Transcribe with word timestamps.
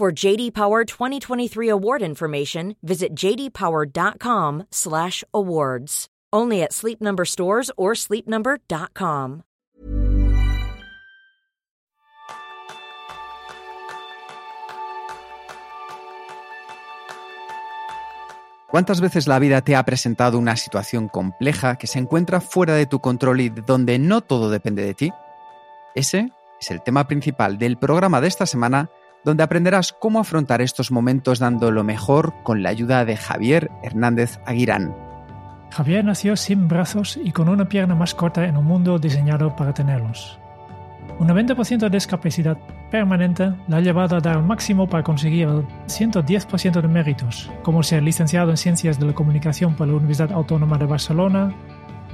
For 0.00 0.10
JD 0.10 0.54
Power 0.54 0.86
2023 0.86 1.68
award 1.68 2.00
information, 2.00 2.76
visit 2.82 3.14
jdpower.com/awards. 3.14 6.08
Only 6.32 6.62
at 6.62 6.72
Sleep 6.72 7.02
Number 7.02 7.26
stores 7.26 7.70
or 7.76 7.94
sleepnumber.com. 7.94 9.42
¿Cuántas 18.70 19.02
veces 19.02 19.26
la 19.26 19.38
vida 19.38 19.60
te 19.60 19.76
ha 19.76 19.84
presentado 19.84 20.38
una 20.38 20.56
situación 20.56 21.08
compleja 21.08 21.76
que 21.76 21.86
se 21.86 21.98
encuentra 21.98 22.40
fuera 22.40 22.72
de 22.72 22.86
tu 22.86 23.00
control 23.00 23.42
y 23.42 23.50
donde 23.50 23.98
no 23.98 24.22
todo 24.22 24.48
depende 24.48 24.82
de 24.82 24.94
ti? 24.94 25.12
Ese 25.94 26.32
es 26.58 26.70
el 26.70 26.82
tema 26.82 27.06
principal 27.06 27.58
del 27.58 27.76
programa 27.76 28.22
de 28.22 28.28
esta 28.28 28.46
semana, 28.46 28.88
donde 29.24 29.42
aprenderás 29.42 29.92
cómo 29.92 30.20
afrontar 30.20 30.60
estos 30.60 30.90
momentos 30.90 31.38
dando 31.38 31.70
lo 31.70 31.84
mejor 31.84 32.34
con 32.42 32.62
la 32.62 32.70
ayuda 32.70 33.04
de 33.04 33.16
Javier 33.16 33.70
Hernández 33.82 34.38
Aguirán. 34.46 34.94
Javier 35.70 36.04
nació 36.04 36.36
sin 36.36 36.68
brazos 36.68 37.18
y 37.22 37.32
con 37.32 37.48
una 37.48 37.68
pierna 37.68 37.94
más 37.94 38.14
corta 38.14 38.44
en 38.44 38.56
un 38.56 38.64
mundo 38.64 38.98
diseñado 38.98 39.54
para 39.54 39.72
tenerlos. 39.72 40.38
Un 41.18 41.28
90% 41.28 41.78
de 41.78 41.90
discapacidad 41.90 42.58
permanente 42.90 43.52
la 43.68 43.76
ha 43.76 43.80
llevado 43.80 44.16
a 44.16 44.20
dar 44.20 44.38
el 44.38 44.42
máximo 44.42 44.88
para 44.88 45.04
conseguir 45.04 45.48
el 45.48 45.66
110% 45.86 46.80
de 46.80 46.88
méritos, 46.88 47.50
como 47.62 47.82
ser 47.82 48.02
licenciado 48.02 48.50
en 48.50 48.56
Ciencias 48.56 48.98
de 48.98 49.06
la 49.06 49.12
Comunicación 49.12 49.74
por 49.74 49.86
la 49.86 49.94
Universidad 49.94 50.32
Autónoma 50.32 50.78
de 50.78 50.86
Barcelona, 50.86 51.54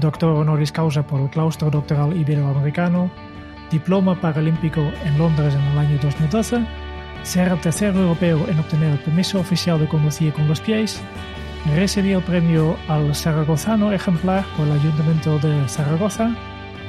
doctor 0.01 0.35
honoris 0.35 0.73
causa 0.73 1.07
por 1.07 1.21
el 1.21 1.31
Claustro 1.31 1.71
Doctoral 1.71 2.17
Iberoamericano, 2.17 3.11
diploma 3.71 4.21
paralímpico 4.21 4.81
en 5.05 5.19
Londres 5.19 5.55
en 5.55 5.63
el 5.63 5.79
año 5.79 5.99
2012, 6.03 6.59
ser 7.27 7.49
el 7.49 7.61
tercer 7.61 7.95
europeo 7.95 8.47
en 8.49 8.59
obtener 8.61 8.93
el 8.93 8.99
permiso 9.01 9.41
oficial 9.41 9.81
de 9.81 9.89
conducir 9.89 10.33
con 10.33 10.47
los 10.47 10.61
pies 10.61 11.03
recibió 11.75 12.19
el 12.19 12.25
premio 12.25 12.77
al 12.87 13.15
Zaragozano 13.17 13.93
ejemplar 13.93 14.45
por 14.57 14.69
el 14.69 14.75
Ayuntamiento 14.75 15.37
de 15.41 15.69
Zaragoza, 15.69 16.31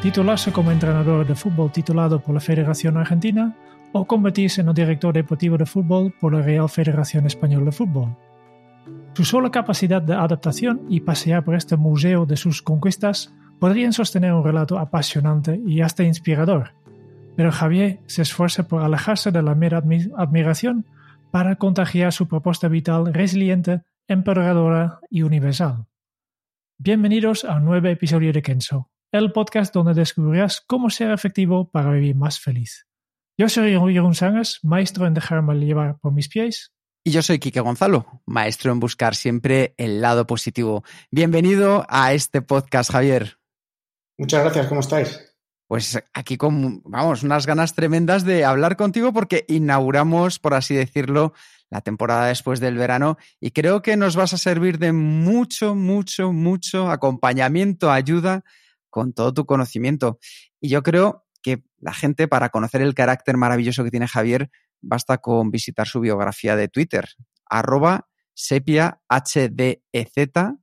titularse 0.04 0.52
como 0.52 0.72
entrenador 0.72 1.26
de 1.26 1.34
fútbol 1.34 1.72
titulado 1.72 2.20
por 2.20 2.36
la 2.36 2.40
Federación 2.40 2.98
Argentina 2.98 3.56
o 3.94 4.06
convertirse 4.06 4.62
en 4.62 4.68
el 4.68 4.76
director 4.76 5.12
deportivo 5.12 5.58
de 5.58 5.66
fútbol 5.66 6.14
por 6.20 6.36
la 6.36 6.44
Real 6.44 6.70
Federación 6.70 7.26
Española 7.26 7.66
de 7.66 7.72
Fútbol. 7.72 8.16
Su 9.14 9.26
sola 9.26 9.50
capacidad 9.50 10.04
de 10.04 10.14
adaptación 10.14 10.82
y 10.88 11.00
pasear 11.00 11.44
por 11.44 11.56
este 11.56 11.76
museo 11.78 12.28
de 12.28 12.38
sus 12.38 12.62
conquistas 12.62 13.34
podrían 13.60 13.92
sostener 13.92 14.34
un 14.34 14.44
relato 14.44 14.78
apasionante 14.78 15.60
y 15.66 15.82
hasta 15.82 16.04
inspirador, 16.04 16.74
pero 17.38 17.52
Javier 17.52 18.00
se 18.08 18.24
esfuerza 18.24 18.68
por 18.68 18.82
alejarse 18.82 19.32
de 19.32 19.44
la 19.44 19.54
mera 19.54 19.84
admiración 20.18 20.88
para 21.32 21.58
contagiar 21.58 22.12
su 22.12 22.28
propuesta 22.28 22.68
vital 22.68 23.14
resiliente 23.14 23.84
emperadora 24.08 25.00
y 25.12 25.22
universal. 25.22 25.86
Bienvenidos 26.80 27.46
a 27.46 27.58
un 27.58 27.66
nuevo 27.66 27.88
episodio 27.90 28.34
de 28.34 28.42
Kenso, 28.42 28.90
el 29.12 29.32
podcast 29.32 29.72
donde 29.72 29.94
descubrirás 29.94 30.62
cómo 30.66 30.90
ser 30.90 31.12
efectivo 31.12 31.70
para 31.70 31.92
vivir 31.92 32.16
más 32.16 32.40
feliz. 32.40 32.88
Yo 33.38 33.50
soy 33.50 33.74
Jeroen 33.74 34.16
Sangas, 34.16 34.60
maestro 34.64 35.06
en 35.06 35.14
dejarme 35.14 35.54
llevar 35.60 36.00
por 36.00 36.14
mis 36.14 36.30
pies. 36.30 36.74
Y 37.04 37.12
yo 37.12 37.22
soy 37.22 37.38
Quique 37.38 37.60
Gonzalo, 37.60 38.24
maestro 38.26 38.72
en 38.72 38.80
buscar 38.80 39.14
siempre 39.14 39.76
el 39.78 40.02
lado 40.02 40.26
positivo. 40.26 40.84
Bienvenido 41.12 41.86
a 41.88 42.14
este 42.14 42.42
podcast, 42.42 42.92
Javier. 42.92 43.38
Muchas 44.18 44.44
gracias, 44.44 44.66
¿cómo 44.66 44.80
estáis? 44.80 45.27
Pues 45.68 46.02
aquí 46.14 46.38
con, 46.38 46.82
vamos, 46.86 47.24
unas 47.24 47.46
ganas 47.46 47.76
tremendas 47.76 48.24
de 48.24 48.46
hablar 48.46 48.78
contigo 48.78 49.12
porque 49.12 49.44
inauguramos, 49.50 50.40
por 50.40 50.54
así 50.54 50.76
decirlo, 50.76 51.34
la 51.70 51.82
temporada 51.82 52.28
después 52.28 52.60
del 52.62 52.78
verano 52.78 53.18
y 53.42 53.52
creo 53.52 53.82
que 53.82 53.98
nos 53.98 54.16
vas 54.16 54.34
a 54.34 54.38
servir 54.38 54.80
de 54.80 54.94
mucho, 54.94 55.76
mucho, 55.76 56.32
mucho 56.32 56.90
acompañamiento, 56.90 57.92
ayuda 57.92 58.44
con 58.90 59.12
todo 59.12 59.34
tu 59.34 59.46
conocimiento. 59.46 60.20
Y 60.62 60.70
yo 60.70 60.84
creo 60.84 61.26
que 61.42 61.64
la 61.80 61.94
gente 61.94 62.28
para 62.28 62.50
conocer 62.50 62.82
el 62.82 62.96
carácter 62.96 63.38
maravilloso 63.38 63.84
que 63.84 63.92
tiene 63.92 64.08
Javier 64.08 64.50
basta 64.82 65.18
con 65.18 65.52
visitar 65.52 65.88
su 65.88 66.00
biografía 66.00 66.56
de 66.56 66.68
Twitter, 66.68 67.10
arroba 67.46 68.08
sepia 68.34 69.02
HDZ, 69.10 70.56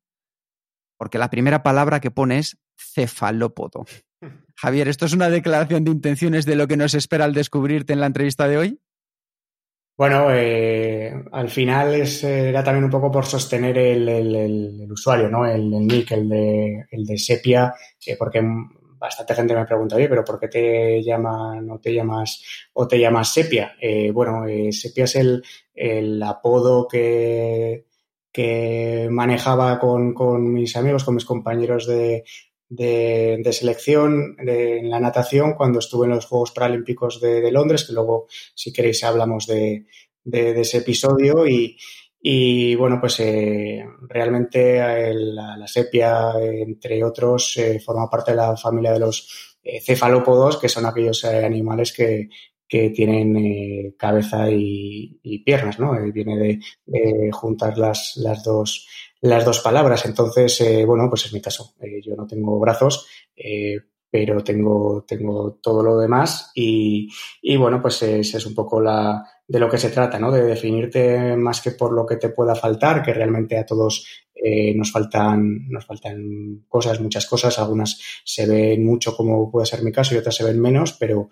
porque 0.97 1.19
la 1.19 1.29
primera 1.31 1.63
palabra 1.63 2.01
que 2.01 2.11
pone 2.11 2.39
es 2.39 2.57
cefalópodo. 2.77 3.85
Javier, 4.57 4.89
¿esto 4.89 5.07
es 5.07 5.12
una 5.12 5.29
declaración 5.29 5.85
de 5.85 5.91
intenciones 5.91 6.47
de 6.47 6.57
lo 6.57 6.67
que 6.67 6.77
nos 6.77 6.95
espera 6.95 7.25
al 7.25 7.35
descubrirte 7.35 7.93
en 7.93 8.01
la 8.01 8.07
entrevista 8.07 8.49
de 8.49 8.59
hoy? 8.59 8.81
Bueno, 9.97 10.27
eh, 10.33 11.15
al 11.31 11.49
final 11.49 11.95
es, 11.95 12.25
era 12.25 12.65
también 12.65 12.85
un 12.85 12.91
poco 12.91 13.12
por 13.12 13.27
sostener 13.27 13.79
el, 13.79 14.89
usuario, 14.91 15.29
¿no? 15.29 15.47
El, 15.47 15.71
nick, 15.71 16.11
el 16.11 16.29
de, 16.29 17.19
Sepia, 17.19 17.73
eh, 18.05 18.17
porque 18.19 18.43
bastante 18.99 19.35
gente 19.35 19.55
me 19.55 19.67
pregunta, 19.67 19.95
oye, 19.95 20.09
pero 20.09 20.25
¿por 20.25 20.41
qué 20.41 20.49
te 20.49 21.03
llaman 21.03 21.71
o 21.71 21.79
te 21.79 21.95
llamas 21.95 22.43
o 22.73 22.89
te 22.89 22.99
llamas 22.99 23.33
Sepia? 23.33 23.77
Eh, 23.81 24.11
bueno, 24.11 24.47
eh, 24.47 24.73
Sepia 24.73 25.05
es 25.05 25.15
el, 25.15 26.23
apodo 26.23 26.89
que, 26.89 27.85
manejaba 29.11 29.79
con 29.79 30.53
mis 30.53 30.75
amigos, 30.77 31.05
con 31.05 31.15
mis 31.15 31.25
compañeros 31.25 31.87
de, 31.87 32.25
de, 32.69 33.53
selección 33.53 34.37
en 34.39 34.91
la 34.91 35.01
natación 35.01 35.55
cuando 35.55 35.79
estuve 35.79 36.07
en 36.07 36.13
los 36.13 36.27
Juegos 36.27 36.53
Paralímpicos 36.53 37.21
de, 37.21 37.51
Londres, 37.53 37.85
que 37.85 37.93
luego, 37.93 38.27
si 38.55 38.73
queréis, 38.73 39.05
hablamos 39.05 39.47
de, 39.47 39.87
ese 40.25 40.79
episodio. 40.79 41.45
Y, 41.47 42.75
bueno, 42.77 42.99
pues 43.01 43.21
eh, 43.21 43.85
realmente 44.09 44.81
la, 45.15 45.67
sepia, 45.67 46.33
entre 46.41 47.05
otros, 47.05 47.57
eh, 47.59 47.81
forma 47.81 48.09
parte 48.09 48.31
de 48.31 48.39
la 48.39 48.57
familia 48.57 48.93
de 48.93 49.01
los 49.01 49.57
eh, 49.63 49.81
cefalópodos, 49.81 50.57
que 50.59 50.69
son 50.69 50.87
aquellos 50.87 51.25
animales 51.25 51.93
que, 51.93 52.29
tienen 52.93 53.93
cabeza 53.97 54.51
y, 54.51 55.45
piernas, 55.45 55.79
¿no? 55.79 55.93
viene 56.13 56.59
de, 56.85 57.31
juntar 57.31 57.79
las, 57.79 58.17
las 58.17 58.43
dos 58.43 58.89
las 59.25 59.45
dos 59.45 59.61
palabras. 59.61 60.05
Entonces, 60.05 60.61
eh, 60.61 60.85
bueno, 60.85 61.09
pues 61.09 61.25
es 61.25 61.33
mi 61.33 61.41
caso. 61.41 61.75
Eh, 61.81 62.01
yo 62.05 62.15
no 62.15 62.27
tengo 62.27 62.59
brazos, 62.59 63.07
eh, 63.35 63.79
pero 64.11 64.45
tengo, 64.45 65.03
tengo 65.09 65.59
todo 65.62 65.83
lo 65.83 65.99
demás 65.99 66.53
y, 66.55 67.09
y 67.41 67.57
bueno, 67.57 67.81
pues 67.81 68.03
es, 68.03 68.47
un 68.47 68.55
poco 68.55 68.83
la, 68.83 69.25
de 69.49 69.59
lo 69.59 69.71
que 69.71 69.79
se 69.79 69.89
trata, 69.89 70.19
¿no? 70.19 70.31
De 70.31 70.43
definirte 70.43 71.37
más 71.37 71.62
que 71.62 71.71
por 71.71 71.93
lo 71.93 72.05
que 72.05 72.17
te 72.17 72.29
pueda 72.29 72.55
faltar, 72.55 73.03
que 73.03 73.15
realmente 73.15 73.57
a 73.57 73.67
todos 73.67 74.07
nos 74.75 74.93
faltan, 74.93 75.71
nos 75.71 75.87
faltan 75.87 76.67
cosas, 76.69 77.01
muchas 77.01 77.25
cosas, 77.25 77.59
algunas 77.59 77.99
se 78.25 78.47
ven 78.47 78.85
mucho 78.85 79.17
como 79.17 79.51
puede 79.51 79.65
ser 79.65 79.83
mi 79.83 79.91
caso 79.91 80.15
y 80.15 80.19
otras 80.19 80.35
se 80.35 80.45
ven 80.45 80.61
menos, 80.61 80.93
pero 81.01 81.31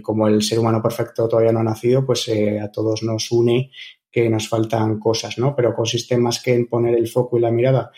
como 0.00 0.28
el 0.28 0.42
ser 0.42 0.60
humano 0.60 0.80
perfecto 0.80 1.26
todavía 1.26 1.50
no 1.50 1.58
ha 1.58 1.64
nacido, 1.64 2.06
pues 2.06 2.30
a 2.62 2.70
todos 2.70 3.02
nos 3.02 3.32
une 3.32 3.72
que 4.12 4.28
nos 4.28 4.48
faltan 4.48 5.00
cosas, 5.00 5.38
¿no? 5.38 5.56
Pero 5.56 5.74
consiste 5.74 6.16
más 6.18 6.40
que 6.40 6.54
en 6.54 6.68
poner 6.68 6.94
el 6.94 7.08
foco 7.08 7.38
y 7.38 7.40
la 7.40 7.50
mirada 7.50 7.90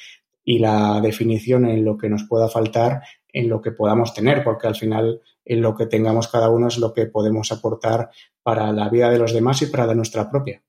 y 0.44 0.58
la 0.58 1.00
definición 1.00 1.66
en 1.66 1.84
lo 1.84 1.98
que 1.98 2.08
nos 2.08 2.24
pueda 2.24 2.48
faltar, 2.48 3.02
en 3.32 3.48
lo 3.48 3.60
que 3.60 3.72
podamos 3.72 4.14
tener, 4.14 4.44
porque 4.44 4.68
al 4.68 4.76
final 4.76 5.20
en 5.44 5.60
lo 5.60 5.74
que 5.74 5.86
tengamos 5.86 6.28
cada 6.28 6.50
uno 6.50 6.68
es 6.68 6.78
lo 6.78 6.94
que 6.94 7.06
podemos 7.06 7.50
aportar 7.50 8.10
para 8.42 8.72
la 8.72 8.88
vida 8.88 9.10
de 9.10 9.18
los 9.18 9.32
demás 9.32 9.60
y 9.62 9.66
para 9.66 9.86
la 9.86 9.94
nuestra 9.94 10.30
propia. 10.30 10.62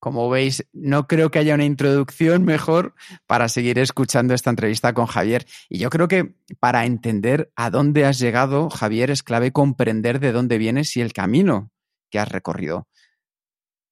Como 0.00 0.30
veis, 0.30 0.64
no 0.72 1.08
creo 1.08 1.30
que 1.30 1.40
haya 1.40 1.56
una 1.56 1.64
introducción 1.64 2.44
mejor 2.44 2.94
para 3.26 3.48
seguir 3.48 3.80
escuchando 3.80 4.32
esta 4.32 4.50
entrevista 4.50 4.92
con 4.94 5.06
Javier. 5.06 5.44
Y 5.68 5.78
yo 5.78 5.90
creo 5.90 6.06
que 6.06 6.36
para 6.60 6.86
entender 6.86 7.50
a 7.56 7.70
dónde 7.70 8.04
has 8.04 8.20
llegado, 8.20 8.70
Javier, 8.70 9.10
es 9.10 9.24
clave 9.24 9.50
comprender 9.50 10.20
de 10.20 10.30
dónde 10.30 10.56
vienes 10.56 10.96
y 10.96 11.00
el 11.00 11.12
camino 11.12 11.72
que 12.10 12.20
has 12.20 12.28
recorrido. 12.28 12.86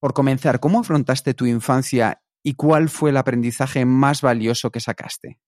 Por 0.00 0.12
comenzar, 0.12 0.60
¿cómo 0.60 0.80
afrontaste 0.80 1.34
tu 1.34 1.46
infancia 1.46 2.22
y 2.42 2.54
cuál 2.54 2.88
fue 2.88 3.10
el 3.10 3.16
aprendizaje 3.16 3.84
más 3.84 4.22
valioso 4.22 4.70
que 4.70 4.80
sacaste? 4.80 5.38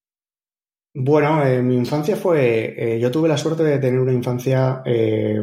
Bueno, 0.94 1.44
eh, 1.44 1.62
mi 1.62 1.76
infancia 1.76 2.16
fue, 2.16 2.74
eh, 2.76 2.98
yo 2.98 3.10
tuve 3.10 3.28
la 3.28 3.36
suerte 3.36 3.62
de 3.62 3.78
tener 3.78 4.00
una 4.00 4.12
infancia 4.12 4.82
eh, 4.84 5.40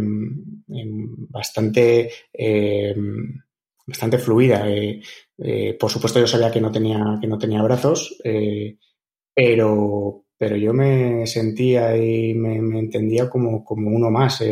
bastante 0.68 2.10
bastante 3.88 4.18
fluida. 4.18 4.66
por 5.80 5.92
supuesto, 5.92 6.20
yo 6.20 6.28
sabía 6.28 6.52
que 6.52 6.60
no 6.60 6.72
tenía, 6.72 7.20
que 7.22 7.28
no 7.28 7.38
tenía 7.38 7.62
brazos, 7.62 8.18
pero, 9.34 10.26
pero 10.38 10.56
yo 10.58 10.74
me 10.74 11.28
sentía 11.28 11.96
y 11.96 12.34
me, 12.34 12.58
entendía 12.80 13.30
como, 13.30 13.64
como, 13.64 13.92
uno 13.92 14.10
más. 14.10 14.44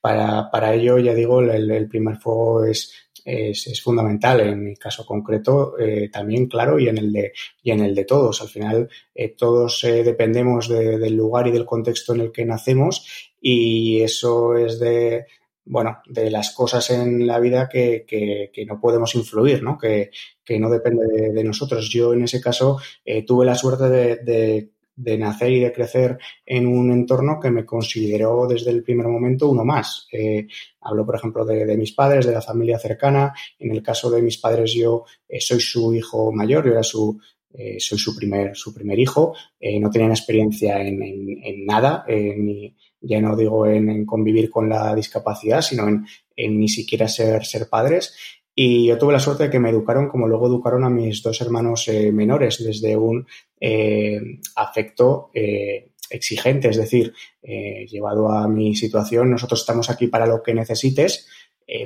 para, 0.00 0.50
para, 0.50 0.74
ello, 0.74 0.98
ya 0.98 1.14
digo, 1.14 1.40
el, 1.40 1.70
el 1.70 1.88
primer 1.88 2.18
fuego 2.18 2.64
es, 2.66 2.92
es, 3.24 3.82
fundamental. 3.82 4.40
En 4.40 4.64
mi 4.64 4.76
caso 4.76 5.04
concreto 5.04 5.78
eh, 5.78 6.08
también 6.10 6.46
claro 6.46 6.78
y 6.78 6.88
en 6.88 6.98
el 6.98 7.12
de 7.12 7.32
y 7.62 7.70
en 7.70 7.80
el 7.80 7.94
de 7.94 8.04
todos. 8.04 8.42
Al 8.42 8.48
final 8.48 8.88
eh, 9.14 9.30
todos 9.36 9.84
eh, 9.84 10.02
dependemos 10.04 10.68
de, 10.68 10.98
del 10.98 11.16
lugar 11.16 11.46
y 11.48 11.52
del 11.52 11.66
contexto 11.66 12.14
en 12.14 12.20
el 12.20 12.32
que 12.32 12.44
nacemos 12.44 13.32
y 13.40 14.00
eso 14.02 14.56
es 14.56 14.78
de 14.78 15.26
bueno 15.64 15.98
de 16.06 16.30
las 16.30 16.52
cosas 16.54 16.90
en 16.90 17.26
la 17.26 17.38
vida 17.38 17.68
que, 17.68 18.04
que, 18.06 18.50
que 18.52 18.66
no 18.66 18.80
podemos 18.80 19.14
influir 19.14 19.62
no 19.62 19.78
que, 19.78 20.10
que 20.44 20.58
no 20.58 20.68
depende 20.68 21.06
de, 21.06 21.32
de, 21.32 21.44
nosotros. 21.44 21.88
Yo 21.88 22.12
en 22.14 22.24
ese 22.24 22.40
caso 22.40 22.78
tuve 23.26 23.46
la 23.46 23.54
suerte 23.54 23.88
de, 23.88 24.16
de 24.16 24.70
de 24.94 25.18
nacer 25.18 25.50
y 25.52 25.60
de 25.60 25.72
crecer 25.72 26.18
en 26.44 26.66
un 26.66 26.92
entorno 26.92 27.40
que 27.40 27.50
me 27.50 27.64
consideró 27.64 28.46
desde 28.46 28.70
el 28.70 28.82
primer 28.82 29.06
momento 29.08 29.48
uno 29.48 29.64
más. 29.64 30.06
Eh, 30.12 30.46
hablo, 30.80 31.06
por 31.06 31.16
ejemplo, 31.16 31.44
de, 31.44 31.76
mis 31.76 31.92
padres, 31.92 32.26
de 32.26 32.32
la 32.32 32.42
familia 32.42 32.78
cercana. 32.78 33.32
En 33.58 33.72
el 33.72 33.82
caso 33.82 34.10
de 34.10 34.22
mis 34.22 34.38
padres, 34.38 34.72
yo 34.74 35.04
eh, 35.28 35.40
soy 35.40 35.60
su 35.60 35.94
hijo 35.94 36.32
mayor, 36.32 36.66
yo 36.66 36.72
era 36.72 36.82
su, 36.82 37.18
eh, 37.54 37.76
soy 37.78 37.98
su 37.98 38.14
primer, 38.14 38.54
su 38.54 38.74
primer 38.74 38.98
hijo. 38.98 39.34
no 39.80 39.90
tenían 39.90 40.10
experiencia 40.10 40.80
en, 40.80 41.02
en, 41.02 41.66
nada, 41.66 42.04
ni, 42.08 42.74
ya 43.00 43.20
no 43.20 43.36
digo 43.36 43.66
en, 43.66 44.04
convivir 44.06 44.50
con 44.50 44.68
la 44.68 44.94
discapacidad, 44.94 45.62
sino 45.62 45.88
en, 45.88 46.04
ni 46.36 46.68
siquiera 46.68 47.08
ser, 47.08 47.44
ser 47.44 47.68
padres. 47.68 48.14
Y 48.54 48.86
yo 48.86 48.98
tuve 48.98 49.14
la 49.14 49.20
suerte 49.20 49.44
de 49.44 49.50
que 49.50 49.58
me 49.58 49.70
educaron 49.70 50.08
como 50.08 50.28
luego 50.28 50.46
educaron 50.46 50.84
a 50.84 50.90
mis 50.90 51.22
dos 51.22 51.40
hermanos 51.40 51.88
eh, 51.88 52.12
menores, 52.12 52.62
desde 52.62 52.96
un 52.96 53.26
eh, 53.58 54.20
afecto 54.56 55.30
eh, 55.32 55.92
exigente, 56.10 56.68
es 56.68 56.76
decir, 56.76 57.14
llevado 57.42 58.30
a 58.30 58.46
mi 58.46 58.76
situación, 58.76 59.30
nosotros 59.30 59.60
estamos 59.60 59.88
aquí 59.88 60.08
para 60.08 60.26
lo 60.26 60.42
que 60.42 60.52
necesites, 60.52 61.26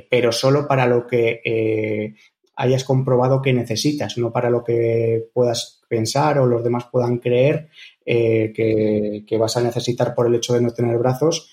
pero 0.09 0.33
solo 0.33 0.67
para 0.67 0.85
lo 0.85 1.07
que 1.07 2.13
hayas 2.57 2.83
comprobado 2.83 3.41
que 3.41 3.53
necesitas, 3.53 4.17
no 4.17 4.33
para 4.33 4.49
lo 4.49 4.65
que 4.65 5.29
puedas 5.33 5.81
pensar 5.87 6.39
o 6.39 6.45
los 6.45 6.61
demás 6.61 6.89
puedan 6.91 7.19
creer 7.19 7.69
que, 8.05 9.23
que 9.25 9.37
vas 9.37 9.55
a 9.55 9.63
necesitar 9.63 10.13
por 10.13 10.27
el 10.27 10.35
hecho 10.35 10.53
de 10.53 10.61
no 10.61 10.71
tener 10.71 10.97
brazos 10.97 11.49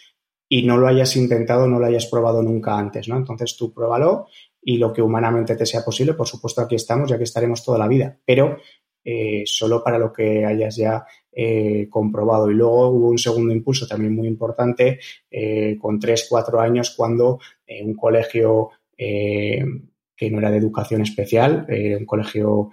y 0.49 0.63
no 0.67 0.77
lo 0.77 0.89
hayas 0.89 1.17
intentado, 1.17 1.69
no 1.69 1.79
lo 1.79 1.87
hayas 1.87 2.07
probado 2.07 2.43
nunca 2.43 2.77
antes, 2.77 3.09
¿no? 3.09 3.17
Entonces 3.17 3.57
tú 3.57 3.73
pruébalo 3.73 4.27
y 4.65 4.79
lo 4.79 4.93
que 4.93 5.03
humanamente 5.03 5.57
te 5.57 5.67
sea 5.67 5.85
posible, 5.85 6.15
por 6.15 6.27
supuesto 6.27 6.63
aquí 6.63 6.75
estamos, 6.75 7.11
ya 7.11 7.19
que 7.19 7.25
estaremos 7.25 7.63
toda 7.63 7.79
la 7.79 7.89
vida, 7.89 8.19
pero 8.25 8.57
eh, 9.05 9.43
solo 9.45 9.85
para 9.85 9.99
lo 9.99 10.11
que 10.11 10.47
hayas 10.47 10.77
ya 10.77 11.05
eh, 11.31 11.89
comprobado. 11.91 12.51
Y 12.51 12.55
luego 12.55 12.89
hubo 12.89 13.09
un 13.11 13.19
segundo 13.19 13.53
impulso 13.53 13.87
también 13.87 14.15
muy 14.15 14.27
importante 14.27 14.99
eh, 15.31 15.77
con 15.79 16.01
tres, 16.01 16.27
cuatro 16.29 16.61
años 16.61 16.95
cuando 16.97 17.39
un 17.83 17.95
colegio 17.95 18.71
que 18.97 20.31
no 20.31 20.39
era 20.39 20.51
de 20.51 20.57
educación 20.57 21.03
especial, 21.03 21.67
un 21.69 22.07
colegio 22.07 22.71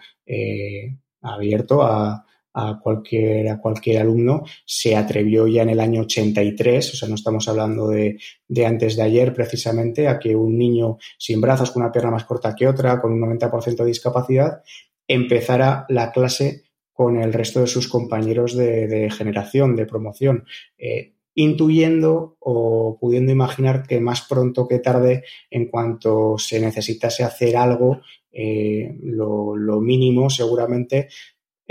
abierto 1.21 1.81
a, 1.81 2.23
a 2.53 2.79
cualquier, 2.81 3.49
a 3.49 3.59
cualquier 3.59 4.01
alumno, 4.01 4.43
se 4.65 4.95
atrevió 4.95 5.47
ya 5.47 5.63
en 5.63 5.69
el 5.69 5.79
año 5.79 6.01
83, 6.01 6.93
o 6.93 6.97
sea, 6.97 7.09
no 7.09 7.15
estamos 7.15 7.47
hablando 7.47 7.87
de, 7.87 8.19
de 8.47 8.65
antes 8.65 8.95
de 8.95 9.03
ayer 9.03 9.33
precisamente, 9.33 10.07
a 10.07 10.19
que 10.19 10.35
un 10.35 10.57
niño 10.57 10.97
sin 11.17 11.39
brazos, 11.41 11.71
con 11.71 11.83
una 11.83 11.91
pierna 11.91 12.11
más 12.11 12.25
corta 12.25 12.55
que 12.55 12.67
otra, 12.67 12.99
con 13.01 13.13
un 13.13 13.21
90% 13.21 13.75
de 13.75 13.85
discapacidad, 13.85 14.61
empezara 15.07 15.85
la 15.89 16.11
clase 16.11 16.63
con 16.93 17.17
el 17.17 17.33
resto 17.33 17.61
de 17.61 17.67
sus 17.67 17.87
compañeros 17.87 18.55
de, 18.55 19.09
generación, 19.09 19.75
de 19.75 19.85
promoción, 19.85 20.45
eh, 20.77 21.13
intuyendo 21.33 22.37
o 22.39 22.97
pudiendo 22.99 23.31
imaginar 23.31 23.87
que 23.87 23.99
más 23.99 24.21
pronto 24.27 24.67
que 24.67 24.79
tarde, 24.79 25.23
en 25.49 25.67
cuanto 25.67 26.37
se 26.37 26.59
necesitase 26.59 27.23
hacer 27.23 27.55
algo, 27.55 28.01
eh, 28.31 28.95
lo, 29.01 29.55
lo, 29.55 29.81
mínimo 29.81 30.29
seguramente 30.29 31.09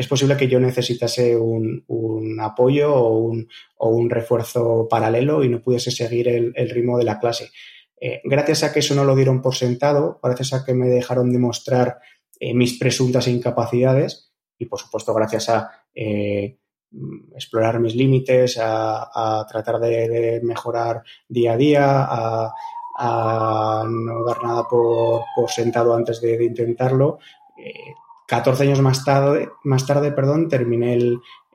es 0.00 0.08
posible 0.08 0.36
que 0.38 0.48
yo 0.48 0.58
necesitase 0.58 1.36
un, 1.36 1.84
apoyo 2.40 2.94
o 2.94 3.18
un, 3.20 4.10
refuerzo 4.10 4.88
paralelo 4.88 5.44
y 5.44 5.50
no 5.50 5.60
pudiese 5.60 5.90
seguir 5.90 6.26
el, 6.28 6.70
ritmo 6.70 6.96
de 6.96 7.04
la 7.04 7.18
clase. 7.18 7.50
Eh, 8.00 8.22
gracias 8.24 8.62
a 8.62 8.72
que 8.72 8.78
eso 8.78 8.94
no 8.94 9.04
lo 9.04 9.14
dieron 9.14 9.42
por 9.42 9.54
sentado, 9.54 10.18
gracias 10.22 10.54
a 10.54 10.64
que 10.64 10.72
me 10.72 10.88
dejaron 10.88 11.30
demostrar 11.30 11.98
eh, 12.38 12.54
mis 12.54 12.78
presuntas 12.78 13.28
incapacidades 13.28 14.32
y, 14.58 14.64
por 14.64 14.80
supuesto, 14.80 15.12
gracias 15.12 15.50
a 15.50 15.70
eh, 15.94 16.56
explorar 17.34 17.78
mis 17.78 17.94
límites, 17.94 18.58
a, 18.58 19.46
tratar 19.46 19.80
de, 19.80 20.40
mejorar 20.42 21.02
día 21.28 21.52
a 21.52 21.56
día, 21.58 22.06
a, 22.08 23.84
no 23.86 24.24
dar 24.24 24.42
nada 24.42 24.66
por, 24.66 25.24
sentado 25.50 25.94
antes 25.94 26.22
de 26.22 26.42
intentarlo, 26.42 27.18
14 28.30 28.62
años 28.62 28.80
más 28.80 29.04
tarde, 29.04 29.48
más 29.64 29.84
tarde 29.84 30.12
perdón, 30.12 30.48
terminé 30.48 30.94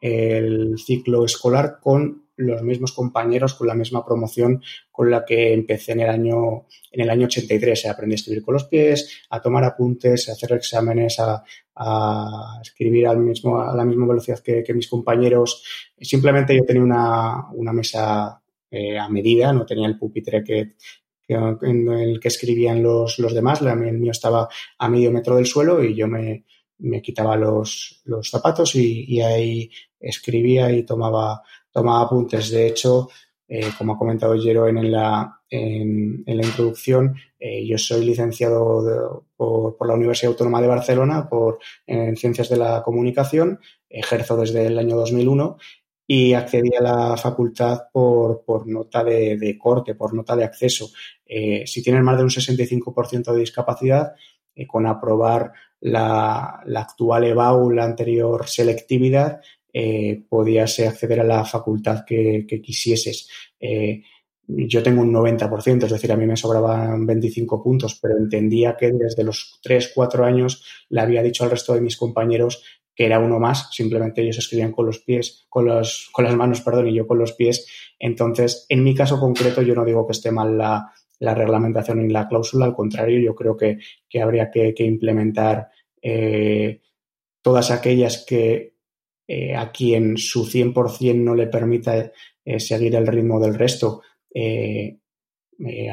el, 0.01 0.75
ciclo 0.77 1.23
escolar 1.23 1.79
con 1.81 2.25
los 2.35 2.61
mismos 2.63 2.91
compañeros, 2.91 3.53
con 3.53 3.67
la 3.67 3.73
misma 3.73 4.05
promoción 4.05 4.61
con 4.91 5.09
la 5.09 5.23
que 5.23 5.53
empecé 5.53 5.93
en 5.93 6.01
el 6.01 6.09
año, 6.09 6.65
en 6.91 7.01
el 7.01 7.09
año 7.09 7.27
83. 7.27 7.85
Aprendí 7.85 8.13
a 8.13 8.15
escribir 8.15 8.43
con 8.43 8.55
los 8.55 8.65
pies, 8.65 9.23
a 9.29 9.41
tomar 9.41 9.63
apuntes, 9.63 10.27
a 10.27 10.33
hacer 10.33 10.51
exámenes, 10.51 11.17
a, 11.19 11.41
escribir 12.61 13.07
a 13.07 13.13
la 13.13 13.85
misma 13.85 14.05
velocidad 14.05 14.39
que, 14.39 14.61
que 14.61 14.73
mis 14.73 14.89
compañeros. 14.89 15.63
Simplemente 16.01 16.55
yo 16.55 16.65
tenía 16.65 16.83
una, 16.83 17.47
una 17.53 17.71
mesa 17.71 18.39
eh, 18.69 18.99
a 18.99 19.07
medida, 19.07 19.53
no 19.53 19.65
tenía 19.65 19.87
el 19.87 19.97
pupitre 19.97 20.43
que, 20.43 20.73
en 21.29 21.89
el 21.89 22.19
que 22.19 22.27
escribían 22.27 22.83
los, 22.83 23.17
los 23.17 23.33
demás. 23.33 23.61
El 23.61 23.97
mío 23.97 24.11
estaba 24.11 24.49
a 24.77 24.89
medio 24.89 25.11
metro 25.11 25.37
del 25.37 25.47
suelo 25.47 25.81
y 25.83 25.95
yo 25.95 26.07
me, 26.07 26.43
me 26.79 27.01
quitaba 27.01 27.35
los, 27.35 28.01
los 28.05 28.29
zapatos 28.29 28.75
y, 28.75 29.21
ahí 29.21 29.69
escribía 29.99 30.71
y 30.71 30.83
tomaba, 30.83 31.41
tomaba 31.71 32.01
apuntes. 32.01 32.49
De 32.51 32.67
hecho, 32.67 33.09
eh, 33.47 33.69
como 33.77 33.93
ha 33.93 33.97
comentado 33.97 34.39
Jero 34.39 34.67
en 34.67 34.91
la, 34.91 35.41
en, 35.49 36.23
la 36.25 36.45
introducción, 36.45 37.15
eh, 37.39 37.65
yo 37.65 37.77
soy 37.77 38.05
licenciado 38.05 39.25
por, 39.35 39.77
por, 39.77 39.87
la 39.87 39.93
Universidad 39.93 40.31
Autónoma 40.31 40.61
de 40.61 40.67
Barcelona 40.67 41.29
por, 41.29 41.59
en 41.85 42.15
Ciencias 42.17 42.49
de 42.49 42.57
la 42.57 42.83
Comunicación, 42.83 43.59
ejerzo 43.89 44.37
desde 44.37 44.65
el 44.65 44.77
año 44.77 44.95
2001 44.97 45.57
y 46.07 46.33
accedí 46.33 46.75
a 46.75 46.81
la 46.81 47.17
facultad 47.17 47.83
por, 47.91 48.43
por 48.43 48.67
nota 48.67 49.03
de, 49.03 49.57
corte, 49.59 49.95
por 49.95 50.13
nota 50.13 50.35
de 50.35 50.43
acceso. 50.43 50.89
Eh, 51.25 51.63
si 51.65 51.81
tienes 51.81 52.03
más 52.03 52.17
de 52.17 52.23
un 52.23 52.29
65% 52.29 53.33
de 53.33 53.39
discapacidad, 53.39 54.13
con 54.67 54.87
aprobar 54.87 55.51
la, 55.85 56.63
actual 56.75 57.25
EBAU, 57.25 57.69
la 57.69 57.83
anterior 57.83 58.47
selectividad, 58.47 59.39
eh, 59.71 60.23
podías 60.27 60.79
acceder 60.79 61.19
a 61.19 61.23
la 61.23 61.45
facultad 61.45 62.03
que, 62.05 62.45
que 62.47 62.61
quisieses. 62.61 63.29
Eh, 63.59 64.01
yo 64.47 64.81
tengo 64.83 65.01
un 65.01 65.13
90%, 65.13 65.83
es 65.83 65.91
decir, 65.91 66.11
a 66.11 66.17
mí 66.17 66.25
me 66.25 66.37
sobraban 66.37 67.05
25 67.05 67.63
puntos, 67.63 67.99
pero 68.01 68.17
entendía 68.17 68.75
que 68.77 68.91
desde 68.91 69.23
los 69.23 69.59
3, 69.61 69.91
4 69.93 70.25
años 70.25 70.63
le 70.89 71.01
había 71.01 71.23
dicho 71.23 71.43
al 71.43 71.51
resto 71.51 71.73
de 71.73 71.81
mis 71.81 71.97
compañeros 71.97 72.63
que 72.95 73.05
era 73.05 73.19
uno 73.19 73.39
más, 73.39 73.67
simplemente 73.71 74.21
ellos 74.21 74.37
escribían 74.37 74.71
con 74.71 74.85
los 74.85 74.99
pies, 74.99 75.45
con, 75.49 75.65
los, 75.65 76.09
con 76.13 76.23
las 76.23 76.35
manos, 76.35 76.61
perdón, 76.61 76.87
y 76.87 76.95
yo 76.95 77.05
con 77.05 77.19
los 77.19 77.33
pies. 77.33 77.67
Entonces, 77.99 78.65
en 78.69 78.85
mi 78.85 78.95
caso 78.95 79.19
concreto, 79.19 79.61
yo 79.61 79.75
no 79.75 79.83
digo 79.83 80.07
que 80.07 80.13
esté 80.13 80.31
mal 80.31 80.57
la, 80.57 80.93
la 81.19 81.33
reglamentación 81.33 82.05
y 82.05 82.11
la 82.11 82.27
cláusula, 82.27 82.65
al 82.65 82.75
contrario, 82.75 83.19
yo 83.19 83.35
creo 83.35 83.55
que, 83.55 83.79
que 84.09 84.21
habría 84.21 84.49
que, 84.51 84.73
implementar 84.79 85.69
eh, 86.01 86.81
todas 87.41 87.71
aquellas 87.71 88.25
que 88.25 88.75
eh, 89.27 89.55
a 89.55 89.71
quien 89.71 90.17
su 90.17 90.45
100% 90.45 91.15
no 91.15 91.35
le 91.35 91.47
permita 91.47 92.11
eh, 92.43 92.59
seguir 92.59 92.95
el 92.95 93.07
ritmo 93.07 93.39
del 93.39 93.55
resto, 93.55 94.01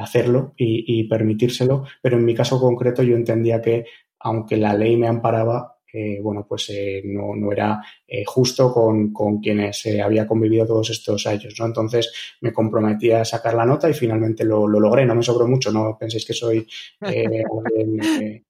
hacerlo 0.00 0.54
y, 0.56 0.84
y, 1.00 1.04
permitírselo, 1.04 1.84
pero 2.02 2.16
en 2.16 2.24
mi 2.24 2.34
caso 2.34 2.58
concreto 2.58 3.04
yo 3.04 3.14
entendía 3.14 3.62
que 3.62 3.84
aunque 4.18 4.56
la 4.56 4.74
ley 4.74 4.96
me 4.96 5.06
amparaba, 5.06 5.71
eh, 5.92 6.18
bueno, 6.22 6.46
pues 6.48 6.70
eh, 6.70 7.02
no, 7.04 7.34
no, 7.36 7.52
era 7.52 7.80
eh, 8.06 8.24
justo 8.24 8.72
con, 8.72 9.12
con 9.12 9.40
quienes 9.40 9.86
había 10.02 10.26
convivido 10.26 10.66
todos 10.66 10.90
estos 10.90 11.26
años, 11.26 11.54
¿no? 11.58 11.66
Entonces 11.66 12.12
me 12.40 12.52
comprometí 12.52 13.10
a 13.10 13.24
sacar 13.24 13.54
la 13.54 13.66
nota 13.66 13.90
y 13.90 13.94
finalmente 13.94 14.44
lo, 14.44 14.66
lo 14.66 14.80
logré. 14.80 15.04
No 15.04 15.14
me 15.14 15.22
sobró 15.22 15.46
mucho, 15.46 15.70
no 15.70 15.96
penséis 15.98 16.24
que 16.24 16.32
soy 16.32 16.66
alguien 17.00 18.44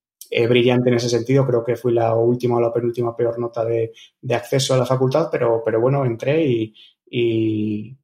brillante 0.49 0.89
en 0.89 0.97
ese 0.97 1.09
sentido. 1.09 1.47
Creo 1.47 1.65
que 1.65 1.77
fui 1.77 1.93
la 1.93 2.15
última 2.15 2.57
o 2.57 2.61
la 2.61 2.73
penúltima 2.73 3.17
peor 3.17 3.39
nota 3.39 3.65
de, 3.65 3.93
de 4.21 4.35
acceso 4.35 4.75
a 4.75 4.79
la 4.79 4.87
facultad, 4.87 5.29
pero, 5.31 5.63
pero 5.65 5.81
bueno, 5.81 6.05
entré 6.05 6.47
y, 6.47 6.75
y 7.11 7.97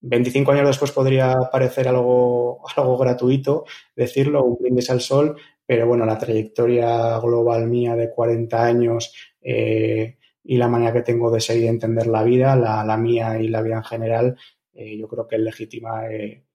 25 0.00 0.52
años 0.52 0.68
después 0.68 0.92
podría 0.92 1.36
parecer 1.50 1.88
algo, 1.88 2.62
algo 2.76 2.96
gratuito 2.96 3.64
decirlo, 3.96 4.44
un 4.44 4.58
brindis 4.60 4.90
al 4.90 5.00
sol, 5.00 5.36
pero 5.68 5.86
bueno, 5.86 6.06
la 6.06 6.16
trayectoria 6.16 7.18
global 7.18 7.68
mía 7.68 7.94
de 7.94 8.10
40 8.10 8.64
años 8.64 9.12
y 9.42 10.56
la 10.56 10.68
manera 10.68 10.94
que 10.94 11.02
tengo 11.02 11.30
de 11.30 11.40
seguir 11.40 11.66
entender 11.66 12.06
la 12.06 12.22
vida, 12.22 12.56
la, 12.56 12.96
mía 12.96 13.38
y 13.38 13.48
la 13.48 13.60
vida 13.60 13.76
en 13.76 13.84
general, 13.84 14.36
yo 14.72 15.06
creo 15.08 15.26
que 15.28 15.36
es 15.36 15.42
legítima 15.42 16.04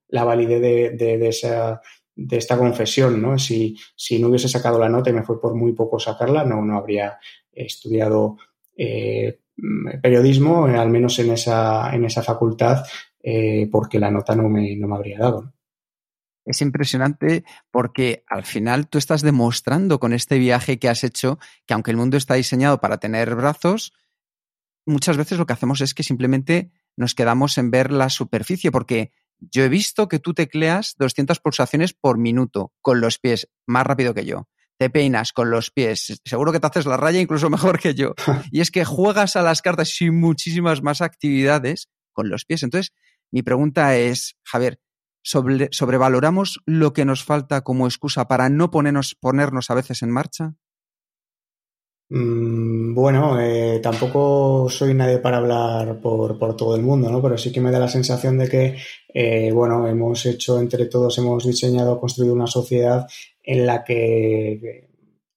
la 0.07 0.23
validez 0.23 0.61
de, 0.97 1.27
esa 1.27 1.79
de 2.15 2.37
esta 2.37 2.57
confesión, 2.57 3.21
¿no? 3.21 3.37
Si, 3.37 3.75
si 3.95 4.19
no 4.19 4.29
hubiese 4.29 4.49
sacado 4.49 4.79
la 4.79 4.89
nota 4.89 5.09
y 5.09 5.13
me 5.13 5.23
fue 5.23 5.39
por 5.39 5.53
muy 5.55 5.73
poco 5.73 5.99
sacarla, 5.99 6.43
no, 6.43 6.63
no 6.65 6.77
habría 6.77 7.19
estudiado 7.51 8.37
eh, 8.75 9.39
periodismo, 10.01 10.67
eh, 10.67 10.75
al 10.75 10.89
menos 10.89 11.17
en 11.19 11.31
esa, 11.31 11.93
en 11.93 12.05
esa 12.05 12.23
facultad, 12.23 12.85
eh, 13.21 13.67
porque 13.71 13.99
la 13.99 14.11
nota 14.11 14.35
no 14.35 14.49
me, 14.49 14.75
no 14.75 14.87
me 14.87 14.95
habría 14.95 15.19
dado. 15.19 15.52
Es 16.45 16.61
impresionante 16.61 17.45
porque 17.71 18.23
al 18.27 18.43
final 18.43 18.87
tú 18.89 18.97
estás 18.97 19.21
demostrando 19.21 19.99
con 19.99 20.13
este 20.13 20.37
viaje 20.37 20.77
que 20.77 20.89
has 20.89 21.03
hecho 21.03 21.39
que 21.65 21.73
aunque 21.73 21.91
el 21.91 21.97
mundo 21.97 22.17
está 22.17 22.33
diseñado 22.33 22.81
para 22.81 22.97
tener 22.97 23.35
brazos, 23.35 23.93
muchas 24.85 25.17
veces 25.17 25.37
lo 25.37 25.45
que 25.45 25.53
hacemos 25.53 25.81
es 25.81 25.93
que 25.93 26.03
simplemente 26.03 26.71
nos 26.97 27.15
quedamos 27.15 27.57
en 27.57 27.71
ver 27.71 27.91
la 27.91 28.09
superficie, 28.09 28.71
porque 28.71 29.11
yo 29.39 29.63
he 29.63 29.69
visto 29.69 30.07
que 30.07 30.19
tú 30.19 30.33
tecleas 30.33 30.95
200 30.97 31.39
pulsaciones 31.39 31.93
por 31.93 32.17
minuto 32.17 32.73
con 32.81 33.01
los 33.01 33.19
pies, 33.19 33.49
más 33.65 33.85
rápido 33.85 34.13
que 34.13 34.25
yo. 34.25 34.47
Te 34.77 34.89
peinas 34.89 35.33
con 35.33 35.49
los 35.49 35.71
pies. 35.71 36.21
Seguro 36.25 36.51
que 36.51 36.59
te 36.59 36.67
haces 36.67 36.85
la 36.85 36.97
raya 36.97 37.19
incluso 37.19 37.49
mejor 37.49 37.79
que 37.79 37.93
yo. 37.93 38.13
Y 38.51 38.61
es 38.61 38.71
que 38.71 38.85
juegas 38.85 39.35
a 39.35 39.41
las 39.41 39.61
cartas 39.61 39.99
y 40.01 40.11
muchísimas 40.11 40.81
más 40.81 41.01
actividades 41.01 41.89
con 42.11 42.29
los 42.29 42.45
pies. 42.45 42.63
Entonces, 42.63 42.93
mi 43.31 43.41
pregunta 43.41 43.97
es, 43.97 44.35
Javier, 44.43 44.79
¿sobrevaloramos 45.23 46.61
lo 46.65 46.93
que 46.93 47.05
nos 47.05 47.23
falta 47.23 47.61
como 47.61 47.87
excusa 47.87 48.27
para 48.27 48.49
no 48.49 48.69
ponernos, 48.69 49.15
ponernos 49.15 49.69
a 49.69 49.75
veces 49.75 50.03
en 50.03 50.11
marcha? 50.11 50.55
Mm, 52.09 52.93
bueno, 52.93 53.41
eh, 53.41 53.79
tampoco 53.81 54.69
soy 54.69 54.93
nadie 54.93 55.17
para 55.17 55.37
hablar 55.37 55.99
por, 55.99 56.37
todo 56.55 56.75
el 56.75 56.83
mundo, 56.83 57.09
¿no? 57.09 57.21
Pero 57.21 57.37
sí 57.37 57.51
que 57.51 57.61
me 57.61 57.71
da 57.71 57.79
la 57.79 57.87
sensación 57.87 58.37
de 58.37 58.47
que, 58.49 58.77
eh, 59.11 59.51
bueno, 59.51 59.87
hemos 59.87 60.25
hecho 60.27 60.59
entre 60.59 60.85
todos, 60.85 61.17
hemos 61.17 61.45
diseñado, 61.45 61.99
construido 61.99 62.35
una 62.35 62.45
sociedad 62.45 63.07
en 63.41 63.65
la 63.65 63.83
que 63.83 64.89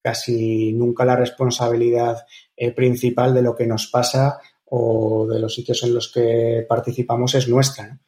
casi 0.02 0.72
nunca 0.72 1.04
la 1.04 1.16
responsabilidad 1.16 2.26
eh, 2.56 2.72
principal 2.72 3.34
de 3.34 3.42
lo 3.42 3.56
que 3.56 3.66
nos 3.66 3.86
pasa 3.86 4.38
o 4.66 5.26
de 5.26 5.40
los 5.40 5.54
sitios 5.54 5.82
en 5.84 5.94
los 5.94 6.12
que 6.12 6.66
participamos 6.68 7.34
es 7.34 7.48
nuestra. 7.48 7.98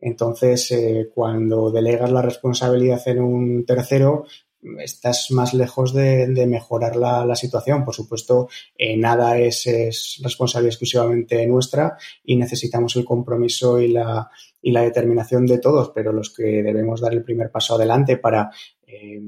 Entonces, 0.00 0.74
cuando 1.14 1.70
delegas 1.70 2.10
la 2.10 2.22
responsabilidad 2.22 3.00
en 3.06 3.20
un 3.20 3.64
tercero, 3.64 4.24
estás 4.78 5.30
más 5.30 5.54
lejos 5.54 5.92
de, 5.92 6.46
mejorar 6.46 6.96
la, 6.96 7.34
situación. 7.36 7.84
Por 7.84 7.94
supuesto, 7.94 8.48
eh, 8.76 8.96
nada 8.96 9.38
es, 9.38 10.20
responsabilidad 10.22 10.72
exclusivamente 10.72 11.46
nuestra 11.46 11.96
y 12.24 12.36
necesitamos 12.36 12.96
el 12.96 13.04
compromiso 13.04 13.80
y 13.80 13.88
la, 13.88 14.28
y 14.60 14.72
la 14.72 14.82
determinación 14.82 15.46
de 15.46 15.58
todos, 15.58 15.92
pero 15.94 16.12
los 16.12 16.32
que 16.34 16.62
debemos 16.62 17.00
dar 17.00 17.12
el 17.12 17.22
primer 17.24 17.50
paso 17.50 17.74
adelante 17.74 18.16
para, 18.16 18.50
eh, 18.86 19.20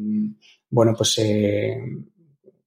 bueno, 0.70 0.94
pues 0.97 1.18
eh, 1.18 1.80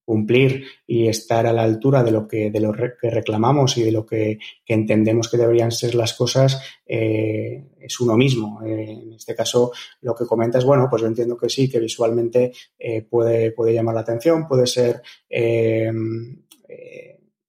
cumplir 0.06 0.66
y 0.86 1.08
estar 1.08 1.46
a 1.46 1.54
la 1.54 1.64
altura 1.64 2.04
de 2.04 2.12
lo 2.12 2.28
que, 2.28 2.52
de 2.52 2.60
lo 2.60 2.74
que 2.74 3.10
reclamamos 3.10 3.78
y 3.78 3.84
de 3.84 3.92
lo 3.92 4.06
que, 4.06 4.40
entendemos 4.68 5.30
que 5.30 5.38
deberían 5.38 5.72
ser 5.72 5.96
las 5.96 6.14
cosas 6.14 6.62
eh, 6.86 7.70
es 7.80 8.00
uno 8.00 8.16
mismo. 8.18 8.62
Eh, 8.64 9.00
en 9.04 9.14
este 9.14 9.36
caso, 9.36 9.72
lo 10.02 10.16
que 10.16 10.26
comentas, 10.26 10.66
bueno, 10.66 10.88
pues 10.90 11.02
yo 11.02 11.08
entiendo 11.08 11.38
que 11.38 11.50
sí, 11.50 11.70
que 11.70 11.80
visualmente 11.80 12.52
eh, 12.78 13.02
puede, 13.04 13.52
puede 13.52 13.74
llamar 13.74 13.96
la 13.96 14.02
atención, 14.02 14.48
puede 14.48 14.68
ser 14.68 15.02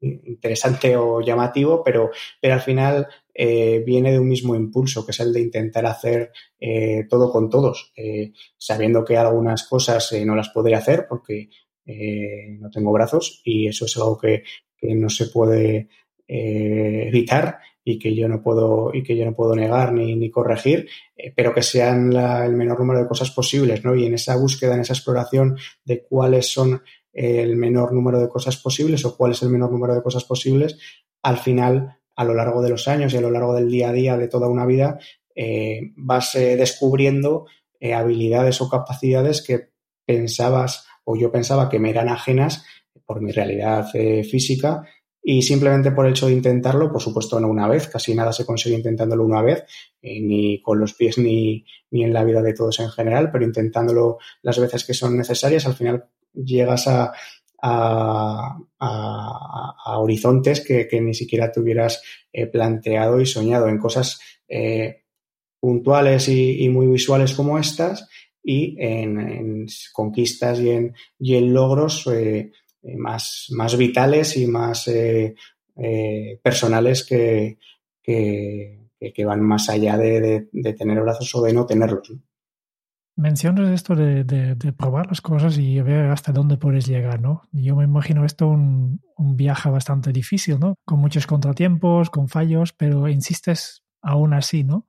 interesante 0.00 0.97
o 0.97 1.21
llamativo, 1.21 1.82
pero, 1.85 2.11
pero 2.40 2.54
al 2.54 2.61
final 2.61 3.06
viene 3.35 4.11
de 4.11 4.18
un 4.18 4.28
mismo 4.28 4.54
impulso, 4.56 5.04
que 5.06 5.12
es 5.12 5.21
el 5.21 5.32
de 5.32 5.40
intentar 5.40 5.87
hacer 5.87 6.32
todo 7.09 7.30
con 7.30 7.49
todos, 7.49 7.92
sabiendo 8.59 9.04
que 9.04 9.16
algunas 9.16 9.62
cosas 9.68 10.12
no 10.25 10.35
las 10.35 10.49
podré 10.49 10.75
hacer 10.75 11.06
porque 11.09 11.50
eh, 11.85 12.57
no 12.61 12.71
tengo 12.71 12.93
brazos 12.93 13.41
y 13.45 13.67
eso 13.67 13.87
es 13.87 13.97
algo 13.97 14.19
que, 14.19 14.45
no 14.83 15.09
se 15.09 15.27
puede 15.27 15.89
eh, 16.27 17.05
evitar 17.07 17.59
y 17.85 18.01
que 18.01 18.17
yo 18.17 18.27
no 18.27 18.43
puedo 18.43 18.91
y 18.93 19.05
que 19.05 19.17
yo 19.17 19.25
no 19.25 19.33
puedo 19.33 19.55
negar 19.55 19.93
ni, 19.93 20.29
corregir, 20.29 20.89
eh, 21.17 21.33
pero 21.37 21.55
que 21.55 21.62
sean 21.62 22.12
el 22.12 22.57
menor 22.57 22.81
número 22.81 23.01
de 23.01 23.07
cosas 23.07 23.31
posibles, 23.31 23.85
¿no? 23.85 23.95
Y 23.95 24.07
en 24.07 24.15
esa 24.15 24.37
búsqueda, 24.37 24.75
en 24.75 24.81
esa 24.81 24.95
exploración 24.95 25.57
de 25.85 26.03
cuáles 26.03 26.53
son 26.53 26.83
el 27.12 27.55
menor 27.55 27.93
número 27.93 28.19
de 28.19 28.29
cosas 28.29 28.57
posibles 28.57 29.05
o 29.05 29.17
cuál 29.17 29.33
es 29.33 29.43
el 29.43 29.51
menor 29.51 29.71
número 29.71 29.95
de 29.95 30.03
cosas 30.03 30.25
posibles, 30.25 30.79
al 31.23 31.37
final, 31.37 32.01
a 32.17 32.25
lo 32.25 32.35
largo 32.35 32.61
de 32.61 32.71
los 32.71 32.89
años 32.89 33.15
y 33.15 33.19
a 33.19 33.21
lo 33.21 33.31
largo 33.31 33.55
del 33.55 33.71
día 33.71 33.91
a 33.91 33.93
día 33.93 34.17
de 34.17 34.27
toda 34.27 34.49
una 34.49 34.67
vida, 34.67 34.99
vas 35.97 36.33
descubriendo 36.35 37.47
habilidades 37.81 38.61
o 38.61 38.69
capacidades 38.69 39.43
que 39.43 39.71
pensabas 40.05 40.87
o 41.04 41.16
yo 41.16 41.30
pensaba 41.30 41.68
que 41.68 41.78
me 41.78 41.90
eran 41.90 42.09
ajenas 42.09 42.64
por 43.04 43.21
mi 43.21 43.32
realidad 43.32 43.87
eh, 43.94 44.25
física 44.25 44.85
y 45.23 45.42
simplemente 45.42 45.92
por 45.92 46.06
el 46.06 46.12
hecho 46.12 46.26
de 46.26 46.32
intentarlo, 46.32 46.90
por 46.90 47.00
supuesto 47.00 47.38
no 47.38 47.49
una 47.49 47.68
vez, 47.68 47.87
casi 47.87 48.14
nada 48.14 48.32
se 48.32 48.44
consigue 48.44 48.76
intentándolo 48.76 49.25
una 49.25 49.40
vez, 49.40 49.64
eh, 50.00 50.21
ni 50.21 50.61
con 50.62 50.80
los 50.80 50.94
pies 50.94 51.18
ni, 51.18 51.64
ni, 51.90 52.04
en 52.04 52.12
la 52.12 52.25
vida 52.25 52.42
de 52.42 52.54
todos 52.54 52.80
en 52.80 52.90
general, 52.90 53.30
pero 53.30 53.44
intentándolo 53.44 54.18
las 54.42 54.59
veces 54.59 54.85
que 54.85 54.94
son 54.94 55.16
necesarias, 55.16 55.66
al 55.66 55.75
final 55.75 56.06
llegas 56.35 56.88
a, 56.88 57.12
a, 57.62 58.59
a, 58.80 59.99
horizontes 59.99 60.61
que, 60.61 60.88
que, 60.88 61.00
ni 61.00 61.14
siquiera 61.14 61.52
te 61.52 61.61
hubieras 61.61 62.02
eh, 62.32 62.47
planteado 62.47 63.21
y 63.21 63.26
soñado. 63.26 63.68
En 63.68 63.78
cosas 63.78 64.21
puntuales 65.61 66.28
y, 66.28 66.64
y, 66.64 66.68
muy 66.68 66.87
visuales 66.88 67.32
como 67.32 67.59
estas 67.59 68.09
y 68.43 68.77
en, 68.79 69.67
conquistas 69.93 70.61
y 70.61 70.71
en, 70.71 70.95
y 71.19 71.37
en 71.37 71.55
logros 71.55 72.07
eh, 72.09 72.53
eh, 72.83 72.97
más, 72.97 73.47
más 73.51 73.77
vitales 73.77 74.37
y 74.37 74.47
más 74.47 74.89
eh, 74.89 75.35
personales 76.43 77.05
que, 77.05 77.59
que, 78.03 79.25
van 79.25 79.43
más 79.43 79.69
allá 79.69 79.97
de, 79.97 80.49
de, 80.53 80.73
tener 80.75 81.01
brazos 81.01 81.35
o 81.35 81.43
de 81.43 81.53
no 81.53 81.67
tenerlos. 81.67 82.13
Mencionas 83.17 83.71
esto 83.71 83.95
de, 83.95 84.25
de, 84.25 84.73
probar 84.73 85.07
las 85.07 85.21
cosas 85.21 85.59
y 85.59 85.81
ver 85.81 86.07
hasta 86.07 86.33
dónde 86.33 86.57
puedes 86.57 86.87
llegar, 86.87 87.21
¿no? 87.21 87.43
Yo 87.53 87.77
me 87.77 87.85
imagino 87.85 88.25
esto 88.25 88.49
un, 88.49 89.01
un 89.17 89.37
viaje 89.37 89.71
bastante 89.71 90.13
difícil, 90.13 90.59
¿no? 90.59 90.75
Con 90.85 90.99
muchos 90.99 91.27
contratiempos, 91.27 92.11
con 92.11 92.29
fallos, 92.29 92.73
pero 92.73 93.09
insistes 93.09 93.83
aún 94.03 94.35
así, 94.35 94.65
¿no? 94.65 94.87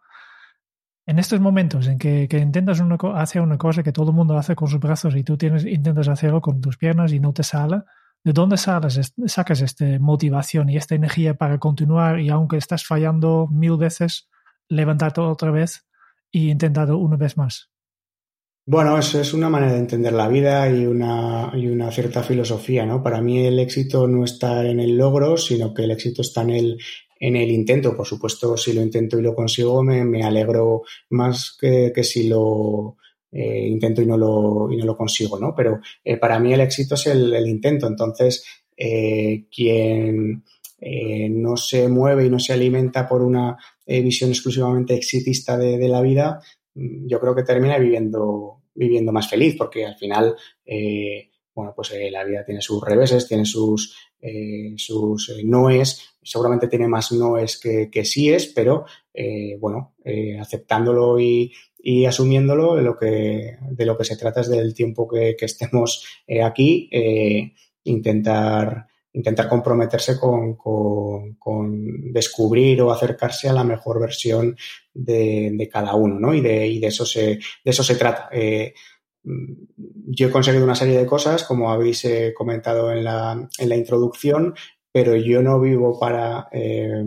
En 1.06 1.20
estos 1.20 1.40
momentos 1.40 1.88
en 1.88 1.98
que, 1.98 2.28
intentas 2.32 2.82
hacer 3.16 3.42
una 3.42 3.58
cosa 3.58 3.84
que 3.84 3.92
todo 3.92 4.10
el 4.10 4.16
mundo 4.16 4.38
hace 4.38 4.56
con 4.56 4.68
sus 4.68 4.80
brazos 4.80 5.16
y 5.16 5.24
tú 5.24 5.38
tienes, 5.38 5.66
intentas 5.66 6.08
hacerlo 6.08 6.42
con 6.42 6.62
tus 6.62 6.78
piernas 6.78 7.12
y 7.12 7.20
no 7.20 7.34
te 7.34 7.44
sale, 7.44 7.82
¿de 8.24 8.32
dónde 8.32 8.58
sales, 8.58 9.14
sacas 9.26 9.62
esta 9.62 9.86
motivación 10.00 10.70
y 10.70 10.78
esta 10.78 10.96
energía 10.96 11.34
para 11.34 11.58
continuar 11.58 12.20
y 12.20 12.30
aunque 12.30 12.58
estás 12.58 12.86
fallando 12.86 13.48
mil 13.52 13.78
veces, 13.78 14.30
levantarte 14.70 15.22
otra 15.22 15.52
vez 15.52 15.86
y 16.32 16.50
intentarlo 16.50 16.98
una 16.98 17.18
vez 17.18 17.38
más? 17.38 17.70
Bueno, 18.66 18.98
eso 18.98 19.20
es 19.20 19.34
una 19.34 19.50
manera 19.50 19.74
de 19.74 19.80
entender 19.80 20.14
la 20.14 20.30
vida 20.30 20.70
y 20.70 20.86
una, 20.86 21.52
y 21.54 21.68
una 21.68 21.92
cierta 21.92 22.24
filosofía, 22.24 22.86
¿no? 22.86 23.04
Para 23.04 23.20
mí 23.20 23.46
el 23.46 23.60
éxito 23.60 24.08
no 24.08 24.24
está 24.24 24.66
en 24.66 24.80
el 24.80 24.98
logro, 24.98 25.36
sino 25.36 25.74
que 25.74 25.84
el 25.84 25.92
éxito 25.92 26.22
está 26.22 26.44
en 26.44 26.52
el, 26.52 26.78
en 27.24 27.38
el 27.38 27.52
intento. 27.52 27.96
Por 27.96 28.06
supuesto, 28.06 28.58
si 28.58 28.74
lo 28.74 28.82
intento 28.82 29.18
y 29.18 29.22
lo 29.22 29.34
consigo, 29.34 29.82
me, 29.82 30.24
alegro 30.24 30.82
más 31.12 31.58
que, 31.60 31.92
si 32.04 32.28
lo 32.28 32.98
eh, 33.32 33.66
intento 33.66 34.02
y 34.02 34.06
no 34.06 34.18
lo, 34.18 34.70
y 34.70 34.76
no 34.76 34.86
lo 34.86 34.98
consigo, 34.98 35.40
¿no? 35.40 35.56
Pero 35.56 35.80
eh, 36.04 36.18
para 36.18 36.38
mí 36.38 36.54
el 36.54 36.60
éxito 36.60 36.96
es 36.96 37.08
el, 37.08 37.48
intento. 37.48 37.88
Entonces, 37.88 38.44
eh, 38.76 39.46
quien 39.50 40.44
no 41.30 41.56
se 41.56 41.88
mueve 41.88 42.26
y 42.26 42.30
no 42.30 42.40
se 42.40 42.52
alimenta 42.52 43.08
por 43.08 43.22
una 43.22 43.58
visión 43.88 44.32
exclusivamente 44.32 44.94
exitista 44.94 45.58
de, 45.58 45.88
la 45.88 46.02
vida, 46.02 46.42
mm, 46.76 47.08
yo 47.08 47.22
creo 47.22 47.34
que 47.34 47.44
termina 47.44 47.78
viviendo, 47.78 48.64
viviendo 48.76 49.14
más 49.14 49.30
feliz, 49.30 49.56
porque 49.58 49.86
al 49.86 49.96
final 49.96 50.36
bueno, 51.56 51.74
pues 51.76 51.94
la 52.12 52.24
vida 52.24 52.44
tiene 52.44 52.62
sus 52.62 52.84
reveses, 52.84 53.28
tiene 53.28 53.46
sus, 53.46 53.96
eh, 54.20 54.74
sus 54.78 55.32
noes, 55.44 56.13
seguramente 56.24 56.68
tiene 56.68 56.88
más 56.88 57.12
noes 57.12 57.60
que, 57.60 57.90
que 57.92 58.06
síes, 58.06 58.48
pero 58.48 58.86
bueno, 59.60 59.94
aceptándolo 60.40 61.20
y, 61.20 61.54
y, 61.78 62.06
asumiéndolo, 62.06 62.80
lo, 62.82 62.98
que, 62.98 63.58
de 63.62 63.86
lo 63.86 63.98
que 63.98 64.06
se 64.06 64.18
trata 64.18 64.42
es 64.42 64.50
del 64.50 64.74
tiempo 64.74 65.08
que, 65.08 65.36
que 65.38 65.46
estemos 65.46 66.06
aquí, 66.44 66.90
intentar, 67.84 68.88
intentar 69.14 69.48
comprometerse 69.48 70.20
con, 70.20 70.56
con, 70.56 72.12
descubrir 72.12 72.82
o 72.82 72.92
acercarse 72.92 73.50
a 73.50 73.54
la 73.54 73.64
mejor 73.64 74.00
versión 74.00 74.58
de, 74.94 75.52
de 75.54 75.70
cada 75.70 75.94
uno, 75.96 76.20
¿no? 76.20 76.34
Y 76.34 76.42
de, 76.42 76.68
y 76.68 76.80
de, 76.80 76.88
eso, 76.88 77.06
se, 77.06 77.26
de 77.28 77.40
eso 77.66 77.84
se 77.84 77.96
trata 77.96 78.30
yo 79.24 80.28
he 80.28 80.32
conseguido 80.32 80.66
una 80.66 80.76
serie 80.76 80.98
de 80.98 81.06
cosas, 81.06 81.44
como 81.44 81.72
habéis 81.72 82.04
eh, 82.06 82.34
comentado 82.36 82.92
en 82.92 83.04
la, 83.04 83.48
en 83.58 83.70
la, 83.70 83.76
introducción, 83.76 84.54
pero 84.94 85.16
yo 85.16 85.42
no 85.42 85.60
vivo 85.60 86.00
para 86.00 86.48
eh, 86.52 87.04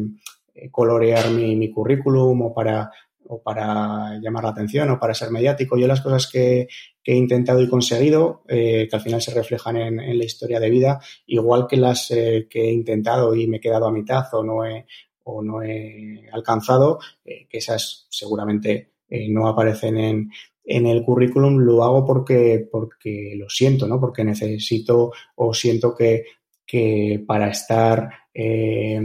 colorear 0.73 1.31
mi, 1.31 1.71
currículum 1.71 2.43
o 2.43 2.53
para, 2.53 2.91
o 3.29 3.41
para 3.41 4.19
llamar 4.21 4.43
la 4.43 4.51
atención 4.51 4.91
o 4.91 4.99
para 4.99 5.15
ser 5.15 5.31
mediático. 5.31 5.79
Yo 5.79 5.87
las 5.87 6.01
cosas 6.01 6.29
que, 6.31 6.67
he 7.05 7.15
intentado 7.15 7.63
y 7.63 7.69
conseguido, 7.69 8.43
eh, 8.49 8.89
que 8.91 8.97
al 8.97 9.03
final 9.03 9.23
se 9.23 9.33
reflejan 9.33 9.77
en, 9.77 10.19
la 10.19 10.25
historia 10.25 10.59
de 10.59 10.71
vida, 10.71 11.01
igual 11.27 11.69
que 11.69 11.77
las 11.77 12.09
que 12.09 12.49
he 12.53 12.73
intentado 12.73 13.33
y 13.37 13.47
me 13.47 13.59
he 13.59 13.61
quedado 13.61 13.87
a 13.87 13.93
mitad 13.93 14.25
o 14.35 14.43
no 14.43 14.65
he, 14.67 14.87
o 15.23 15.41
no 15.41 15.63
he 15.63 16.29
alcanzado, 16.33 16.99
que 17.25 17.59
esas 17.59 18.09
seguramente 18.11 18.95
no 19.29 19.47
aparecen 19.47 19.99
en, 19.99 20.31
en 20.65 20.87
el 20.87 21.05
currículum 21.05 21.59
lo 21.59 21.85
hago 21.85 22.05
porque, 22.05 22.69
porque 22.71 23.35
lo 23.37 23.49
siento, 23.49 23.87
¿no? 23.87 24.01
Porque 24.01 24.25
necesito 24.25 25.13
o 25.37 25.55
siento 25.55 25.95
que, 25.95 26.25
que 26.67 27.23
para 27.27 27.49
estar, 27.49 28.11
eh, 28.35 29.01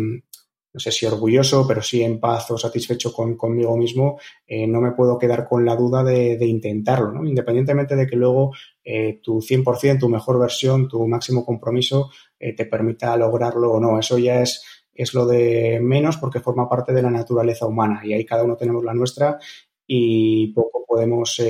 no 0.74 0.80
sé 0.80 0.92
si 0.92 1.06
orgulloso, 1.06 1.68
pero 1.68 1.82
sí 1.82 2.02
en 2.02 2.20
paz 2.20 2.50
o 2.52 2.58
satisfecho 2.58 3.12
con, 3.12 3.36
conmigo 3.36 3.76
mismo, 3.76 4.20
eh, 4.48 4.66
no 4.68 4.80
me 4.80 4.92
puedo 4.92 5.18
quedar 5.18 5.48
con 5.48 5.66
la 5.66 5.76
duda 5.76 6.04
de, 6.04 6.46
intentarlo, 6.46 7.12
¿no? 7.12 7.26
Independientemente 7.26 7.96
de 7.96 8.08
que 8.08 8.16
luego 8.16 8.52
eh, 8.84 9.20
tu 9.22 9.42
100%, 9.42 10.00
tu 10.00 10.10
mejor 10.10 10.40
versión, 10.40 10.88
tu 10.88 11.06
máximo 11.08 11.46
compromiso 11.46 12.10
eh, 12.40 12.56
te 12.56 12.66
permita 12.66 13.16
lograrlo 13.18 13.74
o 13.74 13.80
no. 13.80 14.00
Eso 14.00 14.18
ya 14.18 14.42
es 14.42 14.64
es 14.94 15.14
lo 15.14 15.26
de 15.26 15.80
menos 15.82 16.18
porque 16.18 16.42
forma 16.42 16.70
parte 16.70 16.94
de 16.94 17.02
la 17.02 17.10
naturaleza 17.10 17.66
humana 17.66 18.02
y 18.04 18.14
ahí 18.14 18.26
cada 18.26 18.44
uno 18.44 18.58
tenemos 18.58 18.84
la 18.84 18.94
nuestra 18.94 19.40
y 19.88 20.48
poco 20.54 20.86
podemos 20.86 21.42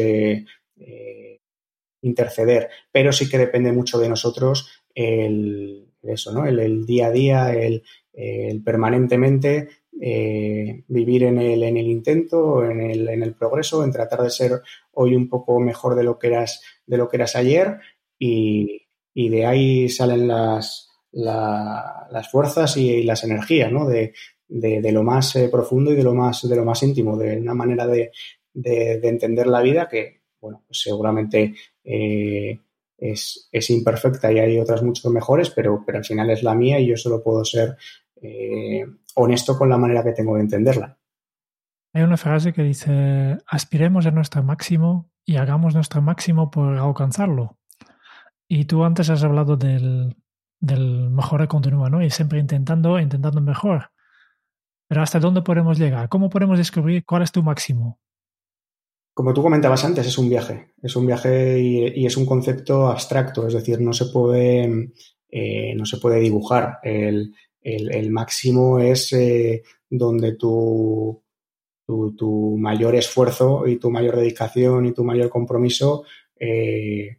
interceder. 2.01 2.69
Pero 2.91 3.11
sí 3.11 3.27
que 3.27 3.39
depende 3.39 3.71
mucho 3.71 3.97
de 3.97 4.09
nosotros 4.09 4.85
el, 4.93 5.90
eso, 6.03 6.31
¿no? 6.31 6.45
El, 6.45 6.85
día 6.85 7.07
a 7.07 7.11
día, 7.11 7.53
el, 7.53 7.83
permanentemente 8.63 9.69
eh, 9.99 10.83
vivir 10.87 11.23
en 11.23 11.39
el, 11.39 11.63
en 11.63 11.77
el 11.77 11.87
intento, 11.87 12.65
en 12.65 12.81
el, 12.81 13.07
en 13.09 13.23
el 13.23 13.35
progreso, 13.35 13.83
en 13.83 13.91
tratar 13.91 14.21
de 14.21 14.29
ser 14.29 14.61
hoy 14.93 15.15
un 15.15 15.29
poco 15.29 15.59
mejor 15.59 15.95
de 15.95 16.03
lo 16.03 16.17
que 16.17 16.27
eras, 16.27 16.61
de 16.85 16.97
lo 16.97 17.07
que 17.07 17.17
eras 17.17 17.35
ayer 17.35 17.79
y, 18.17 18.87
y 19.13 19.29
de 19.29 19.45
ahí 19.45 19.89
salen 19.89 20.27
las, 20.27 20.89
la, 21.11 22.07
las 22.11 22.31
fuerzas 22.31 22.77
y, 22.77 23.03
las 23.03 23.23
energías, 23.23 23.71
¿no? 23.71 23.87
De, 23.87 24.13
de, 24.47 24.91
lo 24.91 25.03
más 25.03 25.35
eh, 25.35 25.49
profundo 25.49 25.91
y 25.91 25.95
de 25.95 26.03
lo 26.03 26.13
más, 26.13 26.47
de 26.47 26.55
lo 26.55 26.65
más 26.65 26.83
íntimo, 26.83 27.17
de 27.17 27.37
una 27.37 27.53
manera 27.53 27.87
de, 27.87 28.11
de 28.53 29.07
entender 29.07 29.47
la 29.47 29.61
vida 29.61 29.87
que, 29.87 30.21
bueno, 30.41 30.63
pues 30.67 30.81
seguramente 30.81 31.53
eh, 31.83 32.59
es, 33.01 33.49
es, 33.51 33.69
imperfecta 33.71 34.31
y 34.31 34.39
hay 34.39 34.59
otras 34.59 34.83
mucho 34.83 35.09
mejores, 35.09 35.49
pero, 35.49 35.83
pero 35.85 35.97
al 35.97 36.05
final 36.05 36.29
es 36.29 36.43
la 36.43 36.53
mía 36.53 36.79
y 36.79 36.87
yo 36.87 36.95
solo 36.95 37.23
puedo 37.23 37.43
ser 37.43 37.75
eh, 38.21 38.85
honesto 39.15 39.57
con 39.57 39.69
la 39.69 39.77
manera 39.77 40.03
que 40.03 40.13
tengo 40.13 40.35
de 40.35 40.41
entenderla. 40.41 40.97
Hay 41.93 42.03
una 42.03 42.15
frase 42.15 42.53
que 42.53 42.63
dice, 42.63 43.37
aspiremos 43.47 44.05
a 44.05 44.11
nuestro 44.11 44.43
máximo 44.43 45.09
y 45.25 45.37
hagamos 45.37 45.73
nuestro 45.73 46.01
máximo 46.01 46.51
por 46.51 46.77
alcanzarlo. 46.77 47.57
Y 48.47 48.65
tú 48.65 48.83
antes 48.83 49.09
has 49.09 49.23
hablado 49.23 49.57
del, 49.57 50.15
del 50.59 51.09
mejora 51.09 51.47
continua, 51.47 51.89
¿no? 51.89 52.03
Y 52.03 52.09
siempre 52.11 52.39
intentando, 52.39 52.99
intentando 52.99 53.41
mejor. 53.41 53.91
Pero 54.87 55.01
¿hasta 55.01 55.19
dónde 55.19 55.41
podemos 55.41 55.79
llegar? 55.79 56.07
¿Cómo 56.07 56.29
podemos 56.29 56.57
descubrir 56.57 57.03
cuál 57.03 57.23
es 57.23 57.31
tu 57.31 57.41
máximo? 57.43 57.99
Como 59.13 59.33
tú 59.33 59.41
comentabas 59.41 59.83
antes, 59.83 60.07
es 60.07 60.17
un 60.17 60.29
viaje. 60.29 60.73
Es 60.81 60.95
un 60.95 61.05
viaje 61.05 61.59
y, 61.59 62.05
es 62.05 62.17
un 62.17 62.25
concepto 62.25 62.87
abstracto, 62.87 63.47
es 63.47 63.53
decir, 63.53 63.81
no 63.81 63.93
se 63.93 64.05
puede, 64.05 64.91
eh, 65.29 65.75
no 65.75 65.85
se 65.85 65.97
puede 65.97 66.19
dibujar. 66.19 66.79
El, 66.83 67.33
el, 67.61 68.11
máximo 68.11 68.79
es 68.79 69.13
eh, 69.13 69.63
donde 69.89 70.35
tu, 70.35 71.23
tu, 71.85 72.57
mayor 72.57 72.95
esfuerzo 72.95 73.67
y 73.67 73.77
tu 73.77 73.91
mayor 73.91 74.15
dedicación 74.15 74.85
y 74.85 74.93
tu 74.93 75.03
mayor 75.03 75.29
compromiso 75.29 76.03
eh, 76.39 77.17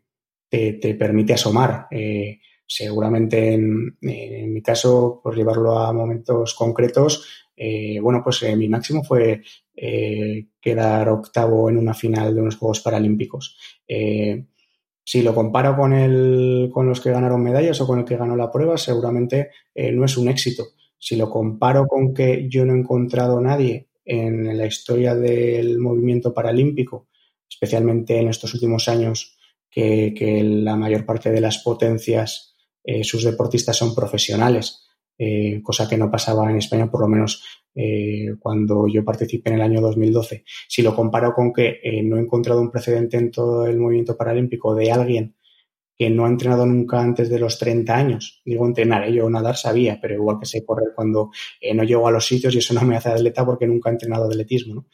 te, 0.48 0.74
te, 0.74 0.94
permite 0.94 1.34
asomar. 1.34 1.86
Eh, 1.90 2.40
seguramente 2.66 3.52
en, 3.52 3.98
en, 4.00 4.52
mi 4.52 4.62
caso, 4.62 5.20
por 5.22 5.36
llevarlo 5.36 5.78
a 5.78 5.92
momentos 5.92 6.54
concretos, 6.54 7.41
eh, 7.64 8.00
bueno, 8.00 8.22
pues 8.24 8.42
eh, 8.42 8.56
mi 8.56 8.68
máximo 8.68 9.04
fue 9.04 9.40
eh, 9.76 10.46
quedar 10.60 11.08
octavo 11.08 11.70
en 11.70 11.78
una 11.78 11.94
final 11.94 12.34
de 12.34 12.40
unos 12.40 12.56
Juegos 12.56 12.80
Paralímpicos. 12.80 13.56
Si 15.04 15.22
lo 15.22 15.32
comparo 15.32 15.76
con, 15.76 15.92
el, 15.92 16.70
con 16.72 16.88
los 16.88 17.00
que 17.00 17.12
ganaron 17.12 17.42
medallas 17.42 17.80
o 17.80 17.86
con 17.86 18.00
el 18.00 18.04
que 18.04 18.16
ganó 18.16 18.34
la 18.34 18.50
prueba, 18.50 18.76
seguramente 18.76 19.50
no 19.92 20.04
es 20.04 20.16
un 20.16 20.28
éxito. 20.28 20.64
Si 20.98 21.14
lo 21.14 21.30
comparo 21.30 21.86
con 21.86 22.12
que 22.12 22.48
yo 22.48 22.64
no 22.64 22.74
he 22.74 22.78
encontrado 22.78 23.38
a 23.38 23.42
nadie 23.42 23.88
en 24.04 24.56
la 24.56 24.66
historia 24.66 25.14
del 25.14 25.78
movimiento 25.78 26.34
paralímpico, 26.34 27.08
especialmente 27.48 28.18
en 28.18 28.28
estos 28.28 28.54
últimos 28.54 28.88
años, 28.88 29.36
que 29.70 30.42
la 30.44 30.74
mayor 30.74 31.04
parte 31.04 31.30
de 31.30 31.40
las 31.40 31.58
potencias, 31.58 32.56
sus 33.02 33.22
deportistas 33.24 33.76
son 33.76 33.94
profesionales 33.94 34.81
eh, 35.18 35.60
cosa 35.62 35.88
que 35.88 35.96
no 35.96 36.10
pasaba 36.10 36.50
en 36.50 36.56
España, 36.56 36.90
por 36.90 37.02
lo 37.02 37.08
menos 37.08 37.44
eh, 37.74 38.34
cuando 38.38 38.86
yo 38.88 39.04
participé 39.04 39.50
en 39.50 39.56
el 39.56 39.62
año 39.62 39.80
2012. 39.80 40.44
Si 40.68 40.82
lo 40.82 40.94
comparo 40.94 41.34
con 41.34 41.52
que 41.52 41.80
eh, 41.82 42.02
no 42.02 42.16
he 42.16 42.20
encontrado 42.20 42.60
un 42.60 42.70
precedente 42.70 43.16
en 43.16 43.30
todo 43.30 43.66
el 43.66 43.78
movimiento 43.78 44.16
paralímpico 44.16 44.74
de 44.74 44.90
alguien 44.90 45.36
que 45.96 46.10
no 46.10 46.24
ha 46.24 46.28
entrenado 46.28 46.66
nunca 46.66 47.00
antes 47.00 47.28
de 47.28 47.38
los 47.38 47.58
30 47.58 47.94
años. 47.94 48.42
Digo 48.44 48.66
entrenar, 48.66 49.08
yo 49.10 49.28
nadar 49.30 49.56
sabía, 49.56 49.98
pero 50.00 50.14
igual 50.14 50.38
que 50.40 50.46
sé 50.46 50.64
correr 50.64 50.88
cuando 50.96 51.30
no 51.74 51.84
llego 51.84 52.08
a 52.08 52.10
los 52.10 52.26
sitios 52.26 52.54
y 52.54 52.58
eso 52.58 52.74
no 52.74 52.82
me 52.82 52.96
hace 52.96 53.10
atleta 53.10 53.44
porque 53.44 53.66
nunca 53.66 53.90
he 53.90 53.92
entrenado 53.92 54.24
atletismo. 54.24 54.74
¿no? 54.74 54.86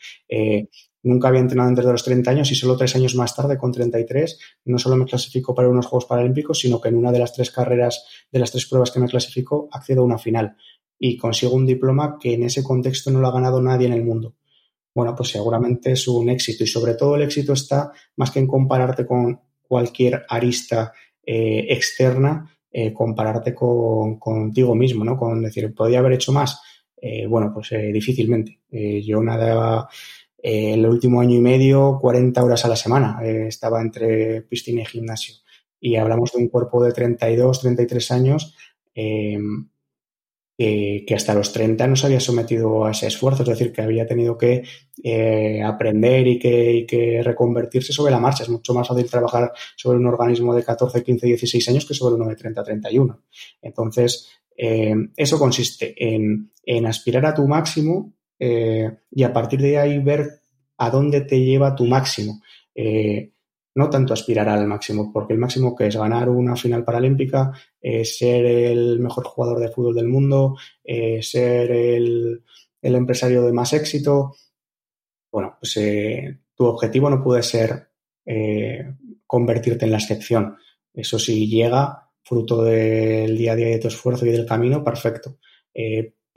Nunca 1.03 1.29
había 1.29 1.41
entrenado 1.41 1.69
antes 1.69 1.85
de 1.85 1.93
los 1.93 2.05
30 2.05 2.31
años 2.31 2.51
y 2.51 2.55
solo 2.55 2.77
tres 2.77 2.97
años 2.97 3.15
más 3.15 3.35
tarde, 3.35 3.57
con 3.57 3.73
33, 3.73 4.39
no 4.65 4.79
solo 4.79 4.97
me 4.97 5.05
clasifico 5.05 5.55
para 5.55 5.69
unos 5.69 5.87
Juegos 5.87 6.07
Paralímpicos, 6.07 6.59
sino 6.59 6.81
que 6.81 6.89
en 6.89 6.97
una 6.97 7.13
de 7.13 7.21
las 7.21 7.33
tres 7.33 7.51
carreras, 7.51 8.05
de 8.33 8.39
las 8.39 8.51
tres 8.51 8.67
pruebas 8.67 8.91
que 8.91 9.01
me 9.01 9.09
clasifico, 9.09 9.69
accedo 9.71 10.03
a 10.03 10.05
una 10.05 10.19
final 10.19 10.57
y 10.99 11.17
consigo 11.17 11.55
un 11.55 11.67
diploma 11.67 12.19
que 12.21 12.35
en 12.35 12.43
ese 12.43 12.63
contexto 12.63 13.11
no 13.11 13.21
lo 13.21 13.29
ha 13.29 13.33
ganado 13.33 13.63
nadie 13.63 13.87
en 13.87 13.93
el 13.93 14.05
mundo. 14.05 14.35
Bueno, 14.95 15.15
pues 15.15 15.29
seguramente 15.29 15.93
es 15.93 16.09
un 16.09 16.29
éxito 16.29 16.65
y 16.65 16.67
sobre 16.67 16.95
todo 16.95 17.15
el 17.15 17.23
éxito 17.23 17.53
está 17.53 17.93
más 18.17 18.33
que 18.33 18.41
en 18.41 18.49
compararte 18.49 19.07
con 19.07 19.41
cualquier 19.63 20.25
arista 20.29 20.93
eh, 21.25 21.67
externa, 21.69 22.51
eh, 22.73 22.93
compararte 22.93 23.55
con, 23.55 24.19
contigo 24.19 24.75
mismo, 24.75 25.05
¿no? 25.05 25.17
Con 25.17 25.43
decir, 25.43 25.73
¿podría 25.75 26.01
haber 26.01 26.15
hecho 26.15 26.33
más? 26.33 26.61
Eh, 27.01 27.27
bueno, 27.27 27.53
pues 27.55 27.71
difícilmente. 27.93 28.59
Yo 28.71 29.23
nadaba 29.23 29.89
eh, 30.43 30.75
el 30.75 30.87
último 30.87 31.21
año 31.21 31.37
y 31.37 31.41
medio, 31.41 31.99
40 32.01 32.43
horas 32.43 32.65
a 32.65 32.69
la 32.69 32.77
semana. 32.77 33.19
Eh, 33.23 33.47
estaba 33.49 33.81
entre 33.81 34.43
piscina 34.43 34.83
y 34.83 34.87
gimnasio. 34.87 35.35
Y 35.81 35.97
hablamos 35.97 36.33
de 36.33 36.39
un 36.39 36.49
cuerpo 36.49 36.83
de 36.83 36.93
32, 36.93 37.61
33 37.61 38.11
años 38.11 38.55
eh, 38.95 39.39
que, 40.59 41.05
que, 41.07 41.15
hasta 41.15 41.35
los 41.35 41.53
30 41.53 41.87
no 41.87 41.95
se 41.95 42.07
había 42.07 42.19
sometido 42.19 42.85
a 42.85 42.91
ese 42.91 43.07
esfuerzo, 43.07 43.45
es 43.45 43.49
decir, 43.49 43.73
que 43.73 43.81
había 43.81 44.09
tenido 44.09 44.37
que 44.37 44.65
eh, 45.05 45.63
aprender 45.63 46.27
y 46.27 46.39
que, 46.41 46.85
que, 46.89 47.23
reconvertirse 47.23 47.93
sobre 47.93 48.11
la 48.11 48.19
marcha. 48.19 48.43
Es 48.43 48.49
mucho 48.49 48.75
más 48.75 48.89
fácil 48.89 49.09
trabajar 49.09 49.53
sobre 49.77 49.99
un 49.99 50.07
organismo 50.07 50.53
de 50.55 50.65
14, 50.65 51.05
15, 51.05 51.27
16 51.29 51.69
años 51.69 51.87
que 51.87 51.95
sobre 51.95 52.17
uno 52.17 52.27
de 52.27 52.35
30, 52.35 52.65
31. 52.65 53.23
Entonces, 53.63 54.29
eh, 54.57 54.97
eso 55.17 55.39
consiste 55.39 55.95
en, 55.97 56.51
en 56.65 56.87
aspirar 56.87 57.25
a 57.27 57.35
tu 57.35 57.47
máximo 57.47 58.18
eh, 58.39 58.99
y 59.11 59.23
a 59.23 59.33
partir 59.33 59.61
de 59.61 59.79
ahí 59.79 59.99
ver 59.99 60.41
a 60.77 60.91
dónde 60.91 61.23
te 61.23 61.41
lleva 61.41 61.75
tu 61.75 61.85
máximo. 61.85 62.41
Eh, 62.75 63.33
no 63.75 63.91
tanto 63.91 64.13
aspirar 64.13 64.49
al 64.49 64.67
máximo, 64.67 65.13
porque 65.13 65.33
el 65.33 65.39
máximo 65.39 65.75
que 65.77 65.87
es 65.87 65.97
ganar 65.97 66.29
una 66.29 66.57
final 66.57 66.85
paralímpica, 66.85 67.53
ser 67.81 68.45
el 68.45 68.99
mejor 68.99 69.25
jugador 69.25 69.61
de 69.61 69.69
fútbol 69.69 69.95
del 69.95 70.09
mundo, 70.09 70.57
eh, 70.83 71.23
ser 71.23 71.71
el, 71.71 72.43
el, 72.83 72.95
empresario 72.97 73.43
de 73.43 73.53
más 73.53 73.73
éxito. 73.73 74.35
Bueno, 75.31 75.59
pues 75.61 75.79
tu 76.57 76.65
objetivo 76.65 77.09
no 77.09 77.23
puede 77.23 77.45
ser 77.45 77.91
convertirte 79.27 79.85
en 79.85 79.93
la 79.93 79.99
excepción. 79.99 80.57
Eso 80.93 81.19
sí 81.21 81.49
llega 81.49 82.11
fruto 82.25 82.65
del 82.65 83.39
día 83.39 83.53
a 83.53 83.57
día 83.57 83.69
de 83.69 83.79
tu 83.79 83.89
esfuerzo 83.89 84.27
y 84.27 84.31
del 84.31 84.45
camino, 84.45 84.83
perfecto. 84.83 85.39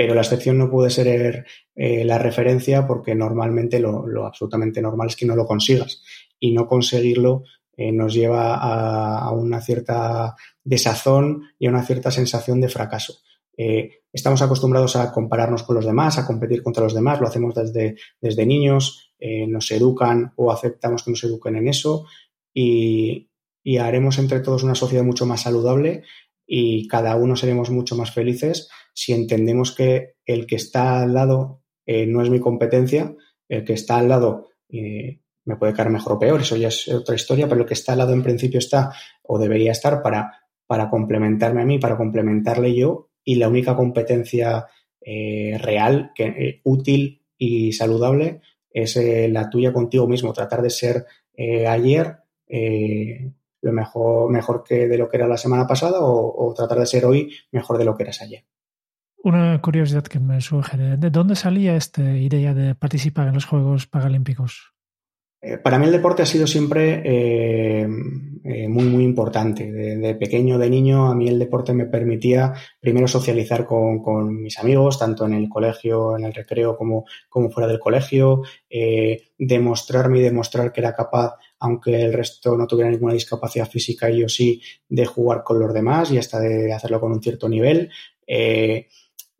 Pero 0.01 0.15
la 0.15 0.21
excepción 0.21 0.57
no 0.57 0.67
puede 0.67 0.89
ser 0.89 1.45
eh, 1.75 2.03
la 2.03 2.17
referencia 2.17 2.87
porque 2.87 3.13
normalmente 3.13 3.79
lo, 3.79 4.07
lo, 4.07 4.25
absolutamente 4.25 4.81
normal 4.81 5.09
es 5.09 5.15
que 5.15 5.27
no 5.27 5.35
lo 5.35 5.45
consigas 5.45 6.01
y 6.39 6.53
no 6.53 6.65
conseguirlo 6.65 7.43
eh, 7.77 7.91
nos 7.91 8.11
lleva 8.11 8.55
a, 8.55 9.31
una 9.31 9.61
cierta 9.61 10.35
desazón 10.63 11.43
y 11.59 11.67
a 11.67 11.69
una 11.69 11.83
cierta 11.83 12.09
sensación 12.09 12.59
de 12.61 12.69
fracaso. 12.69 13.19
Eh, 13.55 14.01
estamos 14.11 14.41
acostumbrados 14.41 14.95
a 14.95 15.11
compararnos 15.11 15.61
con 15.61 15.75
los 15.75 15.85
demás, 15.85 16.17
a 16.17 16.25
competir 16.25 16.63
contra 16.63 16.83
los 16.83 16.95
demás, 16.95 17.21
lo 17.21 17.27
hacemos 17.27 17.53
desde, 17.53 17.95
desde 18.19 18.45
niños, 18.47 19.13
nos 19.19 19.69
educan 19.69 20.33
o 20.35 20.51
aceptamos 20.51 21.03
que 21.03 21.11
nos 21.11 21.23
eduquen 21.23 21.57
en 21.57 21.67
eso, 21.67 22.07
y, 22.51 23.29
haremos 23.79 24.17
entre 24.17 24.39
todos 24.39 24.63
una 24.63 24.73
sociedad 24.73 25.03
mucho 25.03 25.27
más 25.27 25.41
saludable 25.41 26.01
y 26.47 26.87
cada 26.87 27.15
uno 27.15 27.35
seremos 27.35 27.69
mucho 27.69 27.95
más 27.95 28.09
felices 28.11 28.67
si 28.93 29.13
entendemos 29.13 29.73
que 29.73 30.15
el 30.25 30.45
que 30.45 30.56
está 30.56 31.01
al 31.01 31.13
lado 31.13 31.62
eh, 31.86 32.06
no 32.06 32.21
es 32.21 32.30
mi 32.30 32.39
competencia, 32.39 33.15
el 33.47 33.63
que 33.63 33.73
está 33.73 33.97
al 33.97 34.10
lado 34.10 34.49
eh, 34.69 35.19
me 35.45 35.56
puede 35.56 35.73
caer 35.73 35.89
mejor 35.89 36.13
o 36.13 36.19
peor, 36.19 36.41
eso 36.41 36.56
ya 36.56 36.67
es 36.67 36.88
otra 36.88 37.15
historia, 37.15 37.47
pero 37.47 37.62
el 37.62 37.67
que 37.67 37.73
está 37.73 37.93
al 37.93 37.99
lado 37.99 38.13
en 38.13 38.23
principio 38.23 38.60
está 38.60 38.93
o 39.23 39.39
debería 39.39 39.71
estar 39.71 40.01
para, 40.01 40.39
para 40.67 40.89
complementarme 40.89 41.62
a 41.62 41.65
mí, 41.65 41.80
para 41.80 41.97
complementarle 41.97 42.75
yo 42.75 43.10
y 43.23 43.36
la 43.36 43.49
única 43.49 43.75
competencia 43.75 44.67
eh, 45.01 45.58
real, 45.60 46.12
que, 46.15 46.62
útil 46.63 47.23
y 47.38 47.73
saludable 47.73 48.41
es 48.69 48.95
la 48.95 49.49
tuya 49.49 49.73
contigo 49.73 50.08
mismo, 50.08 50.32
tratar 50.32 50.62
de 50.62 50.69
ser 50.69 51.06
ayer 51.67 52.19
lo 53.62 53.71
mejor, 53.71 54.32
mejor 54.32 54.63
que 54.63 54.88
de 54.88 54.97
lo 54.97 55.08
que 55.08 55.17
era 55.17 55.27
la 55.27 55.38
semana 55.38 55.67
pasada 55.67 55.99
o, 56.01 56.54
tratar 56.56 56.80
de 56.80 56.86
ser 56.86 57.06
hoy 57.06 57.32
mejor 57.51 57.77
de 57.77 57.86
lo 57.86 57.95
que 57.95 58.04
eras 58.04 58.21
ayer. 58.21 58.45
Una 59.23 59.62
curiosidad 59.62 60.03
que 60.03 60.19
me 60.19 60.41
surge, 60.41 60.77
¿de 60.77 61.10
dónde 61.12 61.36
salía 61.36 61.75
esta 61.75 62.01
idea 62.01 62.53
de 62.53 62.73
participar 62.73 63.27
en 63.27 63.36
los 63.36 63.45
Juegos 63.45 63.86
Paralímpicos? 63.86 64.73
Eh, 65.43 65.57
para 65.57 65.79
mí 65.79 65.86
el 65.86 65.91
deporte 65.91 66.21
ha 66.21 66.25
sido 66.27 66.45
siempre 66.45 67.01
eh, 67.03 67.88
eh, 68.43 68.67
muy, 68.67 68.84
muy 68.84 69.03
importante. 69.03 69.71
De, 69.71 70.15
pequeño, 70.15 70.60
de 70.60 70.69
niño, 70.69 71.07
a 71.07 71.15
mí 71.15 71.27
el 71.27 71.39
deporte 71.39 71.73
me 71.73 71.86
permitía 71.86 72.53
primero 72.79 73.07
socializar 73.07 73.65
con, 73.65 74.41
mis 74.41 74.60
amigos, 74.60 74.99
tanto 74.99 75.25
en 75.25 75.34
el 75.34 75.49
colegio, 75.49 76.15
en 76.15 76.25
el 76.25 76.34
recreo, 76.34 76.77
como, 76.77 77.05
como 77.27 77.49
fuera 77.49 77.67
del 77.67 77.79
colegio, 77.79 78.43
demostrarme 79.38 80.19
y 80.19 80.21
demostrar 80.21 80.71
que 80.71 80.81
era 80.81 80.93
capaz, 80.93 81.34
aunque 81.60 82.03
el 82.03 82.13
resto 82.13 82.55
no 82.55 82.67
tuviera 82.67 82.91
ninguna 82.91 83.13
discapacidad 83.13 83.67
física, 83.67 84.10
yo 84.12 84.29
sí, 84.29 84.62
de 84.89 85.05
jugar 85.05 85.43
con 85.43 85.60
los 85.60 85.73
demás 85.73 86.12
y 86.12 86.19
hasta 86.19 86.39
de 86.39 86.71
hacerlo 86.71 86.99
con 86.99 87.12
un 87.12 87.21
cierto 87.21 87.49
nivel 87.49 87.89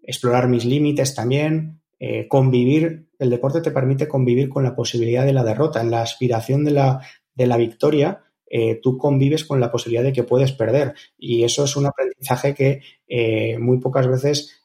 explorar 0.04 0.48
mis 0.48 0.66
límites 0.66 1.16
también, 1.16 1.82
eh, 2.04 2.28
convivir. 2.28 3.06
El 3.20 3.30
deporte 3.30 3.62
te 3.62 3.70
permite 3.70 4.08
convivir 4.08 4.50
con 4.50 4.64
la 4.64 4.76
posibilidad 4.76 5.24
de 5.24 5.34
la 5.34 5.44
derrota. 5.44 5.82
En 5.82 5.92
la 5.92 6.02
aspiración 6.02 6.64
de 6.64 6.72
la, 6.72 7.00
de 7.36 7.46
la 7.46 7.58
victoria, 7.58 8.24
eh, 8.50 8.80
tú 8.82 8.98
convives 8.98 9.46
con 9.46 9.60
la 9.60 9.72
posibilidad 9.72 10.04
de 10.04 10.12
que 10.12 10.24
puedes 10.24 10.52
perder. 10.52 10.96
Y 11.16 11.44
eso 11.44 11.64
es 11.64 11.76
un 11.76 11.86
aprendizaje 11.86 12.56
que 12.56 12.82
eh, 13.08 13.60
muy 13.60 13.80
pocas 13.80 14.08
veces 14.08 14.58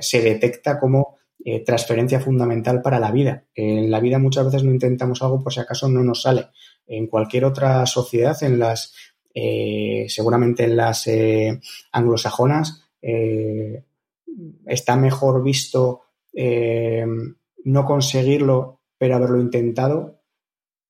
se 0.00 0.20
detecta 0.20 0.78
como 0.78 1.16
transferencia 1.66 2.20
fundamental 2.20 2.82
para 2.82 3.00
la 3.00 3.10
vida. 3.10 3.46
En 3.52 3.90
la 3.90 3.98
vida 3.98 4.20
muchas 4.20 4.44
veces 4.44 4.62
no 4.62 4.70
intentamos 4.70 5.22
algo 5.22 5.42
por 5.42 5.52
si 5.52 5.58
acaso 5.58 5.88
no 5.88 6.04
nos 6.04 6.22
sale. 6.22 6.50
En 6.86 7.08
cualquier 7.08 7.46
otra 7.46 7.84
sociedad, 7.86 8.40
en 8.44 8.60
las 8.60 8.94
seguramente 10.06 10.62
en 10.62 10.76
las 10.76 11.10
anglosajonas, 11.90 12.84
está 14.66 14.96
mejor 14.96 15.42
visto 15.42 16.02
eh, 16.32 17.04
no 17.64 17.84
conseguirlo 17.84 18.80
pero 18.96 19.16
haberlo 19.16 19.40
intentado 19.40 20.20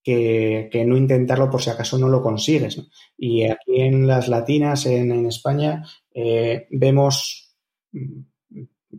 que, 0.02 0.68
no 0.86 0.96
intentarlo 0.96 1.48
por 1.50 1.62
si 1.62 1.70
acaso 1.70 1.96
no 1.98 2.08
lo 2.08 2.22
consigues. 2.22 2.82
Y 3.16 3.44
aquí 3.44 3.82
en 3.82 4.06
las 4.06 4.28
latinas, 4.28 4.86
en, 4.86 5.26
España, 5.26 5.84
eh, 6.12 6.66
vemos 6.70 7.54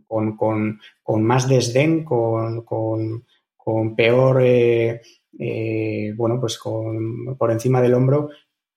con, 0.07 0.79
más 1.23 1.49
desdén, 1.49 2.05
con, 2.05 3.25
peor, 3.97 4.41
eh, 4.41 5.01
bueno, 6.15 6.39
pues 6.39 6.57
por 7.37 7.51
encima 7.51 7.81
del 7.81 7.93
hombro 7.93 8.29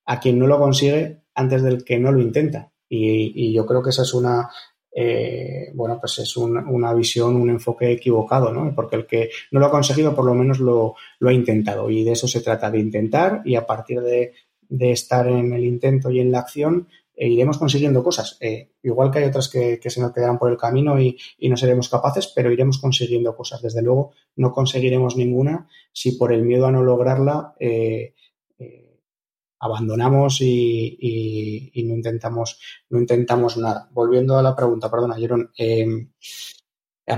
a 0.07 0.19
quien 0.19 0.39
no 0.39 0.49
lo 0.49 0.59
consigue 0.59 1.23
antes 1.35 1.63
del 1.63 1.85
que 1.85 1.99
no 2.01 2.11
lo 2.11 2.21
intenta. 2.21 2.73
y 2.89 3.53
yo 3.53 3.67
creo 3.67 3.83
que 3.83 3.91
esa 3.91 4.03
es 4.03 4.15
una, 4.15 4.49
eh, 4.97 5.73
bueno, 5.75 5.99
pues 5.99 6.21
es 6.21 6.37
una 6.37 6.95
visión, 6.95 7.35
un 7.35 7.51
enfoque 7.51 7.91
equivocado, 7.91 8.53
¿no? 8.53 8.73
Porque 8.77 8.95
el 8.95 9.07
que 9.07 9.31
no 9.51 9.59
lo 9.59 9.67
ha 9.67 9.71
conseguido 9.71 10.15
por 10.15 10.25
lo 10.25 10.35
menos 10.35 10.61
lo, 10.61 10.95
ha 11.21 11.33
intentado 11.33 11.91
y 11.91 12.05
de 12.05 12.13
eso 12.13 12.29
se 12.29 12.41
trata, 12.41 12.71
de 12.71 12.79
intentar 12.79 13.43
y 13.45 13.57
a 13.57 13.67
partir 13.67 14.01
de, 14.01 14.33
estar 14.71 15.27
en 15.29 15.53
el 15.53 15.65
intento 15.65 16.11
y 16.11 16.21
en 16.21 16.31
la 16.31 16.41
acción 16.41 16.89
eh, 17.17 17.29
iremos 17.29 17.59
consiguiendo 17.59 18.05
cosas. 18.05 18.37
Eh, 18.41 18.71
igual 18.85 19.11
que 19.11 19.19
hay 19.19 19.25
otras 19.25 19.49
que, 19.49 19.81
se 19.85 20.01
nos 20.01 20.13
quedarán 20.13 20.39
por 20.39 20.51
el 20.51 20.57
camino 20.57 21.01
y, 21.01 21.17
no 21.43 21.57
seremos 21.57 21.89
capaces, 21.89 22.29
pero 22.29 22.53
iremos 22.53 22.79
consiguiendo 22.79 23.35
cosas. 23.35 23.63
Desde 23.63 23.83
luego 23.83 24.13
no 24.37 24.53
conseguiremos 24.53 25.17
ninguna 25.17 25.69
si 25.93 26.13
por 26.13 26.33
el 26.33 26.43
miedo 26.43 26.67
a 26.67 26.73
no 26.73 26.85
lograrla 26.85 27.55
abandonamos 29.65 30.41
y, 30.41 31.73
no 31.87 31.95
intentamos 31.95 32.61
no 32.91 33.01
intentamos 33.01 33.57
nada. 33.57 33.89
Volviendo 33.93 34.39
a 34.39 34.43
la 34.43 34.55
pregunta, 34.55 34.91
perdona, 34.91 35.17
Jeron, 35.17 35.51
em, 35.57 36.11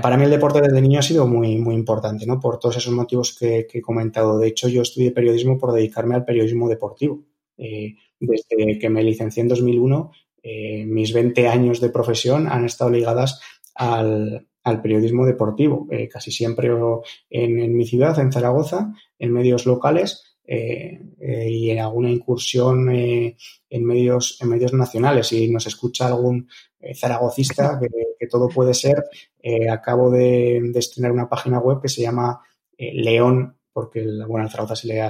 para 0.01 0.17
mí 0.17 0.23
el 0.23 0.31
deporte 0.31 0.61
desde 0.61 0.81
niño 0.81 0.99
ha 0.99 1.03
sido 1.03 1.27
muy, 1.27 1.57
muy 1.57 1.75
importante, 1.75 2.25
¿no? 2.25 2.39
Por 2.39 2.59
todos 2.59 2.77
esos 2.77 2.93
motivos 2.93 3.35
que, 3.37 3.67
he 3.71 3.81
comentado. 3.81 4.39
De 4.39 4.47
hecho, 4.47 4.67
yo 4.69 4.81
estudié 4.81 5.11
periodismo 5.11 5.57
por 5.57 5.73
dedicarme 5.73 6.15
al 6.15 6.25
periodismo 6.25 6.69
deportivo. 6.69 7.23
Eh, 7.57 7.95
desde 8.19 8.79
que 8.79 8.89
me 8.89 9.03
licencié 9.03 9.41
en 9.41 9.49
2001, 9.49 10.11
eh, 10.43 10.85
mis 10.85 11.13
20 11.13 11.47
años 11.47 11.81
de 11.81 11.89
profesión 11.89 12.47
han 12.47 12.65
estado 12.65 12.89
ligadas 12.89 13.41
al, 13.75 14.47
periodismo 14.81 15.25
deportivo, 15.25 15.87
eh, 15.91 16.09
casi 16.09 16.31
siempre 16.31 16.69
en, 17.29 17.77
mi 17.77 17.85
ciudad, 17.85 18.19
en 18.19 18.33
Zaragoza, 18.33 18.93
en 19.17 19.31
medios 19.31 19.65
locales 19.65 20.26
eh, 20.49 21.01
eh, 21.19 21.49
y 21.49 21.71
en 21.71 21.79
alguna 21.79 22.09
incursión 22.09 22.89
eh, 22.89 23.35
en, 23.69 23.85
medios, 23.85 24.37
en 24.41 24.47
medios 24.47 24.71
nacionales. 24.71 25.27
Si 25.27 25.49
nos 25.49 25.67
escucha 25.67 26.07
algún 26.07 26.47
zaragocista, 26.95 27.77
que, 27.79 28.27
todo 28.27 28.49
puede 28.49 28.73
ser, 28.73 29.03
acabo 29.71 30.09
de, 30.09 30.59
de, 30.61 30.79
estrenar 30.79 31.11
una 31.11 31.29
página 31.29 31.59
web 31.59 31.81
que 31.81 31.89
se 31.89 32.01
llama 32.01 32.41
León, 32.77 33.57
porque 33.71 34.05
bueno, 34.27 34.45
el 34.45 34.51
Zaragoza 34.51 34.75
se 34.75 34.87
le 34.87 35.01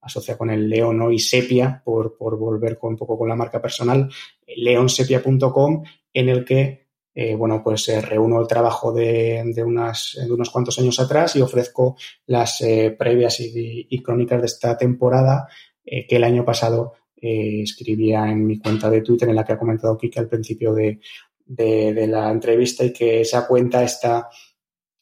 asocia 0.00 0.36
con 0.36 0.50
el 0.50 0.68
León 0.68 1.12
y 1.12 1.18
Sepia, 1.18 1.80
por, 1.84 2.16
por 2.16 2.36
volver 2.36 2.78
con, 2.78 2.92
un 2.92 2.96
poco 2.98 3.18
con 3.18 3.28
la 3.28 3.36
marca 3.36 3.62
personal, 3.62 4.10
leonsepia.com, 4.46 5.84
en 6.12 6.28
el 6.28 6.44
que 6.44 6.85
eh, 7.18 7.34
bueno, 7.34 7.62
pues 7.64 7.88
eh, 7.88 8.02
reúno 8.02 8.38
el 8.42 8.46
trabajo 8.46 8.92
de, 8.92 9.42
unas, 9.64 10.18
de, 10.22 10.30
unos 10.30 10.50
cuantos 10.50 10.78
años 10.78 11.00
atrás 11.00 11.34
y 11.34 11.40
ofrezco 11.40 11.96
las 12.26 12.60
eh, 12.60 12.94
previas 12.96 13.40
y, 13.40 14.02
crónicas 14.02 14.38
de 14.38 14.46
esta 14.46 14.76
temporada 14.76 15.48
que 15.82 16.16
el 16.16 16.24
año 16.24 16.44
pasado 16.44 16.92
escribía 17.16 18.30
en 18.30 18.46
mi 18.46 18.58
cuenta 18.58 18.90
de 18.90 19.00
Twitter, 19.00 19.28
en 19.30 19.36
la 19.36 19.44
que 19.44 19.54
ha 19.54 19.58
comentado 19.58 19.96
Kike 19.96 20.20
al 20.20 20.28
principio 20.28 20.74
de, 20.74 21.00
la 21.46 22.30
entrevista 22.30 22.84
y 22.84 22.92
que 22.92 23.22
esa 23.22 23.46
cuenta 23.46 23.82
está 23.82 24.28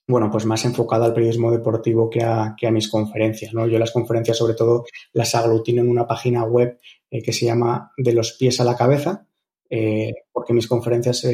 bueno, 0.06 0.30
pues 0.30 0.44
más 0.44 0.64
enfocada 0.66 1.06
al 1.06 1.14
periodismo 1.14 1.50
deportivo 1.50 2.08
que 2.10 2.22
a, 2.22 2.54
que 2.56 2.66
a 2.68 2.70
mis 2.70 2.88
conferencias, 2.88 3.54
¿no? 3.54 3.66
Yo 3.66 3.78
las 3.78 3.90
conferencias 3.90 4.36
sobre 4.36 4.54
todo 4.54 4.84
las 5.14 5.34
aglutino 5.34 5.82
en 5.82 5.88
una 5.88 6.06
página 6.06 6.44
web 6.44 6.78
que 7.10 7.32
se 7.32 7.46
llama 7.46 7.90
De 7.96 8.12
los 8.12 8.34
pies 8.34 8.60
a 8.60 8.64
la 8.64 8.76
cabeza, 8.76 9.26
porque 10.32 10.52
mis 10.52 10.68
conferencias 10.68 11.24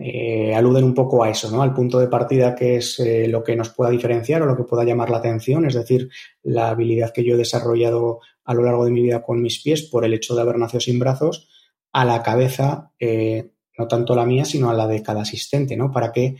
eh, 0.00 0.54
aluden 0.54 0.84
un 0.84 0.94
poco 0.94 1.24
a 1.24 1.30
eso, 1.30 1.50
¿no? 1.50 1.60
Al 1.60 1.74
punto 1.74 1.98
de 1.98 2.06
partida 2.06 2.54
que 2.54 2.76
es 2.76 3.00
eh, 3.00 3.26
lo 3.26 3.42
que 3.42 3.56
nos 3.56 3.70
pueda 3.70 3.90
diferenciar 3.90 4.40
o 4.42 4.46
lo 4.46 4.56
que 4.56 4.62
pueda 4.62 4.84
llamar 4.84 5.10
la 5.10 5.16
atención, 5.16 5.66
es 5.66 5.74
decir, 5.74 6.08
la 6.44 6.68
habilidad 6.68 7.12
que 7.12 7.24
yo 7.24 7.34
he 7.34 7.38
desarrollado 7.38 8.20
a 8.44 8.54
lo 8.54 8.62
largo 8.62 8.84
de 8.84 8.92
mi 8.92 9.02
vida 9.02 9.24
con 9.24 9.42
mis 9.42 9.60
pies 9.60 9.82
por 9.82 10.04
el 10.04 10.14
hecho 10.14 10.36
de 10.36 10.42
haber 10.42 10.56
nacido 10.56 10.80
sin 10.80 11.00
brazos, 11.00 11.48
a 11.92 12.04
la 12.04 12.22
cabeza, 12.22 12.92
eh, 13.00 13.50
no 13.76 13.88
tanto 13.88 14.14
la 14.14 14.24
mía, 14.24 14.44
sino 14.44 14.70
a 14.70 14.74
la 14.74 14.86
de 14.86 15.02
cada 15.02 15.22
asistente, 15.22 15.76
¿no? 15.76 15.90
Para 15.90 16.12
que 16.12 16.36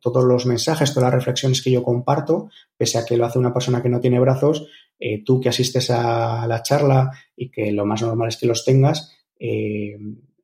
todos 0.00 0.24
los 0.24 0.46
mensajes, 0.46 0.92
todas 0.92 1.12
las 1.12 1.14
reflexiones 1.14 1.62
que 1.62 1.70
yo 1.70 1.84
comparto, 1.84 2.48
pese 2.76 2.98
a 2.98 3.04
que 3.04 3.16
lo 3.16 3.24
hace 3.24 3.38
una 3.38 3.54
persona 3.54 3.80
que 3.80 3.88
no 3.88 4.00
tiene 4.00 4.18
brazos, 4.18 4.66
tú 5.24 5.40
que 5.40 5.48
asistes 5.48 5.90
a 5.90 6.44
la 6.48 6.60
charla 6.64 7.12
y 7.36 7.52
que 7.52 7.70
lo 7.70 7.86
más 7.86 8.02
normal 8.02 8.30
es 8.30 8.36
que 8.36 8.48
los 8.48 8.64
tengas, 8.64 9.16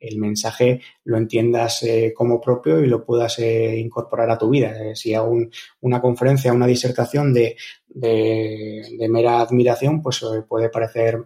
el 0.00 0.18
mensaje 0.18 0.80
lo 1.04 1.16
entiendas 1.16 1.82
eh, 1.82 2.12
como 2.14 2.40
propio 2.40 2.80
y 2.80 2.86
lo 2.86 3.04
puedas 3.04 3.38
eh, 3.38 3.76
incorporar 3.78 4.30
a 4.30 4.38
tu 4.38 4.50
vida. 4.50 4.74
Eh, 4.82 4.96
si 4.96 5.14
hago 5.14 5.32
una 5.80 6.00
conferencia, 6.00 6.52
una 6.52 6.66
disertación 6.66 7.32
de, 7.32 7.56
mera 9.08 9.40
admiración, 9.40 10.02
pues 10.02 10.24
puede 10.48 10.68
parecer 10.68 11.24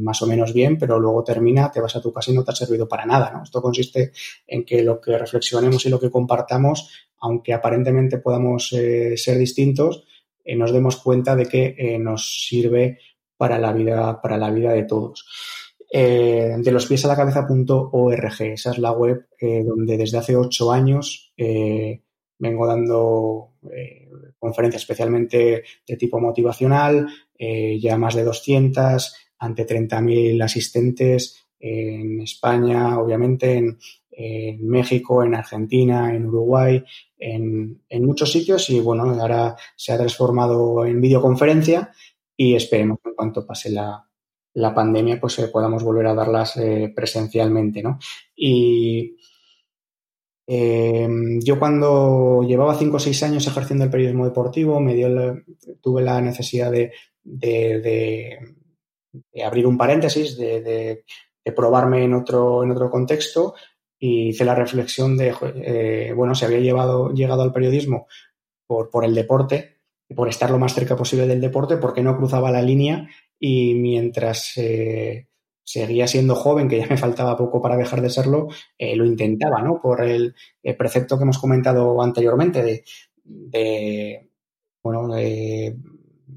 más 0.00 0.20
o 0.20 0.26
menos 0.26 0.52
bien, 0.52 0.76
pero 0.76 1.00
luego 1.00 1.24
termina, 1.24 1.70
te 1.70 1.80
vas 1.80 1.96
a 1.96 2.02
tu 2.02 2.12
casa 2.12 2.30
y 2.30 2.34
no 2.34 2.44
te 2.44 2.50
ha 2.50 2.54
servido 2.54 2.86
para 2.86 3.06
nada. 3.06 3.40
Esto 3.42 3.62
consiste 3.62 4.12
en 4.46 4.64
que 4.66 4.82
lo 4.82 5.00
que 5.00 5.16
reflexionemos 5.16 5.86
y 5.86 5.88
lo 5.88 5.98
que 5.98 6.10
compartamos, 6.10 7.08
aunque 7.20 7.54
aparentemente 7.54 8.18
podamos 8.18 8.68
ser 8.68 9.38
distintos, 9.38 10.04
nos 10.44 10.72
demos 10.72 10.98
cuenta 10.98 11.36
de 11.36 11.46
que 11.46 11.98
nos 11.98 12.46
sirve 12.46 12.98
para 13.38 13.58
la 13.58 13.72
vida, 13.72 14.20
para 14.20 14.36
la 14.36 14.50
vida 14.50 14.72
de 14.72 14.82
todos 14.82 15.24
eh, 15.90 16.54
de 16.58 16.72
los 16.72 16.86
pies 16.86 17.04
a 17.04 17.08
la 17.08 17.16
cabeza.org. 17.16 18.40
Esa 18.40 18.70
es 18.70 18.78
la 18.78 18.92
web 18.92 19.26
eh, 19.38 19.62
donde 19.64 19.96
desde 19.96 20.18
hace 20.18 20.36
ocho 20.36 20.70
años 20.70 21.32
eh, 21.36 22.02
vengo 22.38 22.66
dando 22.66 23.46
conferencias 24.38 24.82
especialmente 24.82 25.64
de 25.86 25.96
tipo 25.96 26.18
motivacional, 26.18 27.06
ya 27.38 27.98
más 27.98 28.14
de 28.14 28.24
200, 28.24 29.14
ante 29.38 29.66
30.000 29.66 30.42
asistentes 30.42 31.46
en 31.58 32.22
España, 32.22 32.98
obviamente, 32.98 33.58
en, 33.58 33.78
en 34.10 34.68
México, 34.68 35.24
en 35.24 35.34
Argentina, 35.34 36.14
en 36.14 36.26
Uruguay, 36.26 36.84
en, 37.18 37.80
muchos 38.00 38.30
sitios 38.30 38.68
y 38.70 38.80
bueno, 38.80 39.04
ahora 39.04 39.56
se 39.76 39.92
ha 39.92 39.98
transformado 39.98 40.84
en 40.84 41.00
videoconferencia 41.00 41.90
y 42.36 42.54
esperemos 42.54 42.98
en 43.04 43.14
cuanto 43.14 43.46
pase 43.46 43.70
la, 43.70 44.09
pandemia 44.74 45.20
pues 45.20 45.38
eh, 45.38 45.48
podamos 45.48 45.82
volver 45.82 46.06
a 46.06 46.14
darlas 46.14 46.56
eh, 46.56 46.92
presencialmente, 46.94 47.82
¿no? 47.82 47.98
Y 48.34 49.16
em, 50.46 51.40
yo 51.40 51.58
cuando 51.58 52.42
llevaba 52.46 52.74
cinco 52.74 52.96
o 52.96 53.00
seis 53.00 53.22
años 53.22 53.46
ejerciendo 53.46 53.84
el 53.84 53.90
periodismo 53.90 54.24
deportivo, 54.24 54.80
me 54.80 54.94
dio 54.94 55.08
tuve 55.80 56.02
la 56.02 56.20
necesidad 56.20 56.72
de, 56.72 56.92
abrir 59.44 59.66
un 59.66 59.78
paréntesis, 59.78 60.36
de, 60.36 61.04
probarme 61.56 62.04
en 62.04 62.14
otro, 62.14 62.62
en 62.62 62.70
otro 62.70 62.90
contexto 62.90 63.54
y 63.98 64.28
hice 64.28 64.44
la 64.44 64.54
reflexión 64.54 65.16
de, 65.16 65.34
eh, 65.56 66.12
bueno, 66.14 66.34
se 66.34 66.44
había 66.46 66.60
llevado, 66.60 67.12
llegado 67.12 67.42
al 67.42 67.52
periodismo 67.52 68.06
por, 68.68 68.88
por 68.88 69.04
el 69.04 69.16
deporte, 69.16 69.78
por 70.14 70.28
estar 70.28 70.50
lo 70.50 70.58
más 70.58 70.74
cerca 70.74 70.96
posible 70.96 71.26
del 71.26 71.40
deporte, 71.40 71.76
porque 71.76 72.02
no 72.02 72.16
cruzaba 72.16 72.52
la 72.52 72.62
línea 72.62 73.08
y 73.42 73.74
mientras 73.74 74.52
eh, 74.58 75.26
seguía 75.64 76.06
siendo 76.06 76.36
joven, 76.36 76.68
que 76.68 76.78
ya 76.78 76.86
me 76.86 76.98
faltaba 76.98 77.38
poco 77.38 77.62
para 77.62 77.78
dejar 77.78 78.02
de 78.02 78.10
serlo, 78.10 78.48
eh, 78.76 78.94
lo 78.94 79.06
intentaba, 79.06 79.62
¿no? 79.62 79.80
Por 79.80 80.04
el, 80.04 80.34
precepto 80.78 81.16
que 81.16 81.24
hemos 81.24 81.38
comentado 81.38 82.00
anteriormente 82.02 82.84
de, 83.24 84.28
bueno, 84.82 85.08
de 85.08 85.76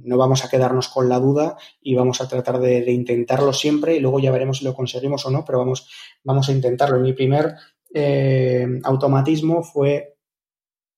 no 0.06 0.18
vamos 0.18 0.44
a 0.44 0.50
quedarnos 0.50 0.88
con 0.88 1.08
la 1.10 1.20
duda 1.20 1.58
y 1.82 1.94
vamos 1.94 2.22
a 2.22 2.28
tratar 2.28 2.60
de, 2.60 2.89
intentarlo 2.92 3.54
siempre 3.54 3.96
y 3.96 4.00
luego 4.00 4.20
ya 4.20 4.32
veremos 4.32 4.60
si 4.60 4.66
lo 4.66 4.74
conseguimos 4.74 5.26
o 5.26 5.30
no, 5.30 5.44
pero 5.46 5.60
vamos, 5.60 5.89
vamos 6.24 6.48
a 6.48 6.54
intentarlo. 6.54 7.00
Mi 7.00 7.13
primer 7.13 7.56
eh, 7.94 8.66
automatismo 8.84 9.62
fue 9.62 10.10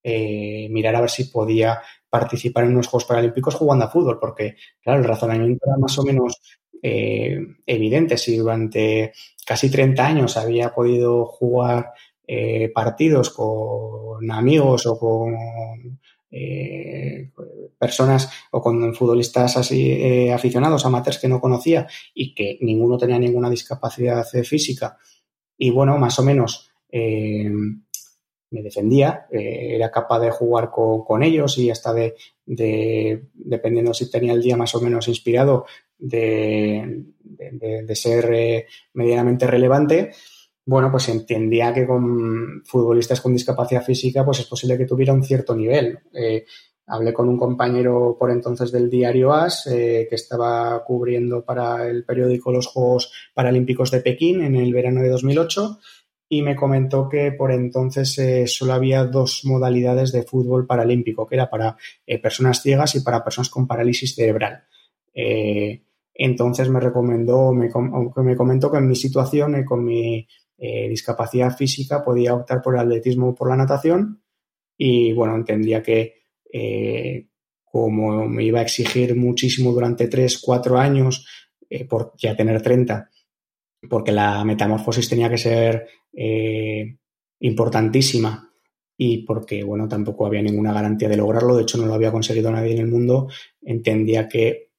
mirar 0.03 0.95
a 0.95 1.01
ver 1.01 1.09
si 1.09 1.23
podía 1.23 1.81
participar 2.19 2.63
en 2.63 2.71
unos 2.71 2.87
Juegos 2.87 3.05
Paralímpicos 3.05 3.55
jugando 3.55 3.85
a 3.85 3.89
fútbol, 3.89 4.19
porque, 4.19 4.55
claro, 4.81 4.99
el 4.99 5.07
razonamiento 5.07 5.65
era 5.65 5.77
más 5.77 5.97
o 5.99 6.03
menos 6.03 6.41
eh, 6.81 7.39
evidente. 7.65 8.17
Si 8.17 8.37
durante 8.37 9.13
casi 9.45 9.69
30 9.69 10.05
años 10.05 10.37
había 10.37 10.73
podido 10.73 11.25
jugar 11.25 11.93
partidos 12.73 13.29
con 13.29 14.31
amigos 14.31 14.87
o 14.87 14.97
con 14.97 15.35
eh, 16.37 17.31
personas 17.79 18.29
o 18.51 18.61
con 18.61 18.93
futbolistas 18.93 19.55
así 19.55 19.91
eh, 19.91 20.33
aficionados, 20.33 20.85
amateurs 20.85 21.17
que 21.17 21.29
no 21.29 21.39
conocía 21.39 21.87
y 22.13 22.35
que 22.35 22.57
ninguno 22.59 22.97
tenía 22.97 23.17
ninguna 23.17 23.49
discapacidad 23.49 24.25
física. 24.43 24.97
Y 25.57 25.69
bueno, 25.69 25.97
más 25.97 26.19
o 26.19 26.23
menos 26.23 26.71
eh, 26.91 27.49
me 28.55 28.63
defendía, 28.63 29.27
era 29.29 29.91
capaz 29.91 30.19
de 30.21 30.31
jugar 30.31 30.71
con, 30.71 31.23
ellos 31.23 31.57
y 31.57 31.69
hasta 31.69 31.93
de, 31.93 32.15
dependiendo 33.33 33.93
si 33.93 34.09
tenía 34.09 34.33
el 34.33 34.41
día 34.41 34.55
más 34.55 34.73
o 34.75 34.81
menos 34.81 35.07
inspirado, 35.07 35.65
de, 35.97 37.05
ser 37.93 38.65
medianamente 38.93 39.45
relevante 39.45 40.11
bueno, 40.65 40.89
pues 40.89 41.09
entendía 41.09 41.71
que 41.73 41.85
con 41.85 42.63
futbolistas 42.65 43.21
con 43.21 43.33
discapacidad 43.33 43.83
física, 43.83 44.25
pues 44.25 44.39
es 44.39 44.47
posible 44.47 44.77
que 44.77 44.85
tuviera 44.85 45.13
un 45.13 45.23
cierto 45.23 45.55
nivel. 45.55 45.99
Eh, 46.11 46.45
hablé 46.87 47.13
con 47.13 47.29
un 47.29 47.37
compañero 47.37 48.15
por 48.19 48.31
entonces 48.31 48.71
del 48.71 48.89
diario 48.89 49.31
AS, 49.31 49.67
eh, 49.67 50.07
que 50.09 50.15
estaba 50.15 50.83
cubriendo 50.83 51.45
para 51.45 51.87
el 51.87 52.03
periódico 52.03 52.51
los 52.51 52.65
Juegos 52.65 53.11
Paralímpicos 53.33 53.91
de 53.91 54.01
Pekín 54.01 54.41
en 54.41 54.55
el 54.55 54.73
verano 54.73 55.01
de 55.01 55.09
2008 55.09 55.79
y 56.27 56.41
me 56.41 56.55
comentó 56.55 57.07
que 57.07 57.31
por 57.31 57.51
entonces 57.51 58.17
eh, 58.17 58.47
solo 58.47 58.73
había 58.73 59.05
dos 59.05 59.41
modalidades 59.45 60.11
de 60.11 60.23
fútbol 60.23 60.65
paralímpico, 60.65 61.27
que 61.27 61.35
era 61.35 61.49
para 61.49 61.77
personas 62.21 62.61
ciegas 62.61 62.95
y 62.95 63.01
para 63.01 63.23
personas 63.23 63.49
con 63.49 63.67
parálisis 63.67 64.15
cerebral. 64.15 64.63
entonces 66.13 66.69
me 66.69 66.79
recomendó, 66.79 67.53
me, 67.53 67.69
me 67.69 68.35
comentó 68.35 68.71
que 68.71 68.77
en 68.77 68.87
mi 68.87 68.95
situación, 68.95 69.63
con 69.63 69.83
mi 69.83 70.27
eh, 70.57 70.87
discapacidad 70.87 71.55
física 71.55 72.01
podía 72.01 72.33
optar 72.33 72.61
por 72.61 72.75
el 72.75 72.79
atletismo 72.79 73.29
o 73.29 73.35
por 73.35 73.49
la 73.49 73.57
natación 73.57 74.21
y 74.77 75.11
bueno, 75.11 75.35
entendía 75.35 75.83
que 75.83 76.23
eh, 76.51 77.27
como 77.65 78.25
me 78.25 78.45
iba 78.45 78.59
a 78.59 78.63
exigir 78.63 79.17
muchísimo 79.17 79.73
durante 79.73 80.07
3, 80.07 80.37
4 80.39 80.77
años, 80.77 81.27
eh, 81.69 81.83
por 81.83 82.13
ya 82.17 82.37
tener 82.37 82.61
30, 82.61 83.09
porque 83.89 84.11
la 84.11 84.43
metamorfosis 84.43 85.09
tenía 85.09 85.29
que 85.29 85.37
ser 85.37 85.87
importantísima 87.39 88.49
y 88.97 89.19
porque, 89.25 89.63
bueno, 89.63 89.87
tampoco 89.87 90.25
había 90.25 90.41
ninguna 90.41 90.73
garantía 90.73 91.09
de 91.09 91.17
lograrlo, 91.17 91.55
de 91.55 91.63
hecho 91.63 91.77
no 91.77 91.85
lo 91.85 91.93
había 91.93 92.11
conseguido 92.11 92.51
nadie 92.51 92.73
en 92.73 92.79
el 92.79 92.87
mundo, 92.87 93.27
entendía 93.61 94.29
que 94.29 94.69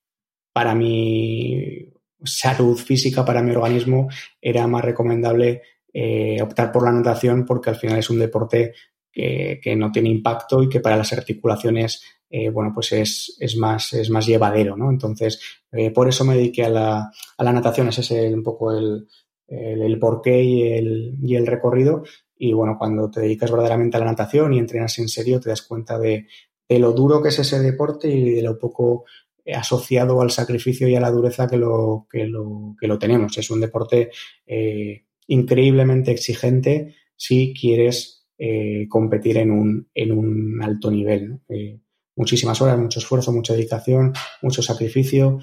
para 0.52 0.74
mí 0.74 1.92
salud 2.24 2.76
física 2.76 3.24
para 3.24 3.42
mi 3.42 3.50
organismo 3.50 4.08
era 4.40 4.66
más 4.66 4.84
recomendable 4.84 5.62
eh, 5.92 6.40
optar 6.42 6.72
por 6.72 6.84
la 6.84 6.92
natación 6.92 7.44
porque 7.44 7.70
al 7.70 7.76
final 7.76 7.98
es 7.98 8.10
un 8.10 8.18
deporte 8.18 8.74
que, 9.12 9.74
no 9.76 9.90
tiene 9.90 10.10
impacto 10.10 10.62
y 10.62 10.68
que 10.68 10.80
para 10.80 10.96
las 10.96 11.12
articulaciones 11.14 12.02
eh, 12.38 12.50
bueno, 12.50 12.70
pues 12.74 12.92
es, 12.92 13.56
más, 13.56 13.94
es 13.94 14.10
más 14.10 14.26
llevadero, 14.26 14.76
¿no? 14.76 14.90
Entonces, 14.90 15.40
eh, 15.72 15.90
por 15.90 16.06
eso 16.06 16.22
me 16.22 16.36
dediqué 16.36 16.66
a 16.66 16.68
la, 16.68 17.10
a 17.38 17.44
la 17.44 17.52
natación, 17.52 17.88
ese 17.88 18.26
es 18.26 18.34
un 18.34 18.42
poco 18.42 18.76
el, 18.76 19.08
el, 19.48 19.98
porqué 19.98 20.42
y 20.42 20.62
el, 20.64 21.16
y 21.22 21.34
el, 21.34 21.46
recorrido. 21.46 22.04
Y 22.36 22.52
bueno, 22.52 22.76
cuando 22.78 23.10
te 23.10 23.22
dedicas 23.22 23.50
verdaderamente 23.50 23.96
a 23.96 24.00
la 24.00 24.06
natación 24.06 24.52
y 24.52 24.58
entrenas 24.58 24.98
en 24.98 25.08
serio, 25.08 25.40
te 25.40 25.48
das 25.48 25.62
cuenta 25.62 25.98
de, 25.98 26.26
de 26.68 26.78
lo 26.78 26.92
duro 26.92 27.22
que 27.22 27.30
es 27.30 27.38
ese 27.38 27.58
deporte 27.60 28.10
y 28.10 28.32
de 28.32 28.42
lo 28.42 28.58
poco 28.58 29.06
asociado 29.54 30.20
al 30.20 30.30
sacrificio 30.30 30.88
y 30.88 30.94
a 30.94 31.00
la 31.00 31.10
dureza 31.10 31.48
que 31.48 31.56
lo, 31.56 32.06
que 32.10 32.26
lo, 32.26 32.76
que 32.78 32.86
lo 32.86 32.98
tenemos. 32.98 33.38
Es 33.38 33.50
un 33.50 33.62
deporte 33.62 34.10
eh, 34.46 35.06
increíblemente 35.26 36.10
exigente 36.10 36.96
si 37.16 37.54
quieres 37.58 38.26
eh, 38.36 38.86
competir 38.90 39.38
en 39.38 39.52
un, 39.52 39.88
en 39.94 40.12
un 40.12 40.62
alto 40.62 40.90
nivel. 40.90 41.40
Eh, 41.48 41.80
muchísimas 42.16 42.60
horas, 42.60 42.78
mucho 42.78 42.98
esfuerzo, 42.98 43.32
mucha 43.32 43.54
dedicación, 43.54 44.12
mucho 44.42 44.62
sacrificio. 44.62 45.38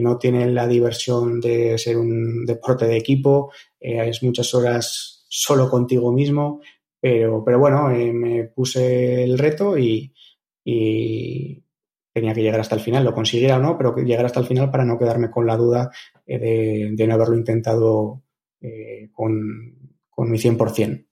no 0.00 0.18
tiene 0.18 0.50
la 0.50 0.66
diversión 0.66 1.40
de 1.40 1.78
ser 1.78 1.96
un 1.96 2.44
deporte 2.44 2.86
de 2.86 2.96
equipo. 2.96 3.52
es 3.80 4.22
muchas 4.22 4.52
horas 4.54 5.24
solo 5.28 5.70
contigo 5.70 6.12
mismo. 6.12 6.60
Pero, 7.00 7.44
pero 7.44 7.58
bueno, 7.60 7.88
me 7.88 8.44
puse 8.44 9.22
el 9.22 9.38
reto 9.38 9.78
y, 9.78 10.12
y 10.64 11.62
tenía 12.12 12.34
que 12.34 12.42
llegar 12.42 12.60
hasta 12.60 12.74
el 12.74 12.80
final, 12.80 13.04
lo 13.04 13.14
consiguiera 13.14 13.56
o 13.56 13.60
no, 13.60 13.78
pero 13.78 13.96
llegar 13.96 14.26
hasta 14.26 14.40
el 14.40 14.46
final 14.46 14.70
para 14.70 14.84
no 14.84 14.98
quedarme 14.98 15.30
con 15.30 15.46
la 15.46 15.56
duda 15.56 15.90
eh, 16.26 16.90
de, 16.92 17.06
no 17.06 17.14
haberlo 17.14 17.36
intentado 17.36 18.22
eh, 18.60 19.08
con, 19.12 19.94
con, 20.10 20.30
mi 20.30 20.38
100%. 20.38 21.06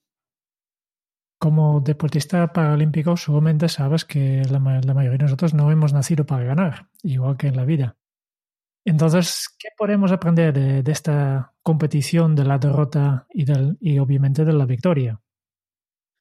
Como 1.38 1.80
deportista 1.80 2.52
paralímpico, 2.52 3.16
seguramente 3.16 3.68
sabes 3.68 4.04
que 4.04 4.42
la, 4.50 4.58
mayoría 4.58 5.10
de 5.10 5.18
nosotros 5.18 5.52
no 5.52 5.70
hemos 5.70 5.92
nacido 5.92 6.24
para 6.24 6.44
ganar, 6.44 6.88
igual 7.02 7.36
que 7.36 7.48
en 7.48 7.56
la 7.56 7.64
vida. 7.64 7.96
Entonces, 8.86 9.48
¿qué 9.58 9.68
podemos 9.76 10.12
aprender 10.12 10.82
de, 10.82 10.92
esta 10.92 11.52
competición, 11.62 12.34
de 12.34 12.44
la 12.44 12.58
derrota 12.58 13.26
y, 13.30 13.44
del, 13.44 13.76
y 13.80 13.98
obviamente 13.98 14.44
de 14.44 14.52
la 14.52 14.64
victoria? 14.64 15.20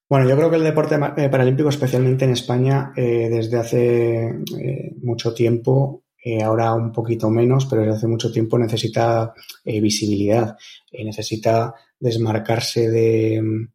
Bueno, 0.09 0.29
yo 0.29 0.35
creo 0.35 0.49
que 0.49 0.57
el 0.57 0.63
deporte 0.63 0.95
eh, 0.95 1.29
paralímpico, 1.29 1.69
especialmente 1.69 2.25
en 2.25 2.31
España, 2.31 2.91
eh, 2.95 3.29
desde 3.29 3.57
hace 3.57 4.25
eh, 4.59 4.95
mucho 5.01 5.33
tiempo, 5.33 6.03
ahora 6.43 6.73
un 6.73 6.91
poquito 6.91 7.29
menos, 7.29 7.67
pero 7.67 7.83
desde 7.83 7.97
hace 7.97 8.07
mucho 8.07 8.31
tiempo 8.31 8.57
necesita 8.57 9.31
visibilidad, 9.63 10.57
necesita 10.91 11.75
desmarcarse 11.99 12.89
de, 12.89 13.67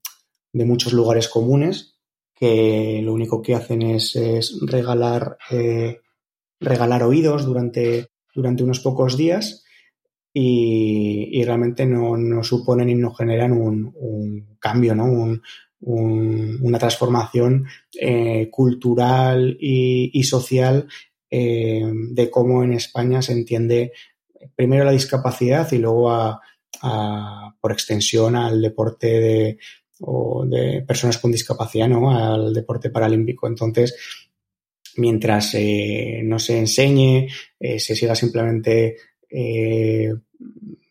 muchos 0.52 0.92
lugares 0.92 1.28
comunes 1.28 1.96
que 2.34 3.00
lo 3.02 3.12
único 3.12 3.42
que 3.42 3.54
hacen 3.54 3.82
es, 3.82 4.18
regalar, 4.62 5.36
regalar 6.58 7.02
oídos 7.02 7.44
durante, 7.44 8.08
durante 8.34 8.62
unos 8.62 8.80
pocos 8.80 9.16
días 9.16 9.64
y, 10.32 11.42
realmente 11.44 11.84
no, 11.84 12.42
suponen 12.42 12.88
y 12.88 12.94
no 12.94 13.12
generan 13.12 13.52
un, 13.52 13.92
un 13.94 14.56
cambio, 14.58 14.94
¿no? 14.94 15.04
Un, 15.04 15.42
una 15.82 16.78
transformación 16.78 17.66
eh, 17.98 18.48
cultural 18.50 19.56
y, 19.60 20.22
social 20.24 20.86
eh, 21.30 21.90
de 22.10 22.30
cómo 22.30 22.62
en 22.62 22.74
España 22.74 23.22
se 23.22 23.32
entiende 23.32 23.92
primero 24.54 24.84
la 24.84 24.92
discapacidad 24.92 25.70
y 25.72 25.78
luego 25.78 26.40
por 27.60 27.72
extensión 27.72 28.36
al 28.36 28.62
deporte 28.62 29.58
o 30.00 30.44
de 30.46 30.82
personas 30.82 31.18
con 31.18 31.32
discapacidad 31.32 31.88
¿no? 31.88 32.10
al 32.10 32.52
deporte 32.52 32.90
paralímpico. 32.90 33.46
Entonces, 33.46 33.94
mientras 34.96 35.54
eh, 35.54 36.20
no 36.24 36.38
se 36.38 36.58
enseñe, 36.58 37.28
eh, 37.58 37.78
se 37.78 37.94
siga 37.94 38.14
simplemente, 38.14 38.96
eh, 39.28 40.12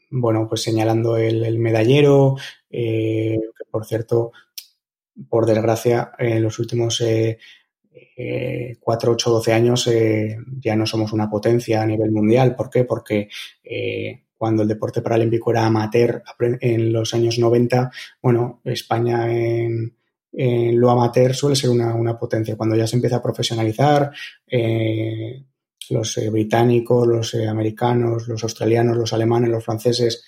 bueno, 0.10 0.48
pues 0.48 0.62
señalando 0.62 1.17
el, 1.17 1.58
medallero, 1.60 2.36
que 2.69 3.39
por 3.72 3.86
cierto, 3.86 4.32
por 5.28 5.45
desgracia, 5.45 6.12
en 6.17 6.43
los 6.43 6.58
últimos 6.60 7.04
4, 8.80 9.12
8, 9.12 9.30
12 9.30 9.54
años 9.54 9.89
ya 10.60 10.76
no 10.76 10.86
somos 10.86 11.13
una 11.13 11.30
potencia 11.30 11.82
a 11.82 11.86
nivel 11.86 12.12
mundial. 12.12 12.56
¿Por 12.56 12.69
qué? 12.69 12.84
Porque 12.86 13.30
cuando 14.39 14.63
el 14.63 14.69
deporte 14.69 15.02
paralímpico 15.02 15.52
era 15.52 15.65
amateur 15.65 16.23
en 16.62 16.93
los 16.93 17.13
años 17.13 17.38
90, 17.38 17.91
bueno, 18.21 18.62
España 18.63 19.30
en, 19.30 19.93
lo 20.32 20.89
amateur 20.89 21.36
suele 21.36 21.58
ser 21.58 21.69
una, 21.71 22.17
potencia. 22.17 22.56
Cuando 22.56 22.78
ya 22.78 22.88
se 22.88 22.95
empieza 22.95 23.17
a 23.17 23.21
profesionalizar, 23.21 24.12
eh, 24.47 25.43
los 25.89 26.17
eh, 26.17 26.30
británicos, 26.30 27.06
los 27.06 27.34
eh, 27.34 27.49
americanos, 27.49 28.30
los 28.30 28.41
australianos, 28.41 28.95
los 28.95 29.12
alemanes, 29.12 29.49
los 29.49 29.63
franceses 29.63 30.23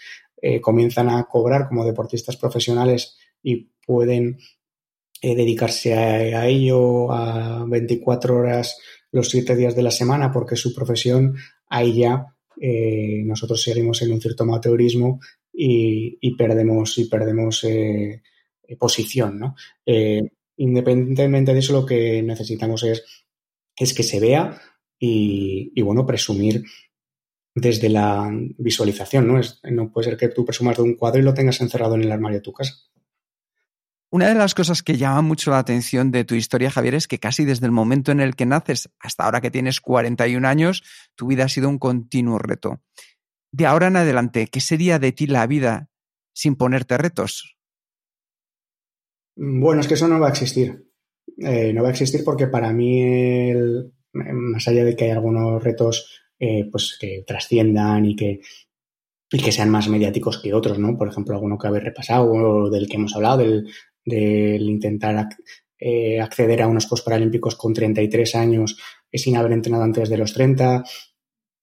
comienzan 0.59 1.07
a 1.07 1.23
cobrar 1.25 1.67
como 1.67 1.85
deportistas 1.85 2.35
profesionales 2.35 3.15
y 3.43 3.69
pueden 3.85 4.39
dedicarse 5.21 5.93
a, 5.93 6.47
ello 6.47 7.11
a 7.11 7.63
24 7.67 8.37
horas 8.37 8.79
los 9.11 9.29
7 9.29 9.55
días 9.55 9.75
de 9.75 9.83
la 9.83 9.91
semana 9.91 10.31
porque 10.31 10.55
su 10.55 10.73
profesión, 10.73 11.35
ahí 11.69 11.99
ya 11.99 12.35
eh, 12.63 13.23
nosotros 13.25 13.63
seguimos 13.63 14.03
en 14.03 14.11
un 14.11 14.21
cierto 14.21 14.43
amateurismo 14.43 15.19
y, 15.51 16.35
perdemos, 16.35 16.95
y 16.99 17.05
perdemos 17.05 17.63
eh, 17.63 18.21
posición. 18.79 19.39
¿no? 19.39 19.55
Eh, 19.83 20.21
independientemente 20.57 21.53
de 21.53 21.59
eso, 21.59 21.73
lo 21.73 21.87
que 21.87 22.21
necesitamos 22.21 22.83
es, 22.83 23.03
es 23.75 23.95
que 23.95 24.03
se 24.03 24.19
vea 24.19 24.61
y, 24.99 25.71
y, 25.73 25.81
bueno, 25.81 26.05
presumir 26.05 26.63
desde 27.55 27.89
la 27.89 28.31
visualización. 28.59 29.27
¿no? 29.27 29.39
Es, 29.39 29.59
no 29.63 29.91
puede 29.91 30.09
ser 30.09 30.17
que 30.17 30.27
tú 30.29 30.45
presumas 30.45 30.77
de 30.77 30.83
un 30.83 30.93
cuadro 30.93 31.19
y 31.19 31.23
lo 31.23 31.33
tengas 31.33 31.61
encerrado 31.61 31.95
en 31.95 32.03
el 32.03 32.11
armario 32.11 32.37
de 32.37 32.43
tu 32.43 32.53
casa. 32.53 32.75
Una 34.13 34.27
de 34.27 34.35
las 34.35 34.53
cosas 34.53 34.83
que 34.83 34.97
llama 34.97 35.21
mucho 35.21 35.51
la 35.51 35.59
atención 35.59 36.11
de 36.11 36.25
tu 36.25 36.35
historia, 36.35 36.69
Javier, 36.69 36.95
es 36.95 37.07
que 37.07 37.17
casi 37.17 37.45
desde 37.45 37.65
el 37.65 37.71
momento 37.71 38.11
en 38.11 38.19
el 38.19 38.35
que 38.35 38.45
naces 38.45 38.89
hasta 38.99 39.23
ahora 39.23 39.39
que 39.39 39.51
tienes 39.51 39.79
41 39.79 40.45
años, 40.45 40.83
tu 41.15 41.27
vida 41.27 41.45
ha 41.45 41.49
sido 41.49 41.69
un 41.69 41.79
continuo 41.79 42.37
reto. 42.37 42.81
De 43.53 43.65
ahora 43.65 43.87
en 43.87 43.95
adelante, 43.95 44.47
¿qué 44.47 44.59
sería 44.59 44.99
de 44.99 45.13
ti 45.13 45.27
la 45.27 45.47
vida 45.47 45.89
sin 46.33 46.57
ponerte 46.57 46.97
retos? 46.97 47.57
Bueno, 49.37 49.79
es 49.79 49.87
que 49.87 49.93
eso 49.93 50.09
no 50.09 50.19
va 50.19 50.27
a 50.27 50.31
existir. 50.31 50.89
Eh, 51.37 51.71
no 51.71 51.81
va 51.81 51.87
a 51.87 51.91
existir 51.91 52.25
porque 52.25 52.47
para 52.47 52.73
mí, 52.73 53.53
más 54.11 54.67
allá 54.67 54.83
de 54.83 54.93
que 54.93 55.05
hay 55.05 55.11
algunos 55.11 55.63
retos 55.63 56.21
eh, 56.37 56.67
pues 56.69 56.97
que 56.99 57.23
trasciendan 57.25 58.05
y 58.05 58.17
que, 58.17 58.41
sean 59.51 59.69
más 59.69 59.87
mediáticos 59.87 60.41
que 60.41 60.53
otros, 60.53 60.79
¿no? 60.79 60.97
Por 60.97 61.07
ejemplo, 61.07 61.33
alguno 61.33 61.57
que 61.57 61.67
habéis 61.67 61.85
repasado 61.85 62.29
o 62.29 62.69
del 62.69 62.89
que 62.89 62.97
hemos 62.97 63.15
hablado, 63.15 63.37
del, 63.37 63.71
del 64.11 64.69
intentar 64.69 65.29
eh, 65.79 66.19
acceder 66.19 66.61
a 66.61 66.67
unos 66.67 66.85
Juegos 66.85 67.01
Paralímpicos 67.01 67.55
con 67.55 67.73
33 67.73 68.35
años 68.35 68.77
sin 69.11 69.35
haber 69.35 69.51
entrenado 69.53 69.83
antes 69.83 70.09
de 70.09 70.17
los 70.17 70.33
30, 70.33 70.83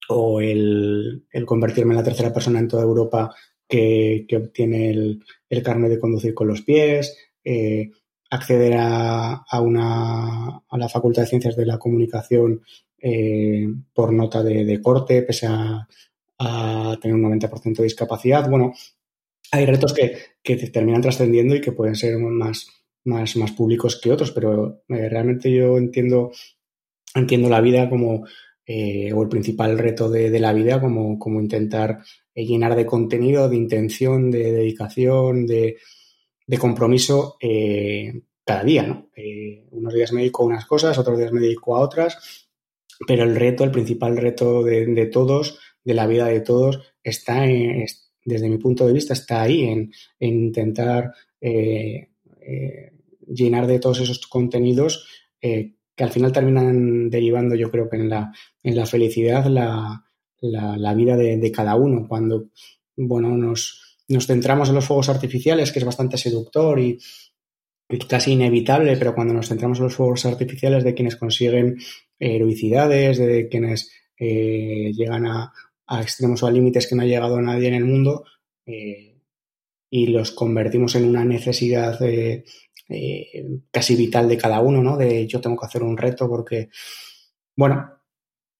o 0.09 0.41
el, 0.41 1.23
convertirme 1.45 1.93
en 1.93 1.97
la 1.97 2.03
tercera 2.03 2.33
persona 2.33 2.59
en 2.59 2.67
toda 2.67 2.83
Europa 2.83 3.33
que, 3.67 4.25
obtiene 4.35 4.89
el, 4.89 5.23
el, 5.49 5.63
carnet 5.63 5.91
de 5.91 5.99
conducir 5.99 6.33
con 6.33 6.47
los 6.47 6.63
pies, 6.63 7.15
eh, 7.43 7.91
acceder 8.31 8.75
a, 8.77 9.43
una, 9.61 10.57
a 10.67 10.77
la 10.77 10.89
Facultad 10.89 11.23
de 11.23 11.27
Ciencias 11.27 11.55
de 11.55 11.65
la 11.65 11.77
Comunicación 11.77 12.61
eh, 12.99 13.67
por 13.93 14.11
nota 14.11 14.43
de, 14.43 14.81
corte, 14.81 15.21
pese 15.21 15.47
a, 15.47 15.87
a, 16.39 16.97
tener 17.01 17.15
un 17.15 17.23
90% 17.23 17.77
de 17.77 17.83
discapacidad. 17.83 18.49
Bueno, 18.49 18.73
hay 19.51 19.65
retos 19.65 19.93
que, 19.93 20.17
que 20.57 20.67
terminan 20.67 21.01
trascendiendo 21.01 21.55
y 21.55 21.61
que 21.61 21.71
pueden 21.71 21.95
ser 21.95 22.17
más, 22.17 22.67
más, 23.05 23.35
más 23.35 23.51
públicos 23.51 23.99
que 24.01 24.11
otros, 24.11 24.31
pero 24.31 24.83
eh, 24.89 25.09
realmente 25.09 25.51
yo 25.51 25.77
entiendo, 25.77 26.31
entiendo 27.13 27.49
la 27.49 27.61
vida 27.61 27.89
como, 27.89 28.25
eh, 28.65 29.13
o 29.13 29.21
el 29.21 29.29
principal 29.29 29.77
reto 29.77 30.09
de, 30.09 30.39
la 30.39 30.53
vida 30.53 30.81
como, 30.81 31.19
como 31.19 31.39
intentar 31.39 31.99
eh, 32.33 32.45
llenar 32.45 32.75
de 32.75 32.85
contenido, 32.85 33.49
de 33.49 33.57
intención, 33.57 34.31
de 34.31 34.51
dedicación, 34.51 35.45
de, 35.45 35.77
de 36.47 36.57
compromiso 36.57 37.37
cada 38.43 38.63
día, 38.63 38.83
¿no? 38.83 39.09
unos 39.69 39.93
días 39.93 40.11
me 40.11 40.21
dedico 40.21 40.41
a 40.41 40.47
unas 40.47 40.65
cosas, 40.65 40.97
otros 40.97 41.19
días 41.19 41.31
me 41.31 41.41
dedico 41.41 41.75
a 41.75 41.81
otras, 41.81 42.49
pero 43.07 43.23
el 43.23 43.35
reto, 43.35 43.63
el 43.63 43.69
principal 43.69 44.17
reto 44.17 44.63
de, 44.63 44.87
de 44.87 45.05
todos, 45.05 45.59
de 45.83 45.93
la 45.93 46.07
vida 46.07 46.25
de 46.25 46.41
todos, 46.41 46.93
está 47.03 47.45
en, 47.45 47.85
desde 48.29 48.49
mi 48.49 48.57
punto 48.57 48.85
de 48.85 48.93
vista, 48.93 49.13
está 49.13 49.41
ahí 49.41 49.63
en, 49.63 49.91
intentar 50.19 51.13
eh, 51.41 52.09
eh, 52.39 52.91
llenar 53.27 53.67
de 53.67 53.79
todos 53.79 53.99
esos 53.99 54.25
contenidos 54.27 55.07
eh, 55.41 55.73
que 55.95 56.03
al 56.03 56.11
final 56.11 56.31
terminan 56.31 57.09
derivando, 57.09 57.55
yo 57.55 57.69
creo 57.69 57.89
que 57.89 57.97
en 57.97 58.09
la, 58.09 58.31
en 58.63 58.75
la 58.75 58.85
felicidad, 58.85 59.47
la, 59.47 60.05
la, 60.39 60.93
vida 60.93 61.17
de, 61.17 61.51
cada 61.51 61.75
uno. 61.75 62.07
Cuando 62.07 62.49
bueno, 62.95 63.35
nos, 63.35 63.97
nos 64.07 64.25
centramos 64.25 64.69
en 64.69 64.75
los 64.75 64.85
fuegos 64.85 65.09
artificiales, 65.09 65.71
que 65.73 65.79
es 65.79 65.85
bastante 65.85 66.17
seductor 66.17 66.79
y, 66.79 66.97
casi 68.07 68.33
inevitable, 68.33 68.95
pero 68.97 69.13
cuando 69.15 69.33
nos 69.33 69.49
centramos 69.49 69.79
en 69.79 69.85
los 69.85 69.95
fuegos 69.95 70.25
artificiales 70.25 70.83
de 70.83 70.93
quienes 70.93 71.15
consiguen 71.15 71.77
heroicidades, 72.17 73.17
de 73.17 73.49
quienes 73.49 73.91
llegan 74.17 75.25
a, 75.25 75.51
a 75.89 76.01
extremos 76.01 76.43
o 76.43 76.47
a 76.47 76.51
límites 76.51 76.87
que 76.87 76.95
no 76.95 77.01
ha 77.01 77.05
llegado 77.05 77.41
nadie 77.41 77.67
en 77.67 77.73
el 77.73 77.85
mundo 77.85 78.23
eh, 78.65 79.17
y 79.89 80.07
los 80.07 80.31
convertimos 80.31 80.95
en 80.95 81.05
una 81.05 81.25
necesidad 81.25 81.99
eh, 82.03 82.43
casi 83.71 83.95
vital 83.95 84.29
de 84.29 84.37
cada 84.37 84.59
uno, 84.61 84.83
¿no? 84.83 84.97
De 84.97 85.25
yo 85.25 85.41
tengo 85.41 85.57
que 85.57 85.65
hacer 85.65 85.81
un 85.81 85.97
reto 85.97 86.29
porque, 86.29 86.69
bueno, 87.55 87.91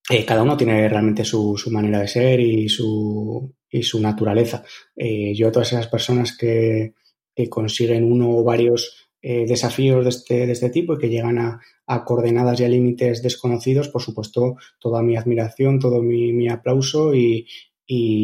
eh, 0.10 0.26
cada 0.26 0.42
uno 0.42 0.58
tiene 0.58 0.89
realmente 0.89 1.24
su, 1.24 1.56
manera 1.70 2.00
de 2.00 2.08
ser 2.08 2.39
y 2.39 2.68
su, 2.68 3.54
y 3.70 3.84
su 3.84 4.02
naturaleza. 4.02 4.63
yo 4.96 5.50
a 5.50 5.52
todas 5.52 5.72
esas 5.72 5.88
personas 5.88 6.36
que, 6.36 6.96
que 7.36 7.48
consiguen 7.48 8.12
uno 8.12 8.38
o 8.38 8.44
varios 8.44 9.09
eh, 9.21 9.45
desafíos 9.45 10.05
de 10.05 10.10
este, 10.12 10.45
de 10.45 10.53
este, 10.53 10.69
tipo 10.69 10.93
y 10.93 10.97
que 10.97 11.10
llegan 11.10 11.39
a, 11.39 11.60
coordenadas 12.05 12.58
y 12.60 12.63
a 12.63 12.69
límites 12.69 13.21
desconocidos, 13.21 13.89
por 13.89 14.01
supuesto, 14.01 14.55
toda 14.79 15.01
mi 15.01 15.17
admiración, 15.17 15.77
todo 15.77 16.01
mi, 16.01 16.47
aplauso 16.47 17.13
y, 17.13 17.45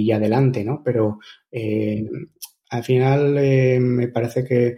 adelante, 0.10 0.64
¿no? 0.64 0.82
Pero 0.86 1.20
eh, 1.52 2.06
al 2.70 2.84
final 2.86 3.38
eh, 3.38 3.78
me 3.82 4.08
parece 4.08 4.46
que, 4.46 4.78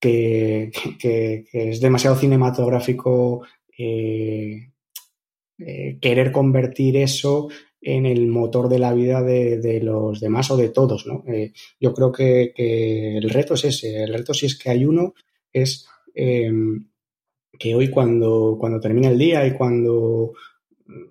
que, 0.00 0.70
es 1.52 1.80
demasiado 1.80 2.16
cinematográfico 2.16 3.42
querer 6.00 6.32
convertir 6.32 6.96
eso 6.96 7.48
en 7.82 8.06
el 8.06 8.28
motor 8.28 8.70
de 8.70 8.78
la 8.78 8.94
vida 8.94 9.20
de, 9.22 9.80
los 9.82 10.20
demás 10.20 10.50
o 10.50 10.56
de 10.56 10.70
todos, 10.70 11.06
¿no? 11.06 11.22
yo 11.80 11.92
creo 11.92 12.12
que, 12.12 12.52
que, 12.54 13.18
el 13.18 13.28
reto 13.28 13.54
es 13.54 13.64
ese, 13.64 14.04
el 14.04 14.14
reto 14.14 14.32
si 14.32 14.46
es 14.46 14.56
que 14.58 14.70
hay 14.70 14.86
uno 14.86 15.14
es 15.54 15.86
em, 16.14 16.88
que 17.58 17.74
hoy 17.74 17.88
cuando, 17.88 18.56
cuando 18.60 18.80
termine 18.80 19.08
el 19.08 19.18
día 19.18 19.46
y 19.46 19.54
cuando 19.54 20.32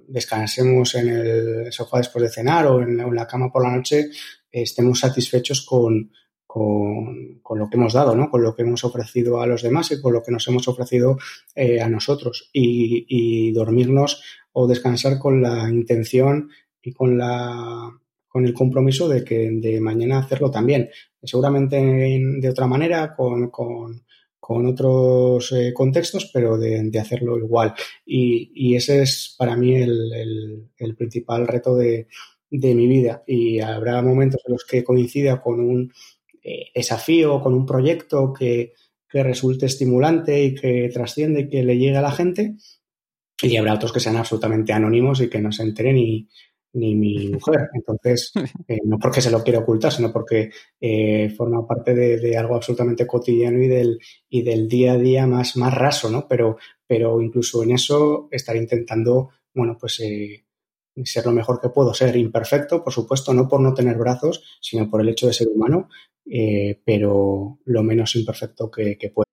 descansemos 0.08 0.94
en 0.96 1.10
el 1.10 1.74
sofá 1.74 1.98
después 1.98 2.24
de 2.24 2.30
cenar 2.30 2.68
o 2.68 2.82
en 2.82 2.98
la, 3.16 3.28
cama 3.28 3.52
por 3.52 3.64
la 3.64 3.76
noche, 3.76 4.10
estemos 4.52 5.00
satisfechos 5.00 5.66
con, 5.66 6.12
con, 6.46 7.42
lo 7.56 7.70
que 7.70 7.78
hemos 7.78 7.94
dado, 7.94 8.16
¿no? 8.16 8.30
con 8.30 8.44
lo 8.44 8.56
que 8.56 8.62
hemos 8.62 8.84
ofrecido 8.84 9.42
a 9.42 9.48
los 9.48 9.64
demás 9.64 9.92
y 9.92 10.02
con 10.02 10.14
lo 10.14 10.22
que 10.22 10.32
nos 10.32 10.48
hemos 10.48 10.68
ofrecido 10.68 11.18
eh, 11.56 11.82
a 11.82 11.90
nosotros. 11.90 12.50
Y, 12.54 13.52
dormirnos 13.54 14.24
o 14.52 14.68
descansar 14.68 15.18
con 15.18 15.41
la 15.41 15.70
intención 15.70 16.50
y 16.82 16.91
con 16.91 17.18
la 17.18 17.91
con 18.28 18.46
el 18.46 18.54
compromiso 18.54 19.08
de 19.08 19.24
que 19.24 19.48
de 19.52 19.80
mañana 19.80 20.18
hacerlo 20.18 20.50
también. 20.50 20.89
Seguramente 21.22 21.78
de 21.78 22.50
otra 22.50 22.66
manera, 22.66 23.16
con, 23.16 23.52
con 23.52 24.04
otros 24.50 25.52
eh, 25.52 25.74
contextos, 25.74 26.30
pero 26.34 26.58
de, 26.58 26.91
hacerlo 27.00 27.38
igual. 27.38 27.74
Y, 28.06 28.76
ese 28.76 29.02
es 29.02 29.36
para 29.38 29.56
mí 29.56 29.76
el, 29.76 30.70
principal 30.98 31.48
reto 31.48 31.76
de, 31.76 32.08
mi 32.50 32.88
vida. 32.88 33.24
Y 33.26 33.60
habrá 33.60 34.02
momentos 34.02 34.41
en 34.46 34.54
los 34.54 34.66
que 34.66 34.84
coincida 34.84 35.41
con 35.41 35.60
un 35.60 35.91
eh, 36.44 36.72
desafío, 36.76 37.41
con 37.41 37.54
un 37.54 37.66
proyecto 37.66 38.34
que, 38.34 38.74
resulte 39.16 39.68
estimulante 39.68 40.44
y 40.44 40.56
que 40.56 40.89
trasciende 40.91 41.41
y 41.41 41.48
que 41.48 41.62
le 41.62 41.78
llegue 41.78 41.98
a 41.98 42.02
la 42.02 42.12
gente. 42.12 42.56
Y 43.44 43.58
habrá 43.58 43.76
otros 43.76 43.94
que 43.94 44.00
sean 44.00 44.18
absolutamente 44.18 44.74
anónimos 44.74 45.22
y 45.22 45.30
que 45.30 45.39
no 45.39 45.52
se 45.52 45.62
enteren 45.62 46.00
y, 46.00 46.28
ni 46.74 46.95
mi 46.95 47.30
mujer. 47.30 47.69
Entonces, 47.74 48.32
eh, 48.67 48.80
no 48.84 48.97
porque 48.99 49.21
se 49.21 49.32
lo 49.32 49.43
quiera 49.43 49.59
ocultar, 49.59 49.91
sino 49.91 50.11
porque 50.11 50.51
eh, 50.80 51.30
forma 51.36 51.65
parte 51.65 51.93
de, 51.93 52.38
algo 52.38 52.55
absolutamente 52.55 53.07
cotidiano 53.07 53.61
y 53.61 53.67
del, 53.67 53.99
y 54.30 54.41
del 54.41 54.67
día 54.67 54.93
a 54.93 54.97
día 54.97 55.28
más, 55.28 55.55
más 55.55 55.74
raso, 55.74 56.09
¿no? 56.09 56.28
Pero, 56.28 56.57
pero 56.86 57.21
incluso 57.21 57.63
en 57.63 57.71
eso 57.71 58.28
estar 58.32 58.55
intentando, 58.55 59.30
bueno, 59.53 59.78
pues 59.80 59.99
eh, 60.01 60.45
ser 61.03 61.26
lo 61.26 61.32
mejor 61.32 61.59
que 61.61 61.69
puedo, 61.69 61.93
ser 61.93 62.15
imperfecto, 62.15 62.84
por 62.84 62.93
supuesto, 62.93 63.34
no 63.34 63.47
por 63.47 63.61
no 63.61 63.74
tener 63.74 63.97
brazos, 63.97 64.59
sino 64.61 64.89
por 64.89 65.01
el 65.01 65.09
hecho 65.09 65.28
de 65.28 65.34
ser 65.34 65.47
humano, 65.47 65.89
pero 66.86 67.59
lo 67.65 67.84
menos 67.84 68.15
imperfecto 68.15 68.69
que, 68.69 68.97
que 68.97 69.09
puedo. 69.09 69.33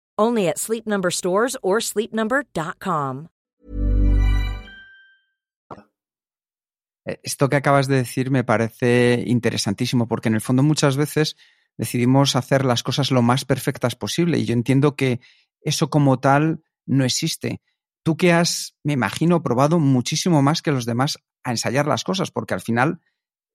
Only 0.19 0.47
at 0.47 0.57
Sleep 0.57 0.85
Number 0.87 1.11
stores 1.11 1.57
or 1.61 1.81
sleepnumber.com. 1.81 3.27
Eh, 7.05 7.19
esto 7.23 7.49
que 7.49 7.55
acabas 7.55 7.87
de 7.87 7.95
decir 7.97 8.29
me 8.29 8.43
parece 8.43 9.23
interesantísimo 9.25 10.07
porque 10.07 10.29
en 10.29 10.35
el 10.35 10.41
fondo 10.41 10.63
muchas 10.63 10.97
veces 10.97 11.35
decidimos 11.77 12.35
hacer 12.35 12.65
las 12.65 12.83
cosas 12.83 13.11
lo 13.11 13.21
más 13.21 13.45
perfectas 13.45 13.95
posible 13.95 14.37
y 14.37 14.45
yo 14.45 14.53
entiendo 14.53 14.95
que 14.95 15.19
eso 15.61 15.89
como 15.89 16.19
tal 16.19 16.63
no 16.85 17.03
existe. 17.03 17.61
Tú 18.03 18.17
que 18.17 18.33
has, 18.33 18.75
me 18.83 18.93
imagino, 18.93 19.43
probado 19.43 19.79
muchísimo 19.79 20.41
más 20.41 20.61
que 20.61 20.71
los 20.71 20.85
demás 20.85 21.17
a 21.43 21.51
ensayar 21.51 21.87
las 21.87 22.03
cosas 22.03 22.31
porque 22.31 22.53
al 22.53 22.61
final 22.61 22.99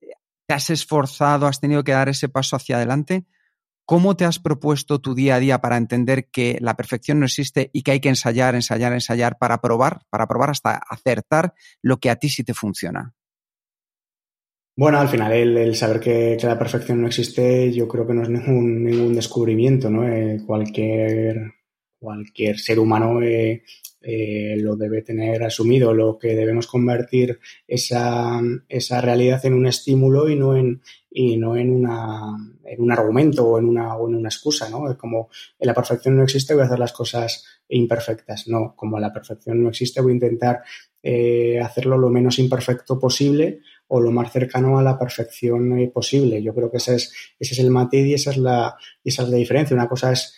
eh, 0.00 0.06
te 0.46 0.54
has 0.54 0.70
esforzado, 0.70 1.46
has 1.46 1.60
tenido 1.60 1.84
que 1.84 1.92
dar 1.92 2.08
ese 2.08 2.28
paso 2.28 2.56
hacia 2.56 2.76
adelante. 2.76 3.26
¿Cómo 3.88 4.16
te 4.16 4.24
has 4.24 4.40
propuesto 4.40 5.00
tu 5.00 5.14
día 5.14 5.36
a 5.36 5.38
día 5.38 5.60
para 5.60 5.76
entender 5.76 6.26
que 6.26 6.58
la 6.60 6.74
perfección 6.74 7.20
no 7.20 7.26
existe 7.26 7.70
y 7.72 7.82
que 7.82 7.92
hay 7.92 8.00
que 8.00 8.08
ensayar, 8.08 8.56
ensayar, 8.56 8.92
ensayar 8.92 9.38
para 9.38 9.60
probar, 9.60 10.00
para 10.10 10.26
probar 10.26 10.50
hasta 10.50 10.72
acertar 10.72 11.54
lo 11.82 11.98
que 11.98 12.10
a 12.10 12.16
ti 12.16 12.28
sí 12.28 12.42
te 12.42 12.52
funciona? 12.52 13.14
Bueno, 14.76 14.98
al 14.98 15.08
final 15.08 15.32
el, 15.32 15.76
saber 15.76 16.00
que, 16.00 16.36
la 16.42 16.58
perfección 16.58 17.00
no 17.00 17.06
existe 17.06 17.72
yo 17.72 17.86
creo 17.86 18.04
que 18.08 18.12
no 18.12 18.24
es 18.24 18.28
ningún, 18.28 19.14
descubrimiento, 19.14 19.88
¿no? 19.88 20.06
Eh, 20.08 20.42
cualquier, 20.44 21.54
cualquier 22.00 22.58
ser 22.58 22.80
humano 22.80 23.22
eh, 23.22 23.62
eh, 24.08 24.54
lo 24.58 24.76
debe 24.76 25.02
tener 25.02 25.42
asumido. 25.42 25.92
Lo 25.92 26.16
que 26.16 26.36
debemos 26.36 26.68
convertir 26.68 27.40
esa, 27.66 28.40
esa 28.68 29.00
realidad 29.00 29.44
en 29.44 29.54
un 29.54 29.66
estímulo 29.66 30.28
y 30.28 30.36
no 30.36 30.54
en, 30.54 30.80
y 31.10 31.36
no 31.36 31.56
en, 31.56 31.72
una, 31.72 32.36
en 32.64 32.80
un 32.80 32.92
argumento 32.92 33.44
o 33.44 33.58
en 33.58 33.64
una, 33.64 33.96
o 33.96 34.08
en 34.08 34.14
una 34.14 34.28
excusa, 34.28 34.70
¿no? 34.70 34.88
Es 34.88 34.96
como 34.96 35.28
la 35.58 35.74
perfección 35.74 36.16
no 36.16 36.22
existe, 36.22 36.54
voy 36.54 36.62
a 36.62 36.66
hacer 36.66 36.78
las 36.78 36.92
cosas 36.92 37.44
imperfectas. 37.68 38.46
No, 38.46 38.76
como 38.76 39.00
la 39.00 39.12
perfección 39.12 39.60
no 39.60 39.70
existe, 39.70 40.00
voy 40.00 40.12
a 40.12 40.14
intentar 40.14 40.62
eh, 41.02 41.58
hacerlo 41.58 41.98
lo 41.98 42.08
menos 42.08 42.38
imperfecto 42.38 43.00
posible 43.00 43.58
o 43.88 44.00
lo 44.00 44.12
más 44.12 44.30
cercano 44.30 44.78
a 44.78 44.84
la 44.84 44.96
perfección 44.96 45.80
eh, 45.80 45.88
posible. 45.88 46.40
Yo 46.40 46.54
creo 46.54 46.70
que 46.70 46.76
ese 46.76 46.94
es, 46.94 47.12
ese 47.40 47.54
es 47.54 47.58
el 47.58 47.70
matiz 47.70 48.06
y 48.06 48.14
esa 48.14 48.30
es 48.30 48.36
la, 48.36 48.76
esa 49.02 49.24
es 49.24 49.30
la 49.30 49.36
diferencia. 49.36 49.74
Una 49.74 49.88
cosa 49.88 50.12
es 50.12 50.32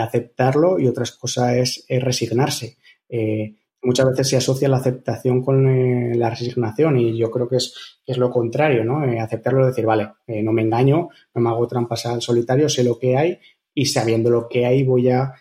aceptarlo 0.00 0.78
y 0.78 0.86
otra 0.88 1.04
cosa 1.18 1.56
es 1.56 1.86
resignarse. 1.88 2.78
Eh, 3.14 3.56
muchas 3.82 4.06
veces 4.06 4.28
se 4.30 4.36
asocia 4.38 4.70
la 4.70 4.78
aceptación 4.78 5.42
con 5.42 5.68
eh, 5.68 6.14
la 6.14 6.30
resignación 6.30 6.98
y 6.98 7.18
yo 7.18 7.30
creo 7.30 7.46
que 7.46 7.56
es, 7.56 7.98
es 8.06 8.16
lo 8.16 8.30
contrario, 8.30 8.84
¿no? 8.84 9.04
Eh, 9.04 9.20
aceptarlo, 9.20 9.66
decir, 9.66 9.84
vale, 9.84 10.08
no 10.26 10.52
me 10.52 10.62
engaño, 10.62 11.10
no 11.34 11.42
me 11.42 11.50
hago 11.50 11.68
trampas 11.68 12.06
al 12.06 12.22
solitario, 12.22 12.70
sé 12.70 12.84
lo 12.84 12.98
que 12.98 13.16
hay 13.16 13.38
y 13.74 13.84
sabiendo 13.84 14.30
lo 14.30 14.48
que 14.48 14.64
hay 14.64 14.82
voy 14.82 15.10
a 15.10 15.34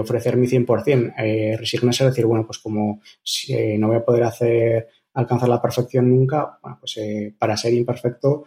ofrecer 0.00 0.36
mi 0.36 0.46
100%. 0.46 1.56
resignarse 1.58 2.04
es 2.04 2.10
decir, 2.10 2.26
bueno, 2.26 2.44
pues 2.44 2.58
como 2.58 3.00
no 3.78 3.86
voy 3.86 3.96
a 3.96 4.04
poder 4.04 4.24
hacer 4.24 4.88
alcanzar 5.14 5.48
la 5.48 5.62
perfección 5.62 6.10
nunca, 6.10 6.58
bueno, 6.62 6.78
pues 6.80 7.00
para 7.38 7.56
ser 7.56 7.72
imperfecto, 7.72 8.44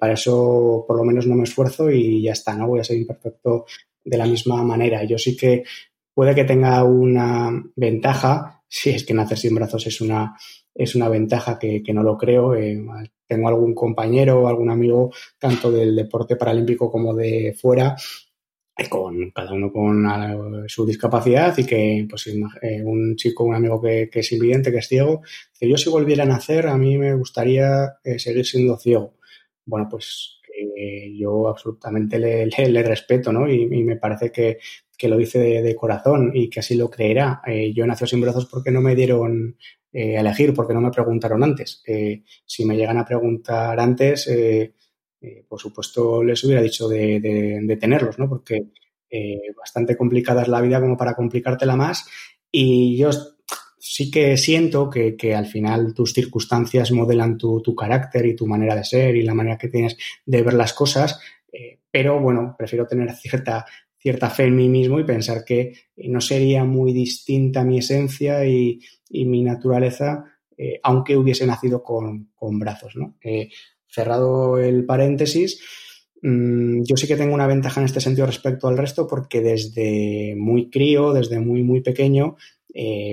para 0.00 0.14
eso 0.14 0.84
por 0.86 0.96
lo 0.96 1.04
menos 1.04 1.26
no 1.26 1.36
me 1.36 1.44
esfuerzo 1.44 1.90
y 1.90 2.22
ya 2.22 2.32
está, 2.32 2.56
no 2.56 2.66
voy 2.66 2.80
a 2.80 2.84
ser 2.84 2.96
imperfecto 2.96 3.66
de 4.04 4.18
la 4.18 4.26
misma 4.26 4.62
manera. 4.64 5.04
Yo 5.04 5.16
sí 5.18 5.36
que 5.36 5.62
puede 6.14 6.34
que 6.34 6.44
tenga 6.44 6.84
una 6.84 7.50
ventaja, 7.76 8.62
si 8.68 8.90
es 8.90 9.04
que 9.04 9.14
nacer 9.14 9.38
sin 9.38 9.54
brazos 9.54 9.86
es 9.86 10.00
una, 10.00 10.36
es 10.74 10.94
una 10.94 11.08
ventaja 11.08 11.58
que, 11.58 11.82
no 11.92 12.02
lo 12.02 12.16
creo. 12.16 12.54
Eh, 12.54 12.82
tengo 13.26 13.48
algún 13.48 13.74
compañero 13.74 14.46
algún 14.46 14.70
amigo, 14.70 15.10
tanto 15.38 15.70
del 15.70 15.96
deporte 15.96 16.36
paralímpico 16.36 16.90
como 16.90 17.14
de 17.14 17.54
fuera, 17.58 17.96
eh, 18.76 18.88
con 18.88 19.30
cada 19.30 19.52
uno 19.52 19.70
con 19.70 20.06
ah, 20.06 20.64
su 20.66 20.86
discapacidad 20.86 21.56
y 21.58 21.64
que 21.64 22.06
pues 22.08 22.26
eh, 22.26 22.82
un 22.82 23.16
chico, 23.16 23.44
un 23.44 23.54
amigo 23.54 23.80
que, 23.80 24.08
es 24.12 24.32
invidente, 24.32 24.70
que 24.70 24.78
es 24.78 24.88
ciego, 24.88 25.22
que 25.58 25.68
yo 25.68 25.76
si 25.76 25.90
volviera 25.90 26.24
a 26.24 26.26
nacer 26.26 26.66
a 26.66 26.76
mí 26.76 26.98
me 26.98 27.14
gustaría 27.14 27.94
seguir 28.16 28.46
siendo 28.46 28.78
ciego. 28.78 29.14
Bueno, 29.64 29.88
pues 29.90 30.40
yo 31.14 31.48
absolutamente 31.48 32.18
le, 32.18 32.82
respeto, 32.82 33.32
¿no? 33.32 33.50
Y, 33.50 33.66
me 33.66 33.96
parece 33.96 34.30
que, 34.30 34.58
que 34.96 35.08
lo 35.08 35.16
dice 35.16 35.38
de, 35.38 35.76
corazón 35.76 36.30
y 36.34 36.48
que 36.48 36.60
así 36.60 36.76
lo 36.76 36.90
creerá. 36.90 37.42
Eh, 37.46 37.72
yo 37.74 37.86
nací 37.86 38.06
sin 38.06 38.20
brazos 38.20 38.46
porque 38.46 38.70
no 38.70 38.80
me 38.80 38.94
dieron 38.94 39.56
eh, 39.92 40.16
a 40.16 40.20
elegir, 40.20 40.54
porque 40.54 40.74
no 40.74 40.80
me 40.80 40.90
preguntaron 40.90 41.42
antes. 41.42 41.82
Eh, 41.86 42.22
si 42.46 42.64
me 42.64 42.76
llegan 42.76 42.98
a 42.98 43.04
preguntar 43.04 43.78
antes, 43.80 44.30
por 45.48 45.60
supuesto 45.60 46.22
les 46.22 46.42
hubiera 46.44 46.62
dicho 46.62 46.88
de, 46.88 47.78
tenerlos, 47.80 48.18
¿no? 48.18 48.28
Porque 48.28 48.60
bastante 49.56 49.96
complicada 49.96 50.42
es 50.42 50.48
la 50.48 50.60
vida 50.60 50.80
como 50.80 50.96
para 50.96 51.14
complicártela 51.14 51.76
más. 51.76 52.06
Y 52.50 52.96
yo 52.96 53.10
sí 53.92 54.10
que 54.10 54.36
siento 54.36 54.88
que, 54.88 55.34
al 55.34 55.46
final 55.46 55.92
tus 55.92 56.12
circunstancias 56.12 56.92
modelan 56.92 57.36
tu, 57.36 57.60
tu, 57.60 57.74
carácter 57.74 58.26
y 58.26 58.36
tu 58.36 58.46
manera 58.46 58.74
de 58.74 58.84
ser 58.84 59.16
y 59.16 59.22
la 59.22 59.34
manera 59.34 59.58
que 59.58 59.68
tienes 59.68 59.96
de 60.24 60.42
ver 60.42 60.54
las 60.54 60.72
cosas, 60.72 61.20
pero 61.90 62.18
bueno, 62.18 62.54
prefiero 62.56 62.86
tener 62.86 63.12
cierta 63.12 63.66
cierta 64.02 64.30
fe 64.30 64.44
en 64.44 64.56
mí 64.56 64.68
mismo 64.68 64.98
y 64.98 65.04
pensar 65.04 65.44
que 65.44 65.60
eh, 65.96 66.08
no 66.08 66.20
sería 66.20 66.64
muy 66.64 66.92
distinta 66.92 67.64
mi 67.64 67.78
esencia 67.78 68.44
y, 68.44 68.80
mi 69.10 69.42
naturaleza, 69.42 70.24
eh, 70.56 70.80
aunque 70.82 71.16
hubiese 71.16 71.46
nacido 71.46 71.82
con, 71.82 72.30
brazos. 72.58 72.96
¿no? 72.96 73.16
Eh, 73.22 73.50
cerrado 73.86 74.58
el 74.58 74.84
paréntesis, 74.86 75.60
mm, 76.22 76.82
yo 76.82 76.96
sí 76.96 77.06
que 77.06 77.16
tengo 77.16 77.34
una 77.34 77.46
ventaja 77.46 77.80
en 77.80 77.86
este 77.86 78.00
sentido 78.00 78.26
respecto 78.26 78.68
al 78.68 78.78
resto 78.78 79.06
porque 79.06 79.40
desde 79.40 80.34
muy 80.36 80.70
crío, 80.70 81.12
desde 81.12 81.38
muy, 81.38 81.62
muy 81.62 81.82
pequeño, 81.82 82.36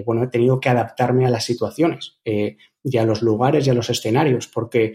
bueno, 0.06 0.24
he 0.24 0.28
tenido 0.28 0.60
que 0.60 0.70
adaptarme 0.70 1.26
a 1.26 1.30
las 1.30 1.44
situaciones 1.44 2.20
y 2.24 2.98
a 2.98 3.06
los 3.06 3.22
lugares 3.22 3.68
y 3.68 3.70
a 3.70 3.74
los 3.74 3.90
escenarios 3.90 4.48
porque 4.48 4.94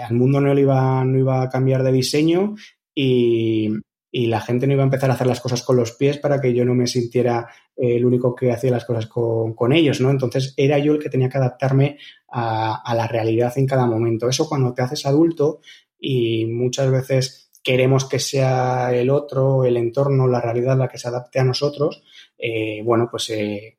al 0.00 0.14
mundo 0.14 0.40
no, 0.40 0.58
iba, 0.58 1.04
no 1.04 1.18
iba 1.18 1.42
a 1.42 1.48
cambiar 1.48 1.82
de 1.82 1.92
diseño 1.92 2.54
y, 2.94 3.70
la 4.14 4.42
gente 4.42 4.66
no 4.66 4.74
iba 4.74 4.82
a 4.82 4.84
empezar 4.84 5.10
a 5.10 5.14
hacer 5.14 5.26
las 5.26 5.40
cosas 5.40 5.62
con 5.62 5.76
los 5.76 5.92
pies 5.92 6.18
para 6.18 6.38
que 6.38 6.52
yo 6.52 6.66
no 6.66 6.74
me 6.74 6.86
sintiera 6.86 7.48
eh, 7.74 7.96
el 7.96 8.04
único 8.04 8.34
que 8.34 8.52
hacía 8.52 8.70
las 8.70 8.84
cosas 8.84 9.06
con, 9.06 9.72
ellos, 9.72 10.02
¿no? 10.02 10.10
Entonces 10.10 10.52
era 10.58 10.78
yo 10.78 10.92
el 10.92 10.98
que 10.98 11.08
tenía 11.08 11.30
que 11.30 11.38
adaptarme 11.38 11.96
a, 12.28 12.94
la 12.94 13.06
realidad 13.06 13.54
en 13.56 13.66
cada 13.66 13.86
momento. 13.86 14.28
Eso 14.28 14.46
cuando 14.46 14.74
te 14.74 14.82
haces 14.82 15.06
adulto 15.06 15.60
y 15.98 16.44
muchas 16.44 16.90
veces 16.90 17.50
queremos 17.62 18.04
que 18.04 18.18
sea 18.18 18.94
el 18.94 19.08
otro, 19.08 19.64
el 19.64 19.78
entorno, 19.78 20.28
la 20.28 20.42
realidad 20.42 20.76
la 20.76 20.88
que 20.88 20.98
se 20.98 21.08
adapte 21.08 21.38
a 21.38 21.44
nosotros, 21.44 22.02
eh, 22.42 22.82
bueno, 22.84 23.08
pues 23.10 23.30
eh, 23.30 23.78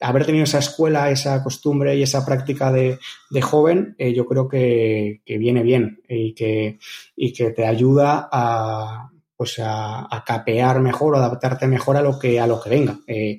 haber 0.00 0.26
tenido 0.26 0.44
esa 0.44 0.58
escuela, 0.58 1.10
esa 1.10 1.42
costumbre 1.44 1.94
y 1.96 2.02
esa 2.02 2.26
práctica 2.26 2.72
de, 2.72 2.98
joven, 3.40 3.94
yo 3.98 4.26
creo 4.26 4.48
que, 4.48 5.22
que, 5.24 5.38
viene 5.38 5.62
bien 5.62 6.02
y 6.08 6.34
que, 6.34 6.78
y 7.14 7.32
que 7.32 7.50
te 7.50 7.64
ayuda 7.64 8.28
a, 8.32 9.10
pues 9.38 9.60
a, 9.62 10.24
capear 10.26 10.80
mejor 10.80 11.14
o 11.14 11.18
adaptarte 11.18 11.68
mejor 11.68 11.96
a 11.96 12.02
lo 12.02 12.18
que, 12.18 12.40
a 12.40 12.46
lo 12.48 12.60
que 12.60 12.70
venga. 12.70 12.98
Eh, 13.06 13.38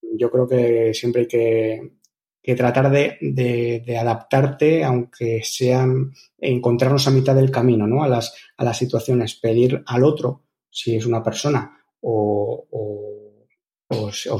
yo 0.00 0.30
creo 0.30 0.46
que 0.46 0.94
siempre 0.94 1.22
hay 1.22 1.26
que, 1.26 2.54
tratar 2.54 2.88
de, 2.88 3.98
adaptarte, 4.00 4.84
aunque 4.84 5.40
sean 5.42 6.12
encontrarnos 6.38 7.08
a 7.08 7.10
mitad 7.10 7.34
del 7.34 7.50
camino, 7.50 7.88
¿no? 7.88 8.04
A 8.04 8.08
las, 8.08 8.32
a 8.56 8.62
las 8.62 8.78
situaciones, 8.78 9.34
pedir 9.34 9.82
al 9.86 10.04
otro, 10.04 10.44
si 10.70 10.94
es 10.94 11.04
una 11.04 11.20
persona, 11.20 11.76
o, 12.00 12.64
o, 12.70 13.27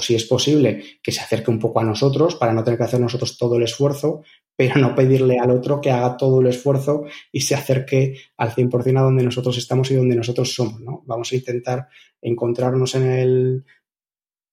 si 0.01 0.14
es 0.14 0.24
posible, 0.24 0.99
que 1.03 1.12
se 1.12 1.20
acerque 1.20 1.51
un 1.51 1.59
poco 1.59 1.80
a 1.80 1.84
nosotros 1.84 2.34
para 2.36 2.53
no 2.53 2.62
tener 2.62 2.78
que 2.78 2.84
hacer 2.84 3.01
nosotros 3.01 3.38
todo 3.38 3.57
el 3.57 3.62
esfuerzo, 3.62 4.22
pero 4.55 4.76
no 4.76 4.94
pedirle 4.94 5.38
al 5.38 5.51
otro 5.51 5.80
que 5.80 5.90
haga 5.90 6.16
todo 6.16 6.40
el 6.40 6.49
esfuerzo 6.49 7.05
y 7.32 7.40
se 7.40 7.55
acerque 7.55 8.16
al 8.36 8.51
100% 8.51 8.99
a 8.99 9.03
donde 9.03 9.22
nosotros 9.22 9.57
estamos 9.57 9.90
y 9.90 9.94
donde 9.94 10.16
nosotros 10.16 10.53
somos. 10.53 10.80
¿no? 10.80 11.03
Vamos 11.07 11.32
a 11.32 11.36
intentar 11.36 11.88
encontrarnos 12.20 12.94
en 12.94 13.11
el 13.11 13.64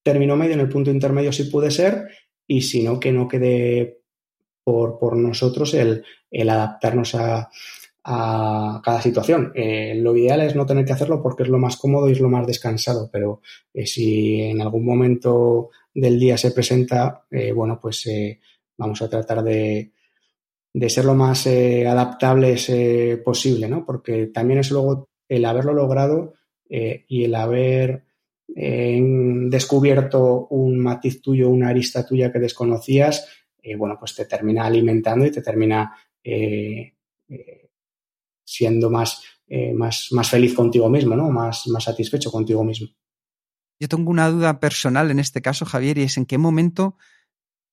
término 0.02 0.36
medio, 0.36 0.54
en 0.54 0.60
el 0.60 0.68
punto 0.68 0.90
intermedio 0.90 1.32
si 1.32 1.44
puede 1.44 1.70
ser, 1.70 2.08
y 2.46 2.62
si 2.62 2.82
no, 2.82 2.98
que 2.98 3.12
no 3.12 3.28
quede 3.28 4.02
por, 4.64 4.98
por 4.98 5.16
nosotros 5.16 5.74
el, 5.74 6.04
el 6.30 6.48
adaptarnos 6.48 7.14
a, 7.16 7.50
a 8.08 8.80
cada 8.84 9.02
situación. 9.02 9.50
Eh, 9.56 9.96
lo 9.96 10.16
ideal 10.16 10.40
es 10.40 10.54
no 10.54 10.64
tener 10.64 10.84
que 10.84 10.92
hacerlo 10.92 11.20
porque 11.20 11.42
es 11.42 11.48
lo 11.48 11.58
más 11.58 11.76
cómodo 11.76 12.08
y 12.08 12.12
es 12.12 12.20
lo 12.20 12.28
más 12.28 12.46
descansado, 12.46 13.10
pero 13.12 13.40
eh, 13.74 13.84
si 13.84 14.42
en 14.42 14.60
algún 14.60 14.84
momento 14.84 15.70
del 15.92 16.16
día 16.16 16.38
se 16.38 16.52
presenta, 16.52 17.26
eh, 17.32 17.50
bueno, 17.50 17.80
pues 17.82 18.08
vamos 18.78 19.02
a 19.02 19.10
tratar 19.10 19.42
de, 19.42 19.90
de 20.72 20.88
ser 20.88 21.04
lo 21.04 21.14
más 21.14 21.48
adaptables 21.48 22.70
posible, 23.24 23.68
¿no? 23.68 23.84
Porque 23.84 24.26
también 24.26 24.60
es 24.60 24.70
luego 24.70 25.08
el 25.28 25.44
haberlo 25.44 25.72
logrado 25.72 26.34
y 26.68 27.24
el 27.24 27.34
haber 27.34 28.04
descubierto 28.46 30.46
un 30.50 30.78
matiz 30.78 31.22
tuyo, 31.22 31.48
una 31.48 31.70
arista 31.70 32.06
tuya 32.06 32.30
que 32.30 32.38
desconocías, 32.38 33.26
bueno, 33.78 33.96
pues 33.98 34.14
te 34.14 34.26
termina 34.26 34.66
alimentando 34.66 35.24
y 35.24 35.30
te 35.30 35.42
termina 35.42 35.96
siendo 38.46 38.88
más, 38.88 39.22
más, 39.74 40.08
más 40.12 40.30
feliz 40.30 40.54
contigo 40.54 40.88
mismo, 40.88 41.16
¿no? 41.16 41.28
Más, 41.30 41.66
más 41.66 41.84
satisfecho 41.84 42.30
contigo 42.30 42.64
mismo. 42.64 42.88
Yo 43.78 43.88
tengo 43.88 44.10
una 44.10 44.30
duda 44.30 44.58
personal 44.58 45.10
en 45.10 45.18
este 45.18 45.42
caso, 45.42 45.66
Javier, 45.66 45.98
y 45.98 46.02
es 46.02 46.16
en 46.16 46.24
qué 46.24 46.38
momento 46.38 46.96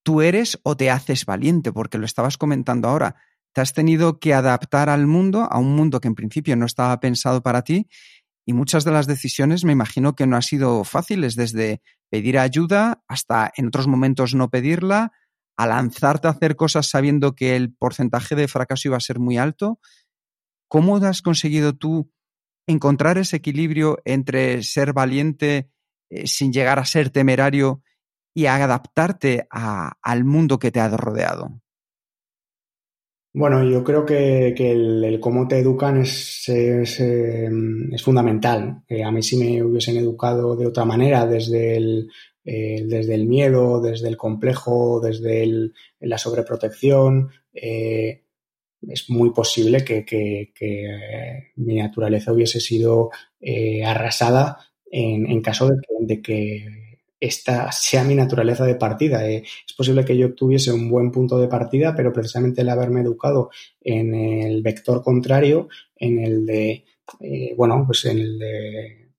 tú 0.04 0.22
eres 0.22 0.60
o 0.64 0.76
te 0.76 0.92
haces 0.92 1.26
valiente, 1.26 1.72
porque 1.72 1.98
lo 1.98 2.06
estabas 2.06 2.38
comentando 2.38 2.90
ahora. 2.90 3.16
Te 3.54 3.62
has 3.62 3.74
tenido 3.74 4.20
que 4.20 4.34
adaptar 4.34 4.90
al 4.90 5.08
mundo, 5.08 5.48
a 5.50 5.60
un 5.60 5.76
mundo 5.76 6.02
que 6.02 6.10
en 6.10 6.16
principio 6.16 6.56
no 6.56 6.66
estaba 6.66 7.00
pensado 7.00 7.42
para 7.42 7.62
ti, 7.62 7.88
y 8.46 8.54
muchas 8.54 8.84
de 8.84 8.92
las 8.92 9.08
decisiones 9.08 9.64
me 9.64 9.72
imagino 9.72 10.16
que 10.16 10.28
no 10.28 10.36
han 10.36 10.42
sido 10.42 10.84
fáciles, 10.84 11.36
desde 11.36 11.82
pedir 12.10 12.38
ayuda 12.38 13.02
hasta 13.08 13.52
en 13.56 13.68
otros 13.68 13.88
momentos 13.88 14.36
no 14.36 14.50
pedirla, 14.50 15.14
a 15.56 15.68
lanzarte 15.68 16.28
a 16.28 16.32
hacer 16.32 16.56
cosas 16.56 16.90
sabiendo 16.90 17.36
que 17.36 17.56
el 17.56 17.74
porcentaje 17.74 18.36
de 18.36 18.48
fracaso 18.48 18.90
iba 18.90 18.98
a 18.98 19.02
ser 19.02 19.20
muy 19.20 19.38
alto. 19.38 19.80
¿Cómo 20.74 20.98
has 20.98 21.22
conseguido 21.22 21.74
tú 21.74 22.10
encontrar 22.66 23.20
ese 23.20 23.38
equilibrio 23.38 24.00
entre 24.06 24.64
ser 24.64 24.92
valiente 24.92 25.70
eh, 26.10 26.26
sin 26.26 26.52
llegar 26.52 26.80
a 26.80 26.86
ser 26.86 27.12
temerario 27.12 27.84
y 28.34 28.48
adaptarte 28.48 29.46
al 29.52 30.24
mundo 30.24 30.58
que 30.58 30.72
te 30.72 30.80
ha 30.80 30.90
rodeado? 30.90 31.62
Bueno, 33.36 33.64
yo 33.64 33.84
creo 33.84 34.04
que, 34.04 34.48
el, 34.48 35.20
cómo 35.22 35.48
te 35.48 35.60
educan 35.60 36.02
es, 36.02 36.50
es, 36.50 37.00
em, 37.00 37.92
fundamental. 38.04 38.82
a 39.06 39.12
mí 39.12 39.22
si 39.22 39.38
me 39.38 39.62
hubiesen 39.62 39.98
educado 39.98 40.56
de 40.56 40.66
otra 40.66 40.86
manera, 40.86 41.28
desde 41.28 41.78
el, 41.78 42.10
desde 42.44 43.14
el 43.14 43.28
miedo, 43.28 43.80
desde 43.80 44.08
el 44.08 44.18
complejo, 44.18 45.00
desde 45.02 45.72
la 46.00 46.18
sobreprotección, 46.18 47.30
eh, 47.54 48.23
es 48.88 49.10
muy 49.10 49.32
posible 49.32 49.84
que, 49.84 50.54
mi 51.56 51.76
naturaleza 51.76 52.34
hubiese 52.34 52.60
sido 52.60 53.12
eh, 53.40 53.84
arrasada 53.86 54.58
en, 54.92 55.42
caso 55.42 55.70
de 56.00 56.22
que 56.22 56.84
esta 57.24 57.72
sea 57.72 58.04
mi 58.04 58.16
naturaleza 58.16 58.66
de 58.66 58.76
partida. 58.76 59.26
Eh, 59.30 59.44
es 59.66 59.74
posible 59.74 60.04
que 60.04 60.18
yo 60.18 60.34
tuviese 60.36 60.74
un 60.74 60.90
buen 60.90 61.10
punto 61.10 61.40
de 61.40 61.48
partida, 61.48 61.96
pero 61.96 62.12
precisamente 62.12 62.62
el 62.62 62.70
haberme 62.70 63.00
educado 63.00 63.50
en 63.80 64.14
el 64.14 64.62
vector 64.62 65.02
contrario, 65.02 65.70
en 65.96 66.20
el 66.20 66.46
de, 66.46 66.84
eh, 67.22 67.54
bueno, 67.56 67.82
pues 67.86 68.04
en 68.06 68.20
el 68.20 68.40
de 68.40 69.14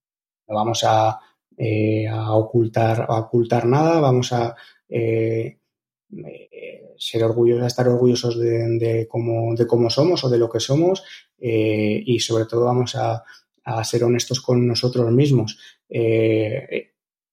no 0.46 0.54
vamos 0.54 0.84
a, 0.84 1.18
eh, 1.56 2.06
ocultar, 2.12 3.06
a 3.08 3.20
ocultar 3.20 3.64
nada, 3.64 4.00
vamos 4.00 4.32
a 4.34 4.54
ser 6.96 7.24
orgullosos, 7.24 7.66
estar 7.66 7.88
orgullosos 7.88 8.38
de, 8.38 9.06
cómo, 9.08 9.54
de 9.54 9.66
cómo 9.66 9.90
somos 9.90 10.24
o 10.24 10.30
de 10.30 10.38
lo 10.38 10.48
que 10.48 10.60
somos 10.60 11.02
y 11.38 12.18
sobre 12.20 12.46
todo 12.46 12.64
vamos 12.64 12.94
a, 12.96 13.24
ser 13.82 14.04
honestos 14.04 14.40
con 14.40 14.66
nosotros 14.66 15.10
mismos 15.10 15.58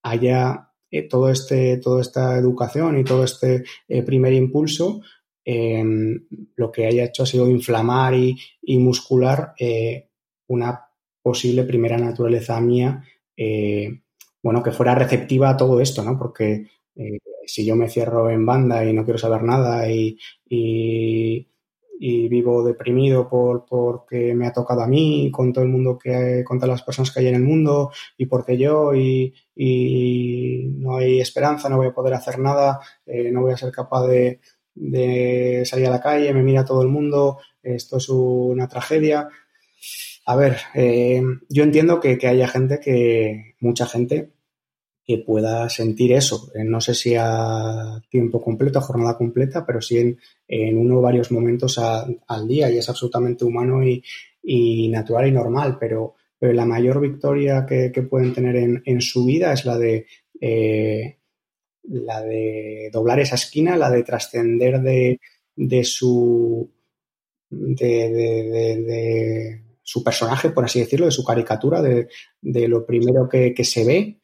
haya 0.03 0.69
eh, 0.89 1.03
todo 1.03 1.29
este, 1.29 1.77
toda 1.77 2.01
esta 2.01 2.37
educación 2.37 2.99
y 2.99 3.03
todo 3.03 3.23
este 3.23 3.63
eh, 3.87 4.03
primer 4.03 4.33
impulso, 4.33 5.01
lo 5.43 6.71
que 6.71 6.85
haya 6.85 7.05
hecho 7.05 7.23
ha 7.23 7.25
sido 7.25 7.49
inflamar 7.49 8.13
y, 8.13 8.37
muscular 8.77 9.53
eh, 9.59 10.09
una 10.47 10.87
posible 11.21 11.63
primera 11.63 11.97
naturaleza 11.97 12.61
mía, 12.61 13.03
bueno, 14.43 14.61
que 14.61 14.71
fuera 14.71 14.93
receptiva 14.93 15.49
a 15.49 15.57
todo 15.57 15.81
esto, 15.81 16.03
¿no? 16.03 16.17
Porque 16.17 16.67
si 17.45 17.65
yo 17.65 17.75
me 17.75 17.89
cierro 17.89 18.29
en 18.29 18.45
banda 18.45 18.85
y 18.85 18.93
no 18.93 19.03
quiero 19.03 19.17
saber 19.17 19.43
nada 19.43 19.91
y, 19.91 20.17
y 22.03 22.27
vivo 22.29 22.63
deprimido 22.63 23.29
por 23.29 23.63
porque 23.65 24.33
me 24.33 24.47
ha 24.47 24.51
tocado 24.51 24.81
a 24.81 24.87
mí, 24.87 25.29
con 25.31 25.53
todo 25.53 25.63
el 25.63 25.69
mundo 25.69 25.99
que 25.99 26.43
con 26.43 26.57
todas 26.57 26.71
las 26.71 26.81
personas 26.81 27.11
que 27.11 27.19
hay 27.19 27.27
en 27.27 27.35
el 27.35 27.43
mundo 27.43 27.91
y 28.17 28.25
porque 28.25 28.57
yo 28.57 28.95
y, 28.95 29.35
no 30.79 30.97
hay 30.97 31.21
esperanza, 31.21 31.69
no 31.69 31.77
voy 31.77 31.87
a 31.87 31.93
poder 31.93 32.15
hacer 32.15 32.39
nada, 32.39 32.79
eh, 33.05 33.29
no 33.31 33.41
voy 33.41 33.53
a 33.53 33.57
ser 33.57 33.71
capaz 33.71 34.07
de, 34.07 34.39
salir 35.63 35.85
a 35.85 35.91
la 35.91 36.01
calle, 36.01 36.33
me 36.33 36.41
mira 36.41 36.65
todo 36.65 36.81
el 36.81 36.87
mundo, 36.87 37.37
esto 37.61 37.97
es 37.97 38.09
una 38.09 38.67
tragedia. 38.67 39.29
A 40.25 40.35
ver, 40.35 40.57
eh, 40.73 41.21
yo 41.49 41.63
entiendo 41.63 41.99
que, 41.99 42.17
que 42.17 42.27
haya 42.27 42.47
gente 42.47 42.79
que, 42.79 43.55
mucha 43.59 43.85
gente, 43.85 44.31
que 45.11 45.23
pueda 45.23 45.67
sentir 45.69 46.13
eso. 46.13 46.51
Eh, 46.55 46.63
no 46.63 46.79
sé 46.79 46.93
si 46.93 47.15
a 47.17 48.01
tiempo 48.09 48.41
completo, 48.41 48.79
jornada 48.81 49.17
completa, 49.17 49.65
pero 49.65 49.81
sí 49.81 49.97
en, 50.47 50.77
uno 50.77 50.99
o 50.99 51.01
varios 51.01 51.31
momentos 51.31 51.77
al 51.79 52.47
día 52.47 52.71
y 52.71 52.77
es 52.77 52.89
absolutamente 52.89 53.43
humano 53.45 53.81
y, 53.83 54.03
natural 54.89 55.27
y 55.27 55.31
normal, 55.31 55.77
pero, 55.79 56.15
la 56.39 56.65
mayor 56.65 56.99
victoria 56.99 57.67
que, 57.67 57.91
pueden 58.09 58.33
tener 58.33 58.55
en, 58.83 59.01
su 59.01 59.25
vida 59.25 59.53
es 59.53 59.63
la 59.63 59.77
de, 59.77 60.07
eh, 60.39 61.17
la 61.83 62.19
de 62.21 62.89
doblar 62.91 63.19
esa 63.19 63.35
esquina, 63.35 63.77
la 63.77 63.91
de 63.91 64.03
trascender 64.03 64.81
de, 64.81 65.19
su... 65.83 66.67
De, 67.49 68.41
su 69.83 70.03
personaje, 70.03 70.51
por 70.51 70.63
así 70.63 70.79
decirlo, 70.79 71.05
de 71.05 71.11
su 71.11 71.23
caricatura, 71.23 71.81
de, 71.81 72.07
lo 72.41 72.85
primero 72.85 73.27
que 73.29 73.63
se 73.63 73.83
ve 73.83 74.20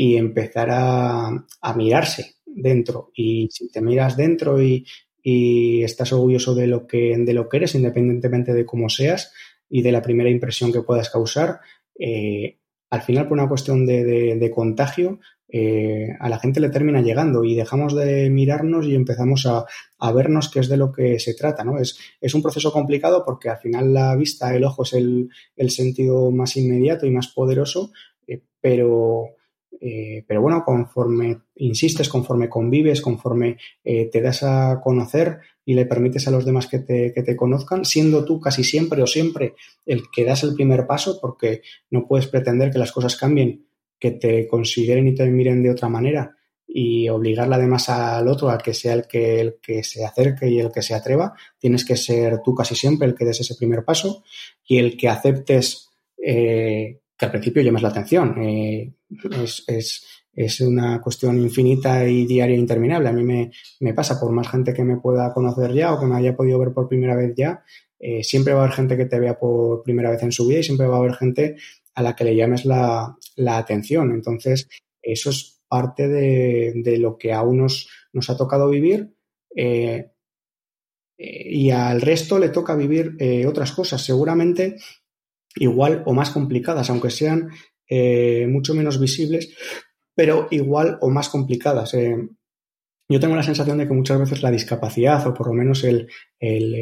y 0.00 0.16
empezar 0.16 0.68
a, 0.70 1.74
mirarse 1.76 2.36
dentro. 2.46 3.10
Y 3.14 3.48
si 3.50 3.68
te 3.70 3.82
miras 3.82 4.16
dentro 4.16 4.62
y, 4.62 4.86
estás 5.20 6.14
orgulloso 6.14 6.54
de 6.54 6.66
lo, 6.66 6.86
que, 6.86 7.14
de 7.18 7.34
lo 7.34 7.50
que 7.50 7.58
eres, 7.58 7.74
independientemente 7.74 8.54
de 8.54 8.64
cómo 8.64 8.88
seas 8.88 9.30
y 9.68 9.82
de 9.82 9.92
la 9.92 10.00
primera 10.00 10.30
impresión 10.30 10.72
que 10.72 10.80
puedas 10.80 11.10
causar, 11.10 11.60
eh, 11.98 12.56
al 12.88 13.02
final 13.02 13.28
por 13.28 13.36
una 13.36 13.48
cuestión 13.48 13.84
de, 13.84 14.52
contagio, 14.54 15.18
eh, 15.46 16.08
a 16.18 16.30
la 16.30 16.38
gente 16.38 16.60
le 16.60 16.70
termina 16.70 17.02
llegando 17.02 17.44
y 17.44 17.56
dejamos 17.56 17.94
de 17.94 18.30
mirarnos 18.30 18.86
y 18.86 18.94
empezamos 18.94 19.44
a, 19.44 19.66
vernos 20.12 20.48
qué 20.48 20.60
es 20.60 20.68
de 20.70 20.78
lo 20.78 20.92
que 20.92 21.18
se 21.18 21.34
trata. 21.34 21.62
¿no? 21.62 21.78
Es, 21.78 21.98
es, 22.22 22.32
un 22.32 22.40
proceso 22.40 22.72
complicado 22.72 23.22
porque 23.26 23.50
al 23.50 23.58
final 23.58 23.92
la 23.92 24.16
vista, 24.16 24.54
el 24.54 24.64
ojo 24.64 24.84
es 24.84 24.94
el, 24.94 25.28
sentido 25.68 26.30
más 26.30 26.56
inmediato 26.56 27.04
y 27.04 27.10
más 27.10 27.28
poderoso, 27.28 27.92
eh, 28.26 28.40
pero 28.62 29.34
eh, 29.80 30.24
pero 30.26 30.42
bueno, 30.42 30.64
conforme 30.64 31.42
insistes, 31.56 32.08
conforme 32.08 32.48
convives, 32.48 33.00
conforme 33.00 33.56
eh, 33.84 34.06
te 34.10 34.20
das 34.20 34.42
a 34.42 34.80
conocer 34.82 35.38
y 35.64 35.74
le 35.74 35.86
permites 35.86 36.26
a 36.26 36.30
los 36.30 36.44
demás 36.44 36.66
que 36.66 36.80
te, 36.80 37.12
que 37.12 37.22
te, 37.22 37.36
conozcan, 37.36 37.84
siendo 37.84 38.24
tú 38.24 38.40
casi 38.40 38.64
siempre 38.64 39.02
o 39.02 39.06
siempre 39.06 39.54
el 39.86 40.04
que 40.12 40.24
das 40.24 40.42
el 40.42 40.54
primer 40.54 40.86
paso, 40.86 41.18
porque 41.20 41.62
no 41.90 42.06
puedes 42.06 42.26
pretender 42.26 42.70
que 42.72 42.78
las 42.78 42.92
cosas 42.92 43.16
cambien, 43.16 43.66
que 43.98 44.12
te 44.12 44.48
consideren 44.48 45.06
y 45.08 45.14
te 45.14 45.26
miren 45.26 45.62
de 45.62 45.70
otra 45.70 45.88
manera 45.88 46.34
y 46.70 47.08
obligarle 47.08 47.54
además 47.54 47.88
al 47.88 48.28
otro 48.28 48.50
a 48.50 48.58
que 48.58 48.74
sea 48.74 48.92
el 48.92 49.06
que, 49.06 49.40
el 49.40 49.58
que 49.60 49.82
se 49.82 50.04
acerque 50.04 50.50
y 50.50 50.60
el 50.60 50.70
que 50.70 50.82
se 50.82 50.94
atreva. 50.94 51.34
Tienes 51.58 51.84
que 51.84 51.96
ser 51.96 52.42
tú 52.44 52.54
casi 52.54 52.74
siempre 52.74 53.08
el 53.08 53.14
que 53.14 53.24
des 53.24 53.40
ese 53.40 53.54
primer 53.54 53.84
paso 53.84 54.22
y 54.66 54.78
el 54.78 54.96
que 54.96 55.08
aceptes 55.08 55.88
eh, 56.22 57.00
que 57.18 57.26
al 57.26 57.32
principio 57.32 57.62
llamas 57.62 57.82
la 57.82 57.88
atención. 57.88 58.40
Eh, 58.42 58.94
es, 59.42 59.64
es, 59.66 60.06
es, 60.32 60.60
una 60.60 61.00
cuestión 61.00 61.38
infinita 61.38 62.06
y 62.06 62.26
diaria 62.26 62.54
e 62.54 62.60
interminable. 62.60 63.08
A 63.08 63.12
mí 63.12 63.24
me, 63.24 63.50
me, 63.80 63.92
pasa, 63.92 64.20
por 64.20 64.30
más 64.30 64.48
gente 64.48 64.72
que 64.72 64.84
me 64.84 64.98
pueda 64.98 65.34
conocer 65.34 65.72
ya 65.72 65.92
o 65.92 65.98
que 65.98 66.06
me 66.06 66.16
haya 66.16 66.36
podido 66.36 66.60
ver 66.60 66.72
por 66.72 66.88
primera 66.88 67.16
vez 67.16 67.34
ya, 67.36 67.64
eh, 67.98 68.22
siempre 68.22 68.52
va 68.54 68.60
a 68.60 68.64
haber 68.64 68.76
gente 68.76 68.96
que 68.96 69.06
te 69.06 69.18
vea 69.18 69.36
por 69.36 69.82
primera 69.82 70.10
vez 70.10 70.22
en 70.22 70.30
su 70.30 70.46
vida 70.46 70.60
y 70.60 70.62
siempre 70.62 70.86
va 70.86 70.96
a 70.96 71.00
haber 71.00 71.14
gente 71.14 71.56
a 71.94 72.02
la 72.02 72.14
que 72.14 72.22
le 72.22 72.36
llames 72.36 72.64
la, 72.64 73.16
la 73.34 73.58
atención. 73.58 74.12
Entonces, 74.12 74.68
eso 75.02 75.30
es 75.30 75.60
parte 75.66 76.06
de, 76.06 76.72
de, 76.76 76.98
lo 76.98 77.18
que 77.18 77.32
a 77.32 77.42
unos 77.42 77.88
nos 78.12 78.30
ha 78.30 78.36
tocado 78.36 78.70
vivir. 78.70 79.12
Eh, 79.56 80.12
y 81.18 81.70
al 81.70 82.00
resto 82.00 82.38
le 82.38 82.50
toca 82.50 82.76
vivir 82.76 83.16
otras 83.44 83.72
cosas, 83.72 84.04
seguramente 84.04 84.76
igual 85.58 86.02
o 86.06 86.14
más 86.14 86.30
complicadas, 86.30 86.90
aunque 86.90 87.10
sean 87.10 87.50
eh, 87.88 88.46
mucho 88.48 88.74
menos 88.74 89.00
visibles, 89.00 89.54
pero 90.14 90.48
igual 90.50 90.98
o 91.00 91.10
más 91.10 91.28
complicadas. 91.28 91.94
Eh, 91.94 92.16
yo 93.08 93.20
tengo 93.20 93.36
la 93.36 93.42
sensación 93.42 93.78
de 93.78 93.88
que 93.88 93.94
muchas 93.94 94.18
veces 94.18 94.42
la 94.42 94.50
discapacidad, 94.50 95.26
o 95.26 95.32
por 95.32 95.46
lo 95.46 95.54
menos 95.54 95.82
el, 95.84 96.08
el, 96.38 96.74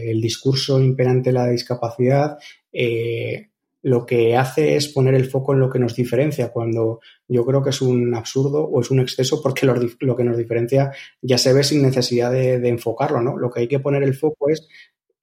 el, 0.00 0.20
discurso 0.20 0.80
imperante 0.80 1.30
de 1.30 1.34
la 1.34 1.46
discapacidad, 1.46 2.38
eh, 2.72 3.50
lo 3.82 4.04
que 4.04 4.36
hace 4.36 4.74
es 4.74 4.88
poner 4.88 5.14
el 5.14 5.26
foco 5.26 5.52
en 5.52 5.60
lo 5.60 5.70
que 5.70 5.78
nos 5.78 5.94
diferencia, 5.94 6.50
cuando 6.50 6.98
yo 7.28 7.46
creo 7.46 7.62
que 7.62 7.70
es 7.70 7.80
un 7.80 8.12
absurdo 8.14 8.64
o 8.64 8.80
es 8.80 8.90
un 8.90 8.98
exceso 8.98 9.40
porque 9.40 9.66
lo, 9.66 9.74
lo 10.00 10.16
que 10.16 10.24
nos 10.24 10.36
diferencia 10.36 10.92
ya 11.22 11.38
se 11.38 11.52
ve 11.52 11.62
sin 11.62 11.82
necesidad 11.82 12.32
de, 12.32 12.58
de, 12.58 12.68
enfocarlo, 12.68 13.22
¿no? 13.22 13.38
Lo 13.38 13.50
que 13.50 13.60
hay 13.60 13.68
que 13.68 13.78
poner 13.78 14.02
el 14.02 14.14
foco 14.14 14.50
es, 14.50 14.66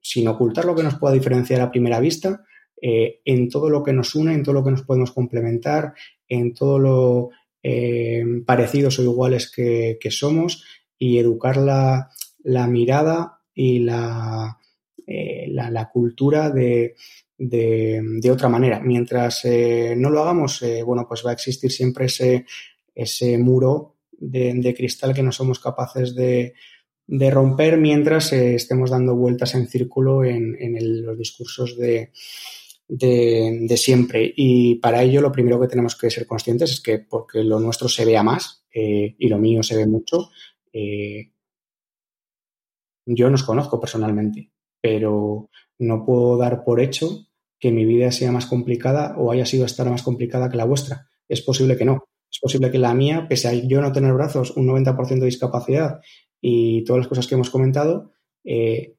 sin 0.02 0.28
ocultar 0.30 0.64
lo 0.64 0.76
que 0.76 0.84
nos 0.84 0.96
pueda 0.96 1.14
diferenciar 1.14 1.60
a 1.60 1.72
primera 1.72 2.00
vista, 2.00 2.46
eh, 2.88 3.22
en 3.26 3.50
todo 3.50 3.68
lo 3.72 3.82
que 3.82 3.94
nos 3.94 4.14
une, 4.14 4.36
en 4.36 4.44
todo 4.44 4.54
lo 4.54 4.64
que 4.64 4.70
nos 4.70 4.84
podemos 4.84 5.12
complementar, 5.12 5.96
en 6.28 6.54
todo 6.54 6.78
lo 6.78 7.30
eh, 7.64 8.24
parecidos 8.46 9.00
o 9.00 9.02
iguales 9.02 9.52
que, 9.52 9.98
somos 10.12 10.64
y 11.00 11.18
educar 11.18 11.58
la, 11.58 12.12
mirada 12.68 13.42
y 13.56 13.80
la, 13.80 14.60
eh, 15.08 15.48
la, 15.50 15.72
la 15.72 15.90
cultura 15.90 16.52
de, 16.52 16.94
de, 17.40 18.32
otra 18.32 18.50
manera. 18.50 18.80
Mientras 18.82 19.46
no 19.98 20.12
lo 20.12 20.22
hagamos, 20.22 20.64
bueno, 20.86 21.08
pues 21.08 21.26
va 21.26 21.32
a 21.32 21.34
existir 21.34 21.72
siempre 21.72 22.06
ese, 22.06 22.46
ese 22.94 23.36
muro 23.40 23.96
de, 24.12 24.76
cristal 24.78 25.16
que 25.16 25.24
no 25.24 25.32
somos 25.32 25.58
capaces 25.58 26.14
de, 26.14 26.54
de 27.08 27.32
romper 27.32 27.80
mientras 27.80 28.32
estemos 28.32 28.92
dando 28.92 29.16
vueltas 29.16 29.56
en 29.56 29.66
círculo 29.66 30.24
en, 30.24 30.56
en 30.60 31.04
los 31.04 31.18
discursos 31.18 31.80
de, 31.80 32.12
de, 32.88 33.76
siempre. 33.78 34.34
Y 34.36 34.76
para 34.76 35.04
ello 35.04 35.22
lo 35.22 35.32
primero 35.32 35.60
que 35.60 35.68
tenemos 35.68 35.96
que 35.96 36.10
ser 36.10 36.28
conscientes 36.28 36.72
es 36.72 36.82
que 36.82 37.00
porque 37.00 37.44
lo 37.44 37.60
nuestro 37.60 37.90
se 37.90 38.06
vea 38.06 38.24
más 38.24 38.66
eh, 38.74 39.16
y 39.18 39.28
lo 39.28 39.38
mío 39.38 39.64
se 39.64 39.78
ve 39.78 39.88
mucho, 39.88 40.30
eh, 40.74 41.32
yo 43.06 43.30
nos 43.30 43.44
conozco 43.44 43.80
personalmente, 43.80 44.52
pero 44.82 45.50
no 45.80 46.06
puedo 46.06 46.38
dar 46.38 46.64
por 46.64 46.80
hecho 46.80 47.28
que 47.60 47.72
mi 47.72 47.86
vida 47.86 48.12
sea 48.12 48.32
más 48.32 48.48
complicada 48.48 49.16
o 49.18 49.32
haya 49.32 49.46
sido 49.46 49.66
estar 49.66 49.90
más 49.90 50.04
complicada 50.04 50.50
que 50.50 50.58
la 50.58 50.66
vuestra. 50.66 51.10
Es 51.28 51.42
posible 51.42 51.78
que 51.78 51.86
no. 51.86 52.08
Es 52.30 52.40
posible 52.40 52.70
que 52.70 52.80
la 52.80 52.94
mía, 52.94 53.28
pese 53.30 53.48
a 53.48 53.54
yo 53.54 53.82
no 53.82 53.92
tener 53.92 54.14
brazos, 54.14 54.52
un 54.58 54.68
90% 54.68 55.20
de 55.20 55.26
discapacidad 55.26 56.02
y 56.42 56.84
todas 56.84 57.00
las 57.02 57.08
cosas 57.08 57.28
que 57.28 57.36
hemos 57.36 57.50
comentado, 57.50 58.12
eh, 58.44 58.96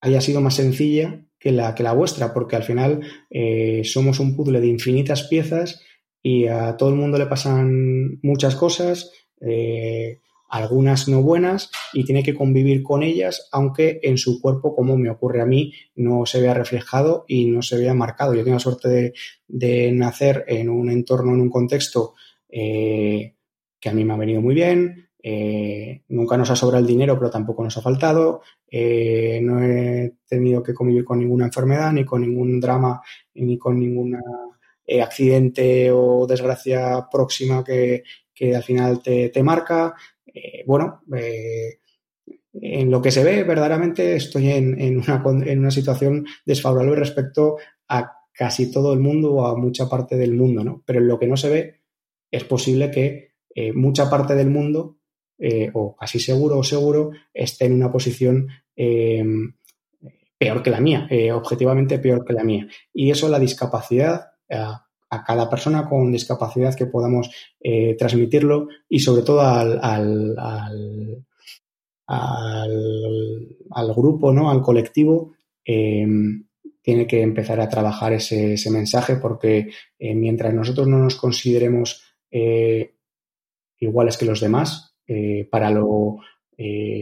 haya 0.00 0.20
sido 0.20 0.40
más 0.40 0.54
sencilla 0.54 1.25
que 1.38 1.52
la, 1.52 1.74
que 1.74 1.82
la 1.82 1.92
vuestra, 1.92 2.32
porque 2.32 2.56
al 2.56 2.62
final 2.62 3.00
eh, 3.30 3.82
somos 3.84 4.20
un 4.20 4.36
puzzle 4.36 4.60
de 4.60 4.68
infinitas 4.68 5.24
piezas 5.24 5.82
y 6.22 6.46
a 6.46 6.76
todo 6.76 6.88
el 6.88 6.96
mundo 6.96 7.18
le 7.18 7.26
pasan 7.26 8.18
muchas 8.22 8.56
cosas. 8.56 9.12
Eh, 9.40 10.18
algunas 10.48 11.08
no 11.08 11.22
buenas 11.22 11.70
y 11.92 12.04
tiene 12.04 12.22
que 12.22 12.34
convivir 12.34 12.82
con 12.82 13.02
ellas, 13.02 13.48
aunque 13.52 13.98
en 14.02 14.16
su 14.16 14.40
cuerpo, 14.40 14.74
como 14.74 14.96
me 14.96 15.10
ocurre 15.10 15.40
a 15.40 15.46
mí, 15.46 15.72
no 15.94 16.24
se 16.24 16.40
vea 16.40 16.54
reflejado 16.54 17.24
y 17.26 17.46
no 17.46 17.62
se 17.62 17.78
vea 17.78 17.94
marcado. 17.94 18.34
Yo 18.34 18.44
tengo 18.44 18.56
la 18.56 18.60
suerte 18.60 18.88
de, 18.88 19.12
de 19.48 19.92
nacer 19.92 20.44
en 20.48 20.68
un 20.68 20.90
entorno, 20.90 21.34
en 21.34 21.40
un 21.40 21.50
contexto 21.50 22.14
eh, 22.48 23.34
que 23.80 23.88
a 23.88 23.92
mí 23.92 24.04
me 24.04 24.14
ha 24.14 24.18
venido 24.18 24.40
muy 24.40 24.54
bien. 24.54 25.05
Eh, 25.28 26.02
nunca 26.10 26.36
nos 26.36 26.50
ha 26.50 26.54
sobrado 26.54 26.80
el 26.80 26.86
dinero, 26.86 27.18
pero 27.18 27.32
tampoco 27.32 27.64
nos 27.64 27.76
ha 27.76 27.82
faltado. 27.82 28.42
Eh, 28.70 29.40
no 29.42 29.60
he 29.60 30.18
tenido 30.24 30.62
que 30.62 30.72
convivir 30.72 31.04
con 31.04 31.18
ninguna 31.18 31.46
enfermedad, 31.46 31.92
ni 31.92 32.04
con 32.04 32.20
ningún 32.20 32.60
drama, 32.60 33.02
ni 33.34 33.58
con 33.58 33.80
ningún 33.80 34.16
eh, 34.86 35.02
accidente 35.02 35.90
o 35.90 36.28
desgracia 36.28 37.08
próxima 37.10 37.64
que, 37.64 38.04
que 38.32 38.54
al 38.54 38.62
final 38.62 39.02
te, 39.02 39.30
te 39.30 39.42
marca 39.42 39.96
bueno, 40.66 41.00
en 42.52 42.90
lo 42.90 43.00
que 43.00 43.10
se 43.10 43.24
ve, 43.24 43.42
verdaderamente 43.42 44.16
estoy 44.16 44.50
en, 44.50 44.78
en, 44.78 44.98
una, 44.98 45.24
en, 45.46 45.58
una, 45.60 45.70
situación 45.70 46.26
desfavorable 46.44 46.94
respecto 46.94 47.56
a 47.88 48.18
casi 48.34 48.70
todo 48.70 48.92
el 48.92 49.00
mundo 49.00 49.32
o 49.32 49.46
a 49.46 49.56
mucha 49.56 49.88
parte 49.88 50.14
del 50.16 50.34
mundo, 50.34 50.62
¿no? 50.62 50.82
Pero 50.84 50.98
en 50.98 51.08
lo 51.08 51.18
que 51.18 51.26
no 51.26 51.38
se 51.38 51.48
ve, 51.48 51.80
es 52.30 52.44
posible 52.44 52.90
que 52.90 53.32
mucha 53.74 54.10
parte 54.10 54.34
del 54.34 54.50
mundo, 54.50 54.95
eh, 55.38 55.70
o 55.74 55.94
casi 55.96 56.20
seguro 56.20 56.58
o 56.58 56.64
seguro, 56.64 57.10
esté 57.32 57.66
en 57.66 57.74
una 57.74 57.92
posición 57.92 58.48
eh, 58.76 59.24
peor 60.38 60.62
que 60.62 60.70
la 60.70 60.80
mía, 60.80 61.06
eh, 61.10 61.32
objetivamente 61.32 61.98
peor 61.98 62.24
que 62.24 62.32
la 62.32 62.44
mía. 62.44 62.66
Y 62.92 63.10
eso, 63.10 63.28
la 63.28 63.38
discapacidad, 63.38 64.26
a 64.48 65.24
cada 65.24 65.48
persona 65.48 65.88
con 65.88 66.12
discapacidad 66.12 66.74
que 66.74 66.86
podamos 66.86 67.30
eh, 67.60 67.96
transmitirlo 67.96 68.68
y 68.88 69.00
sobre 69.00 69.22
todo 69.22 69.40
al, 69.40 69.78
al, 69.82 70.36
al, 72.06 73.56
al, 73.70 73.94
grupo, 73.94 74.32
¿no? 74.32 74.50
al 74.50 74.62
colectivo, 74.62 75.32
eh, 75.64 76.06
tiene 76.82 77.06
que 77.06 77.22
empezar 77.22 77.60
a 77.60 77.68
trabajar 77.68 78.12
ese, 78.12 78.54
ese 78.54 78.70
mensaje 78.70 79.16
porque 79.16 79.70
mientras 79.98 80.54
nosotros 80.54 80.86
no 80.86 80.98
nos 80.98 81.16
consideremos 81.16 82.04
iguales 83.80 84.16
que 84.16 84.26
los 84.26 84.40
demás, 84.40 84.95
eh, 85.06 85.48
para 85.50 85.70
lo 85.70 86.18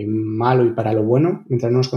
malo 0.06 0.66
y 0.66 0.72
para 0.72 0.92
lo 0.92 1.04
bueno, 1.04 1.44
mientras 1.48 1.70
no 1.70 1.78
nos 1.78 1.88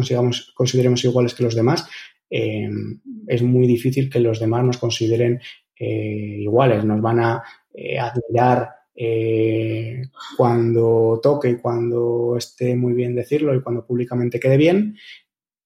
consideremos 0.54 1.04
iguales 1.04 1.34
que 1.34 1.44
los 1.44 1.56
demás, 1.56 1.90
es 2.30 3.42
muy 3.42 3.66
difícil 3.66 4.10
que 4.10 4.20
los 4.20 4.40
demás 4.40 4.64
nos 4.64 4.78
consideren 4.78 5.40
eh, 5.80 6.38
iguales, 6.40 6.84
nos 6.86 7.02
van 7.02 7.20
a 7.20 7.44
eh, 7.74 8.00
admirar 8.00 8.70
eh, 8.96 10.02
cuando 10.36 11.20
toque 11.22 11.50
y 11.52 11.58
cuando 11.58 12.36
esté 12.38 12.76
muy 12.76 12.94
bien 12.94 13.14
decirlo 13.14 13.54
y 13.54 13.62
cuando 13.62 13.86
públicamente 13.86 14.40
quede 14.40 14.58
bien 14.58 14.98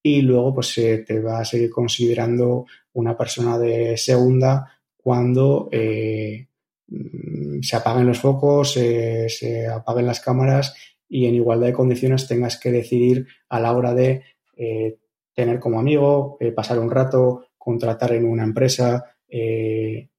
y 0.03 0.21
luego 0.21 0.55
pues 0.55 0.73
se 0.73 0.97
te 0.99 1.21
va 1.21 1.39
a 1.39 1.45
seguir 1.45 1.69
considerando 1.69 2.65
una 2.93 3.17
persona 3.17 3.57
de 3.57 3.95
segunda 3.95 4.69
cuando 4.97 5.69
eh, 5.71 6.47
se 7.61 7.75
apaguen 7.75 8.07
los 8.07 8.19
focos, 8.19 8.73
se 8.73 9.67
apaguen 9.67 10.07
las 10.07 10.19
cámaras 10.19 10.73
y 11.11 11.25
en 11.25 11.35
igualdad 11.35 11.67
de 11.67 11.73
condiciones 11.73 12.25
tengas 12.25 12.57
que 12.57 12.71
decidir 12.71 13.27
a 13.49 13.59
la 13.59 13.73
hora 13.73 13.93
de 13.93 14.23
eh, 14.55 14.97
tener 15.35 15.59
como 15.59 15.77
amigo, 15.77 16.37
eh, 16.39 16.53
pasar 16.53 16.79
un 16.79 16.89
rato, 16.89 17.47
contratar 17.57 18.13
en 18.13 18.23
una 18.23 18.43
empresa, 18.43 19.17
eh, 19.27 20.09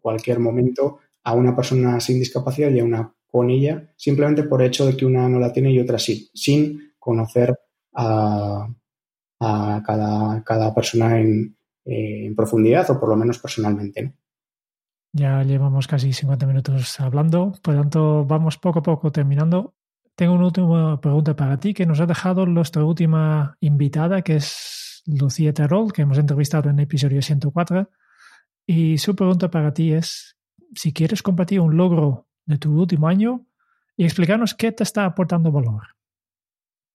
cualquier 0.00 0.40
momento 0.40 0.98
a 1.22 1.34
una 1.34 1.54
persona 1.54 2.00
sin 2.00 2.18
discapacidad 2.18 2.70
y 2.70 2.80
a 2.80 2.84
una 2.84 3.14
con 3.28 3.48
ella, 3.48 3.92
simplemente 3.96 4.42
por 4.42 4.60
el 4.60 4.68
hecho 4.68 4.86
de 4.86 4.96
que 4.96 5.06
una 5.06 5.28
no 5.28 5.38
la 5.38 5.52
tiene 5.52 5.70
y 5.70 5.78
otra 5.78 6.00
sí, 6.00 6.28
sin 6.34 6.94
conocer 6.98 7.56
a, 7.94 8.68
cada, 9.38 10.74
persona 10.74 11.20
en, 11.20 11.56
profundidad 12.34 12.90
o 12.90 12.98
por 12.98 13.08
lo 13.08 13.16
menos 13.16 13.38
personalmente. 13.38 14.14
Ya 15.16 15.44
llevamos 15.44 15.86
casi 15.86 16.12
50 16.12 16.44
minutos 16.44 16.98
hablando, 16.98 17.52
por 17.62 17.74
lo 17.74 17.82
tanto 17.82 18.24
vamos 18.24 18.58
poco 18.58 18.80
a 18.80 18.82
poco 18.82 19.12
terminando. 19.12 19.76
Tengo 20.16 20.34
una 20.34 20.46
última 20.46 21.00
pregunta 21.00 21.36
para 21.36 21.56
ti 21.60 21.72
que 21.72 21.86
nos 21.86 22.00
ha 22.00 22.06
dejado 22.06 22.46
nuestra 22.46 22.84
última 22.84 23.56
invitada, 23.60 24.22
que 24.22 24.36
es 24.36 25.04
Lucía 25.06 25.54
Terol, 25.54 25.92
que 25.92 26.02
hemos 26.02 26.18
entrevistado 26.18 26.68
en 26.68 26.80
el 26.80 26.84
episodio 26.86 27.22
104. 27.22 27.88
Y 28.66 28.98
su 28.98 29.14
pregunta 29.14 29.52
para 29.52 29.72
ti 29.72 29.92
es 29.92 30.36
si 30.74 30.92
quieres 30.92 31.22
compartir 31.22 31.60
un 31.60 31.76
logro 31.76 32.26
de 32.44 32.58
tu 32.58 32.76
último 32.76 33.06
año 33.06 33.46
y 33.96 34.06
explicarnos 34.06 34.54
qué 34.54 34.72
te 34.72 34.82
está 34.82 35.04
aportando 35.04 35.52
valor. 35.52 35.94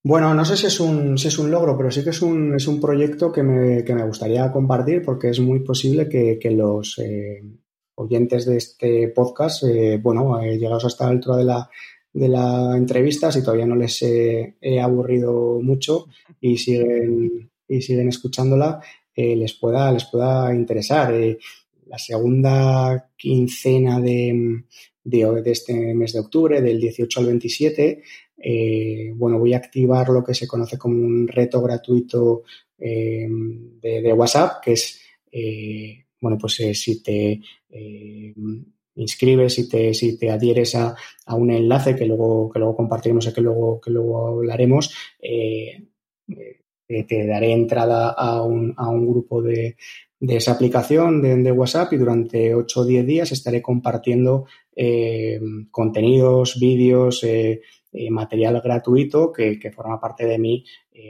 Bueno, 0.03 0.33
no 0.33 0.43
sé 0.43 0.57
si 0.57 0.65
es 0.65 0.79
un, 0.81 1.15
logro, 1.49 1.77
pero 1.77 1.89
sí 1.89 2.03
que 2.03 2.09
es 2.09 2.21
un, 2.21 2.53
es 2.53 2.67
un 2.67 2.81
proyecto 2.81 3.31
que 3.31 3.43
me, 3.43 3.81
gustaría 4.03 4.51
compartir 4.51 5.03
porque 5.03 5.29
es 5.29 5.39
muy 5.39 5.61
posible 5.61 6.09
que, 6.09 6.37
que 6.37 6.51
los 6.51 6.97
eh, 6.99 7.43
oyentes 7.99 8.45
de 8.45 8.57
este 8.57 9.07
podcast, 9.09 9.63
eh, 9.63 9.99
bueno, 10.01 10.41
eh, 10.41 10.57
llegados 10.57 10.85
hasta 10.85 11.05
la 11.05 11.11
altura 11.11 11.37
de 11.37 11.43
la, 11.43 11.69
de 12.13 12.29
la 12.29 12.75
entrevista, 12.77 13.31
si 13.31 13.41
todavía 13.41 13.65
no 13.65 13.75
les 13.75 14.01
he, 14.01 14.79
aburrido 14.81 15.59
mucho 15.61 16.07
y 16.39 16.57
siguen, 16.57 17.51
y 17.67 17.81
siguen 17.81 18.07
escuchándola, 18.07 18.81
eh, 19.13 19.35
les, 19.35 19.53
pueda, 19.53 19.91
les 19.91 20.05
pueda 20.05 20.53
interesar. 20.55 21.13
Eh, 21.13 21.37
la 21.87 21.97
segunda 21.97 23.11
quincena 23.17 23.99
de, 23.99 24.63
de, 25.03 25.51
este 25.51 25.93
mes 25.93 26.13
de 26.13 26.19
octubre, 26.19 26.61
del 26.61 26.79
18 26.79 27.19
al 27.19 27.25
27, 27.25 28.03
eh, 28.37 29.11
bueno, 29.15 29.39
voy 29.39 29.53
a 29.53 29.57
activar 29.57 30.07
lo 30.09 30.23
que 30.23 30.33
se 30.33 30.47
conoce 30.47 30.77
como 30.77 30.95
un 30.95 31.27
reto 31.27 31.61
gratuito 31.61 32.43
de, 32.77 33.27
de, 33.81 34.13
WhatsApp, 34.13 34.63
que 34.63 34.73
es, 34.73 35.01
bueno, 36.21 36.37
pues 36.37 36.53
si 36.79 37.03
te 37.03 37.41
inscribes, 38.99 39.57
y 39.59 39.69
te, 39.69 39.93
si 39.93 40.17
te 40.17 40.29
adhieres 40.29 40.75
a, 40.75 40.95
un 41.33 41.51
enlace 41.51 41.95
que 41.95 42.05
luego, 42.05 42.49
que 42.49 42.59
luego 42.59 42.75
compartiremos 42.75 43.27
y 43.27 43.33
que 43.33 43.41
luego, 43.41 43.79
que 43.79 43.91
luego 43.91 44.27
hablaremos, 44.27 44.93
eh, 45.21 45.83
eh, 46.27 47.03
te 47.03 47.25
daré 47.25 47.53
entrada 47.53 48.09
a 48.09 48.43
un, 48.43 48.73
a 48.75 48.89
un 48.89 49.07
grupo 49.07 49.41
de, 49.41 49.77
de 50.19 50.35
esa 50.35 50.53
aplicación 50.53 51.21
de, 51.21 51.51
WhatsApp 51.51 51.93
y 51.93 51.97
durante 51.97 52.55
8 52.55 52.79
o 52.79 52.85
10 52.85 53.05
días 53.05 53.31
estaré 53.31 53.61
compartiendo 53.61 54.45
eh, 54.75 55.39
contenidos, 55.71 56.59
vídeos, 56.59 57.25
material 58.11 58.61
gratuito 58.61 59.31
que, 59.31 59.57
que, 59.59 59.71
forma 59.71 59.99
parte 59.99 60.25
de 60.25 60.37
mi 60.37 60.63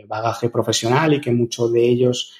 bagaje 0.07 0.49
profesional 0.49 1.13
y 1.13 1.21
que 1.21 1.31
muchos 1.31 1.73
de 1.73 1.83
ellos 1.83 2.33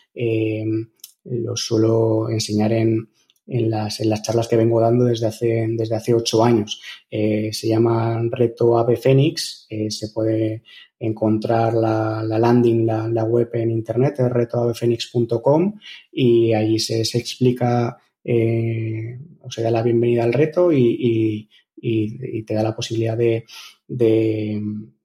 los 1.25 1.65
suelo 1.65 2.29
enseñar 2.29 2.71
en, 2.73 3.09
en 3.49 3.69
las, 3.69 3.99
en 3.99 4.09
las 4.09 4.21
charlas 4.21 4.47
que 4.47 4.55
vengo 4.55 4.79
dando 4.79 5.05
desde 5.05 5.27
hace, 5.27 5.67
desde 5.69 5.95
hace 5.95 6.13
ocho 6.13 6.43
años. 6.43 6.81
Eh, 7.09 7.49
se 7.51 7.67
llama 7.67 8.21
Reto 8.31 8.77
Ave 8.77 8.95
Fénix, 8.95 9.65
eh, 9.69 9.89
se 9.89 10.09
puede 10.09 10.63
encontrar 10.99 11.73
la, 11.73 12.23
la 12.23 12.37
landing, 12.37 12.85
la, 12.85 13.07
la, 13.07 13.23
web 13.23 13.49
en 13.53 13.71
internet, 13.71 14.15
es 14.19 14.29
retoavefenix.com 14.29 15.79
y 16.11 16.53
allí 16.53 16.77
se, 16.77 17.05
se 17.05 17.17
explica 17.17 17.97
eh, 18.23 19.17
o 19.41 19.49
se 19.49 19.61
da 19.61 19.71
la 19.71 19.81
bienvenida 19.81 20.23
al 20.23 20.33
reto 20.33 20.71
y, 20.71 21.47
y, 21.81 22.43
te 22.43 22.53
da 22.53 22.63
la 22.63 22.75
posibilidad 22.75 23.17
de, 23.17 23.45
de, 23.87 24.61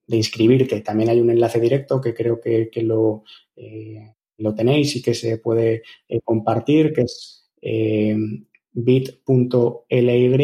inscribirte. 0.07 0.81
También 0.81 1.09
hay 1.09 1.21
un 1.21 1.29
enlace 1.29 1.59
directo 1.59 2.01
que 2.01 2.13
creo 2.13 2.41
que, 2.41 2.69
que 2.69 2.83
lo, 2.83 3.23
eh, 3.55 4.15
lo 4.37 4.53
tenéis 4.53 4.95
y 4.97 5.01
que 5.01 5.13
se 5.13 5.37
puede 5.37 5.83
compartir, 6.25 6.91
que 6.91 7.01
es 7.01 7.44
eh, 7.67 8.15
bit.ly 8.71 10.35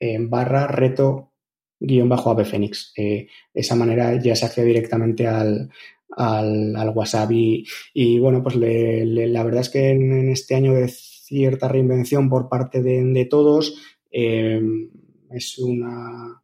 eh, 0.00 0.18
barra 0.20 0.66
reto 0.66 1.32
guion 1.78 2.08
bajo 2.08 2.30
ave 2.30 2.46
fénix. 2.46 2.92
Eh, 2.96 3.26
de 3.52 3.60
esa 3.60 3.76
manera 3.76 4.18
ya 4.20 4.34
se 4.34 4.46
accede 4.46 4.66
directamente 4.66 5.26
al, 5.26 5.68
al, 6.16 6.92
WhatsApp. 6.94 7.30
Y, 7.32 8.18
bueno, 8.18 8.42
pues 8.42 8.56
la 8.56 9.44
verdad 9.44 9.60
es 9.60 9.68
que 9.68 9.90
en, 9.90 10.30
este 10.30 10.54
año 10.54 10.72
de 10.72 10.88
cierta 10.88 11.68
reinvención 11.68 12.30
por 12.30 12.48
parte 12.48 12.82
de, 12.82 13.24
todos, 13.26 13.76
es 14.10 15.58
una, 15.58 16.42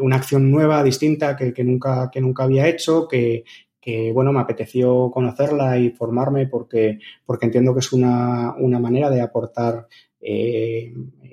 una 0.00 0.16
acción 0.16 0.50
nueva, 0.50 0.84
distinta, 0.84 1.36
que, 1.36 1.52
que, 1.52 1.64
nunca, 1.64 2.08
que 2.12 2.20
nunca 2.20 2.44
había 2.44 2.68
hecho, 2.68 3.08
que, 3.08 3.44
que 3.84 4.12
bueno, 4.12 4.32
me 4.32 4.40
apeteció 4.40 5.10
conocerla 5.10 5.78
y 5.78 5.90
formarme 5.90 6.46
porque, 6.46 7.00
porque 7.26 7.44
entiendo 7.44 7.74
que 7.74 7.80
es 7.80 7.92
una, 7.92 8.54
una 8.56 8.78
manera 8.78 9.10
de 9.10 9.20
aportar 9.20 9.86
eh, 10.22 10.90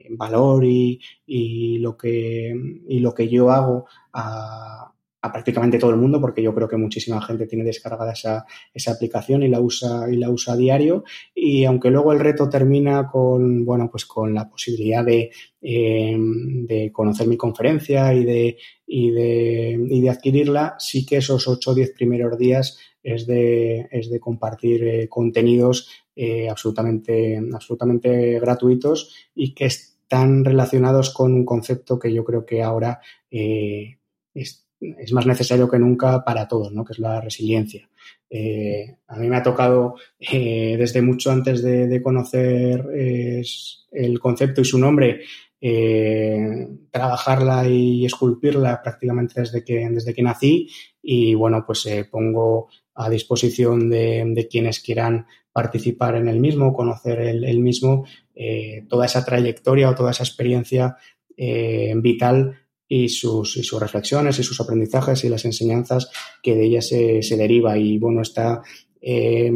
valor 0.10 0.66
y, 0.66 1.00
y, 1.26 1.78
lo 1.78 1.96
que, 1.96 2.54
y 2.90 3.00
lo 3.00 3.14
que 3.14 3.30
yo 3.30 3.52
hago 3.52 3.86
a, 4.12 4.92
a 5.24 5.32
prácticamente 5.32 5.78
todo 5.78 5.92
el 5.92 5.98
mundo, 5.98 6.20
porque 6.20 6.42
yo 6.42 6.54
creo 6.54 6.68
que 6.68 6.78
muchísima 6.78 7.22
gente 7.22 7.46
tiene 7.46 7.64
descargada 7.64 8.12
esa, 8.12 8.46
esa 8.74 8.92
aplicación 8.92 9.44
y 9.44 9.50
la 9.50 9.62
usa 9.62 10.12
y 10.12 10.18
la 10.18 10.32
usa 10.32 10.56
a 10.56 10.58
diario. 10.58 11.04
Y 11.36 11.64
aunque 11.66 11.92
luego 11.92 12.12
el 12.12 12.20
reto 12.20 12.50
termina 12.50 13.08
con, 13.08 13.64
bueno, 13.64 13.90
pues 13.92 14.06
con 14.06 14.34
la 14.34 14.50
posibilidad 14.50 15.06
de, 15.06 15.32
eh, 15.62 16.18
de 16.18 16.92
conocer 16.92 17.28
mi 17.28 17.38
conferencia 17.38 18.14
y 18.16 18.26
de, 18.26 18.58
y 18.88 19.12
de, 19.12 19.88
y 19.90 20.02
de 20.02 20.10
adquirirla, 20.10 20.76
sí 20.80 21.06
que 21.06 21.18
esos 21.18 21.48
8 21.48 21.72
o 21.72 21.76
10 21.76 21.92
primeros 21.92 22.36
días 22.38 22.80
es 23.04 23.28
de, 23.28 23.88
es 23.92 24.10
de 24.10 24.20
compartir 24.20 24.84
eh, 24.84 25.08
contenidos 25.08 25.88
eh, 26.16 26.50
absolutamente, 26.50 27.40
absolutamente 27.54 28.40
gratuitos 28.40 29.16
y 29.36 29.54
que 29.54 29.66
están 29.66 30.44
relacionados 30.44 31.12
con 31.12 31.34
un 31.34 31.46
concepto 31.46 32.00
que 32.00 32.12
yo 32.12 32.24
creo 32.26 32.44
que 32.44 32.64
ahora 32.64 33.00
es, 33.30 34.66
es 34.82 35.14
más 35.14 35.28
necesario 35.28 35.70
que 35.70 35.78
nunca 35.78 36.24
para 36.24 36.48
todos, 36.48 36.72
¿no? 36.72 36.84
que 36.84 36.94
es 36.94 37.00
la 37.00 37.22
resiliencia. 37.22 37.88
Eh, 38.30 38.98
a 39.08 39.18
mí 39.18 39.28
me 39.28 39.38
ha 39.38 39.44
tocado 39.44 39.96
eh, 40.20 40.76
desde 40.78 41.02
mucho 41.02 41.32
antes 41.32 41.62
de, 41.62 42.02
conocer 42.02 42.86
eh, 42.96 43.44
el 43.92 44.20
concepto 44.20 44.62
y 44.62 44.66
su 44.66 44.80
nombre, 44.80 45.22
trabajarla 46.90 47.68
y 47.68 48.04
esculpirla 48.04 48.82
prácticamente 48.82 49.42
desde 49.42 49.64
que, 49.64 49.88
desde 49.92 50.14
que 50.14 50.24
nací 50.24 50.68
y 51.04 51.36
bueno, 51.36 51.64
pues 51.68 51.88
pongo 52.10 52.70
a 52.96 53.08
disposición 53.12 53.88
de, 53.88 54.48
quienes 54.50 54.80
quieran 54.80 55.28
participar 55.52 56.16
en 56.16 56.30
el 56.30 56.40
mismo, 56.40 56.74
conocer 56.74 57.20
el, 57.20 57.60
mismo, 57.60 58.06
toda 58.90 59.06
esa 59.06 59.24
trayectoria 59.24 59.92
o 59.92 59.96
toda 59.96 60.10
esa 60.10 60.24
experiencia 60.24 60.98
vital 61.38 62.61
y 62.94 63.08
sus, 63.08 63.56
y 63.56 63.64
sus 63.64 63.80
reflexiones 63.80 64.38
y 64.38 64.44
sus 64.44 64.60
aprendizajes 64.60 65.24
y 65.24 65.30
las 65.30 65.46
enseñanzas 65.46 66.10
que 66.44 66.56
de 66.56 66.66
ella 66.66 66.82
se, 66.82 67.24
se 67.24 67.38
deriva. 67.38 67.78
Y 67.78 67.98
bueno, 67.98 68.22
está 68.22 68.64
eh, 69.02 69.50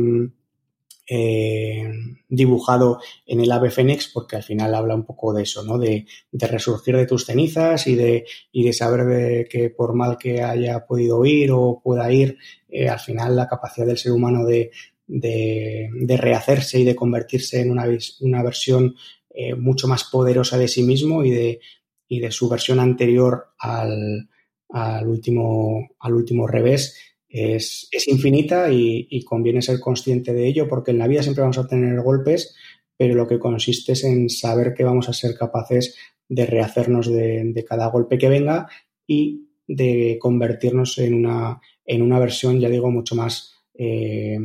eh, 1.06 1.92
dibujado 2.30 3.02
en 3.26 3.42
el 3.42 3.52
ave 3.52 3.72
fénix 3.72 4.08
porque 4.14 4.38
al 4.38 4.44
final 4.44 4.74
habla 4.74 4.96
un 4.96 5.06
poco 5.06 5.34
de 5.34 5.44
eso, 5.44 5.66
¿no? 5.66 5.78
De, 5.78 6.06
de 6.32 6.48
resurgir 6.48 6.96
de 6.96 7.08
tus 7.08 7.26
cenizas 7.26 7.88
y 7.88 7.96
de, 7.96 8.26
y 8.54 8.64
de 8.64 8.72
saber 8.72 9.06
de 9.06 9.48
que 9.52 9.70
por 9.70 9.96
mal 9.96 10.18
que 10.18 10.42
haya 10.42 10.86
podido 10.86 11.26
ir 11.26 11.52
o 11.52 11.82
pueda 11.84 12.10
ir, 12.14 12.38
eh, 12.70 12.88
al 12.88 13.02
final 13.02 13.36
la 13.36 13.50
capacidad 13.50 13.86
del 13.86 13.98
ser 13.98 14.14
humano 14.14 14.46
de, 14.46 14.72
de, 15.08 15.90
de 15.94 16.16
rehacerse 16.16 16.80
y 16.80 16.86
de 16.86 16.96
convertirse 16.96 17.60
en 17.60 17.72
una, 17.72 17.86
una 18.22 18.44
versión 18.44 18.96
eh, 19.30 19.56
mucho 19.56 19.90
más 19.90 20.06
poderosa 20.06 20.58
de 20.58 20.70
sí 20.70 20.84
mismo 20.84 21.26
y 21.26 21.32
de, 21.32 21.60
y 22.08 22.20
de 22.20 22.32
su 22.32 22.50
versión 22.50 22.80
anterior 22.80 23.48
al, 23.60 24.30
al, 24.70 25.08
último, 25.08 25.90
al 26.00 26.14
último 26.14 26.48
revés 26.48 26.98
es, 27.28 27.88
es 27.92 28.08
infinita 28.08 28.72
y, 28.72 29.24
conviene 29.26 29.62
ser 29.62 29.80
consciente 29.80 30.34
de 30.34 30.48
ello 30.48 30.68
porque 30.68 30.92
en 30.92 31.00
la 31.00 31.08
vida 31.08 31.24
siempre 31.24 31.42
vamos 31.42 31.58
a 31.58 31.68
tener 31.68 32.00
golpes, 32.02 32.56
pero 32.98 33.16
lo 33.16 33.28
que 33.28 33.40
consiste 33.40 33.94
es 33.94 34.04
en 34.04 34.30
saber 34.30 34.74
que 34.74 34.84
vamos 34.84 35.10
a 35.10 35.14
ser 35.14 35.36
capaces 35.36 35.98
de 36.28 36.46
rehacernos 36.46 37.08
de, 37.12 37.44
de 37.54 37.66
cada 37.66 37.88
golpe 37.88 38.18
que 38.18 38.30
venga 38.30 38.68
y 39.08 39.50
de 39.68 40.18
convertirnos 40.20 40.98
en 41.00 41.14
una, 41.14 41.60
en 41.86 42.02
una 42.02 42.20
versión, 42.20 42.60
ya 42.60 42.70
digo, 42.70 42.92
mucho 42.92 43.16
más 43.16 43.54
eh, 43.74 44.38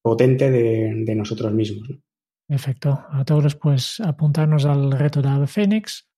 potente 0.00 0.50
de, 0.50 1.14
nosotros 1.14 1.52
mismos. 1.52 1.88
¿no? 1.90 2.02
Perfecto. 2.46 3.04
A 3.10 3.24
todos, 3.24 3.54
pues 3.56 4.00
apuntarnos 4.00 4.64
al 4.64 4.92
reto 4.92 5.22
de 5.22 5.46
Fénix 5.46 6.08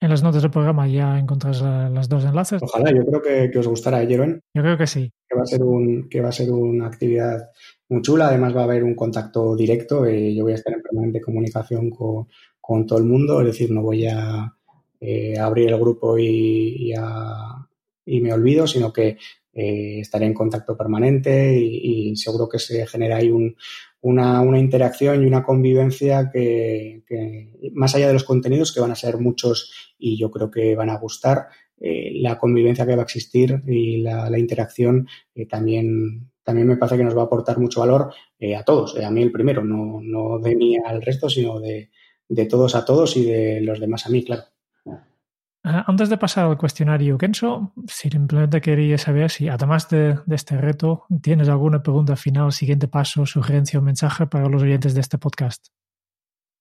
en 0.00 0.10
las 0.10 0.22
notas 0.22 0.42
del 0.42 0.50
programa 0.50 0.86
ya 0.86 1.18
encontras 1.18 1.60
uh, 1.60 1.92
los 1.92 2.08
dos 2.08 2.24
enlaces. 2.24 2.62
Ojalá, 2.62 2.90
yo 2.92 3.04
creo 3.04 3.22
que, 3.22 3.50
que 3.50 3.58
os 3.58 3.66
gustará, 3.66 4.06
Jeroen. 4.06 4.40
Yo 4.54 4.62
creo 4.62 4.78
que 4.78 4.86
sí. 4.86 5.12
Que 5.28 5.36
va 5.36 5.42
a 5.42 5.46
ser 5.46 5.62
un, 5.62 6.08
que 6.08 6.20
va 6.20 6.28
a 6.28 6.32
ser 6.32 6.50
una 6.50 6.86
actividad 6.86 7.50
muy 7.88 8.02
chula. 8.02 8.28
Además 8.28 8.56
va 8.56 8.60
a 8.60 8.64
haber 8.64 8.84
un 8.84 8.94
contacto 8.94 9.56
directo. 9.56 10.08
y 10.08 10.36
yo 10.36 10.44
voy 10.44 10.52
a 10.52 10.56
estar 10.56 10.72
en 10.72 10.82
permanente 10.82 11.20
comunicación 11.20 11.90
con, 11.90 12.28
con 12.60 12.86
todo 12.86 12.98
el 12.98 13.04
mundo. 13.06 13.40
Es 13.40 13.46
decir, 13.48 13.70
no 13.70 13.82
voy 13.82 14.06
a 14.06 14.54
eh, 15.00 15.38
abrir 15.38 15.68
el 15.68 15.78
grupo 15.78 16.16
y, 16.18 16.90
y, 16.90 16.92
a, 16.96 17.66
y, 18.04 18.20
me 18.20 18.32
olvido, 18.32 18.66
sino 18.66 18.92
que 18.92 19.16
eh, 19.52 20.00
estaré 20.00 20.26
en 20.26 20.34
contacto 20.34 20.76
permanente 20.76 21.58
y, 21.58 22.10
y, 22.10 22.16
seguro 22.16 22.48
que 22.48 22.58
se 22.58 22.86
genera 22.86 23.16
ahí 23.16 23.30
un, 23.30 23.56
una, 24.00 24.40
una, 24.42 24.58
interacción 24.58 25.22
y 25.22 25.26
una 25.26 25.42
convivencia 25.42 26.30
que, 26.32 27.02
más 27.72 27.94
allá 27.94 28.08
de 28.08 28.12
los 28.12 28.24
contenidos, 28.24 28.72
que 28.72 28.80
van 28.80 28.90
a 28.90 28.96
ser 28.96 29.18
muchos 29.18 29.94
y 29.98 30.18
yo 30.18 30.30
creo 30.30 30.50
que 30.50 30.76
van 30.76 30.90
a 30.90 30.98
gustar, 30.98 31.48
eh, 31.80 32.12
la 32.14 32.38
convivencia 32.38 32.86
que 32.86 32.96
va 32.96 33.02
a 33.02 33.04
existir 33.04 33.62
y 33.66 33.98
la, 33.98 34.38
interacción 34.38 35.08
eh, 35.34 35.46
también, 35.46 36.30
también 36.42 36.66
me 36.66 36.76
parece 36.76 36.96
que 36.96 37.04
nos 37.04 37.16
va 37.16 37.22
a 37.22 37.24
aportar 37.26 37.58
mucho 37.58 37.80
valor 37.80 38.12
eh, 38.38 38.56
a 38.56 38.64
todos, 38.64 38.96
a 38.98 39.10
mí 39.10 39.22
el 39.22 39.32
primero, 39.32 39.64
no, 39.64 40.00
no 40.02 40.38
de 40.38 40.56
mí 40.56 40.76
al 40.76 41.02
resto, 41.02 41.28
sino 41.28 41.60
de, 41.60 41.90
de 42.28 42.46
todos 42.46 42.74
a 42.74 42.84
todos 42.84 43.16
y 43.16 43.24
de 43.24 43.60
los 43.60 43.80
demás 43.80 44.06
a 44.06 44.10
mí, 44.10 44.24
claro. 44.24 44.44
Uh, 45.64 45.82
antes 45.86 46.08
de 46.08 46.16
pasar 46.18 46.48
al 46.48 46.56
cuestionario 46.56 47.18
Kenso, 47.18 47.72
simplemente 47.88 48.60
quería 48.60 48.96
saber 48.96 49.28
si, 49.28 49.48
además 49.48 49.88
de, 49.88 50.16
este 50.30 50.56
reto, 50.56 51.04
tienes 51.20 51.48
alguna 51.48 51.82
pregunta 51.82 52.14
final, 52.14 52.52
siguiente 52.52 52.86
paso, 52.86 53.26
sugerencia 53.26 53.80
o 53.80 53.82
mensaje 53.82 54.26
para 54.26 54.48
los 54.48 54.62
oyentes 54.62 54.94
de 54.94 55.00
este 55.00 55.18
podcast. 55.18 55.66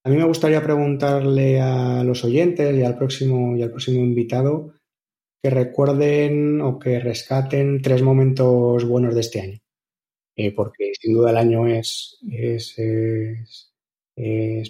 A 0.04 0.10
mí 0.10 0.18
me 0.18 0.26
gustaría 0.26 0.64
preguntarle 0.64 1.62
a 1.62 2.04
los 2.04 2.24
oyentes 2.24 2.76
y 2.76 2.84
al 2.84 2.98
próximo, 2.98 3.56
y 3.56 3.62
al 3.62 3.70
próximo 3.70 4.00
invitado 4.00 4.74
que 5.44 5.52
recuerden 5.52 6.62
o 6.62 6.80
que 6.80 7.00
rescaten 7.00 7.82
tres 7.82 8.02
momentos 8.02 8.84
buenos 8.84 9.14
de 9.14 9.22
este 9.22 9.42
año. 9.42 9.60
Eh, 10.36 10.52
porque 10.54 10.92
sin 11.00 11.14
duda 11.14 11.32
el 11.32 11.38
año 11.38 11.68
es 11.68 12.20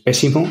pésimo 0.03 0.45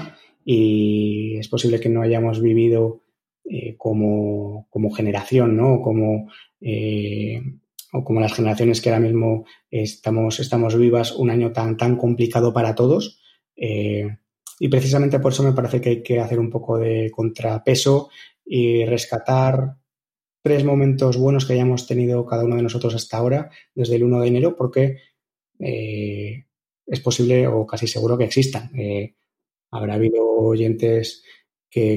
y 0.45 1.39
es 1.39 1.49
posible 1.49 1.81
que 1.81 1.89
no 1.89 2.03
hayamos 2.03 2.41
vivido 2.41 3.06
eh, 3.49 3.77
como, 3.77 4.67
como, 4.71 4.91
generación, 4.91 5.57
¿no? 5.57 5.81
Como, 5.81 6.29
eh, 6.61 7.41
o 7.93 8.03
como 8.03 8.21
las 8.21 8.33
generaciones 8.33 8.81
que 8.81 8.89
ahora 8.91 9.07
mismo 9.07 9.45
estamos, 9.71 10.41
estamos 10.41 10.77
vivas, 10.77 11.13
un 11.13 11.31
año 11.31 11.53
tan, 11.53 11.77
tan 11.77 11.97
complicado 11.97 12.53
para 12.53 12.75
todos. 12.75 13.21
Eh, 13.55 14.17
y 14.59 14.69
precisamente 14.69 15.21
por 15.21 15.33
eso 15.33 15.45
me 15.45 15.53
parece 15.53 15.81
que 15.81 15.89
hay 15.91 16.03
que 16.03 16.19
hacer 16.19 16.41
un 16.41 16.51
poco 16.51 16.79
de 16.79 17.11
contrapeso 17.13 18.11
y 18.45 18.85
rescatar 18.85 19.77
tres 20.43 20.65
momentos 20.65 21.17
buenos 21.17 21.47
que 21.47 21.53
hayamos 21.53 21.87
tenido 21.87 22.27
cada 22.27 22.45
uno 22.45 22.57
de 22.57 22.63
nosotros 22.63 22.97
hasta 22.97 23.19
ahora, 23.19 23.51
desde 23.75 23.95
el 23.95 24.05
1 24.05 24.21
de 24.21 24.29
enero, 24.29 24.57
porque 24.57 24.97
es 25.59 27.01
posible 27.01 27.47
o 27.47 27.67
casi 27.67 27.87
seguro 27.87 28.19
que 28.19 28.25
existan. 28.25 28.71
habrá 29.71 29.95
habido 29.95 30.25
oyentes 30.25 31.23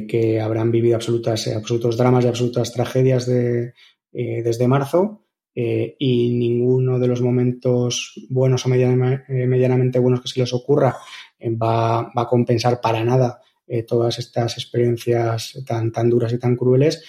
que, 0.08 0.40
habrán 0.42 0.72
vivido 0.72 0.96
absolutas, 0.96 1.48
absolutos 1.48 1.98
dramas 1.98 2.26
y 2.26 2.28
absolutas 2.28 2.74
tragedias 2.74 3.28
eh, 3.30 3.74
desde 4.12 4.68
marzo 4.68 5.24
eh, 5.56 5.96
y 5.98 6.34
ninguno 6.34 7.00
de 7.00 7.08
los 7.08 7.22
momentos 7.22 8.14
buenos 8.30 8.66
o 8.66 8.74
eh, 8.74 9.48
medianamente 9.48 10.00
buenos 10.00 10.22
que 10.22 10.28
se 10.28 10.40
les 10.40 10.54
ocurra 10.54 10.98
va, 11.42 12.12
a 12.14 12.28
compensar 12.28 12.82
para 12.82 13.04
nada 13.04 13.42
todas 13.88 14.18
estas 14.18 14.58
experiencias 14.58 15.64
tan, 15.64 15.92
tan 15.92 16.10
duras 16.10 16.34
y 16.34 16.40
tan 16.40 16.56
crueles, 16.56 17.06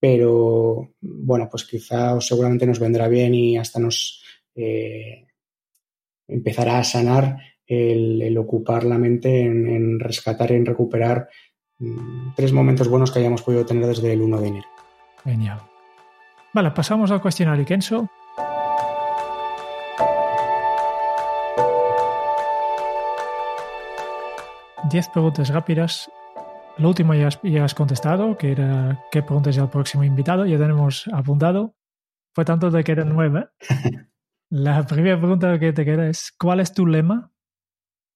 pero 0.00 0.92
bueno, 1.00 1.48
pues 1.48 1.62
quizá 1.62 2.20
seguramente 2.20 2.66
nos 2.66 2.80
vendrá 2.80 3.06
bien 3.06 3.32
y 3.32 3.56
hasta 3.56 3.78
nos 3.78 4.20
empezará 6.26 6.80
a 6.80 6.84
sanar 6.84 7.38
el, 7.64 8.36
ocupar 8.36 8.82
la 8.82 8.98
mente 8.98 9.42
en, 9.42 9.68
en 9.68 10.00
rescatar, 10.00 10.50
en 10.50 10.66
recuperar 10.66 11.28
tres 12.34 12.52
momentos 12.52 12.88
buenos 12.88 13.10
que 13.10 13.18
hayamos 13.18 13.42
podido 13.42 13.64
tener 13.66 13.86
desde 13.86 14.12
el 14.12 14.22
1 14.22 14.40
de 14.40 14.48
enero. 14.48 14.66
Genial. 15.22 15.60
Vale, 16.52 16.70
pasamos 16.70 17.10
al 17.10 17.20
cuestionario 17.20 17.64
Kenzo. 17.64 18.08
Diez 24.90 25.08
preguntas 25.08 25.48
rápidas. 25.48 26.10
La 26.76 26.88
última 26.88 27.16
ya 27.16 27.64
has, 27.64 27.74
contestado, 27.74 28.36
que 28.36 28.52
era 28.52 29.04
qué 29.10 29.22
preguntas 29.22 29.56
al 29.58 29.70
próximo 29.70 30.04
invitado. 30.04 30.44
Ya 30.44 30.58
tenemos 30.58 31.08
apuntado. 31.12 31.74
Fue 32.34 32.44
tanto 32.44 32.70
de 32.70 32.84
que 32.84 32.92
eran 32.92 33.08
nueve. 33.08 33.48
La 34.50 34.84
primera 34.86 35.18
pregunta 35.18 35.58
que 35.58 35.72
te 35.72 35.84
queda 35.84 36.08
es, 36.08 36.32
¿cuál 36.38 36.60
es 36.60 36.72
tu 36.72 36.86
lema 36.86 37.32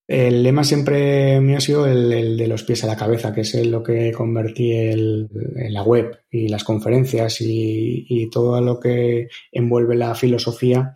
el 0.09 0.43
lema 0.43 0.65
siempre 0.65 1.39
mío 1.43 1.59
ha 1.59 1.61
sido 1.61 1.87
el, 1.87 2.39
de 2.39 2.49
los 2.49 2.65
pies 2.65 2.83
a 2.83 2.87
la 2.87 2.97
cabeza, 2.97 3.35
que 3.35 3.43
es 3.43 3.55
lo 3.67 3.83
que 3.83 4.11
convertí 4.11 4.73
en 4.73 5.29
la 5.69 5.83
web 5.83 6.23
y 6.31 6.49
las 6.49 6.65
conferencias 6.65 7.43
y, 7.43 8.31
todo 8.33 8.59
lo 8.63 8.81
que 8.81 9.29
envuelve 9.53 9.97
la 9.97 10.15
filosofía 10.15 10.95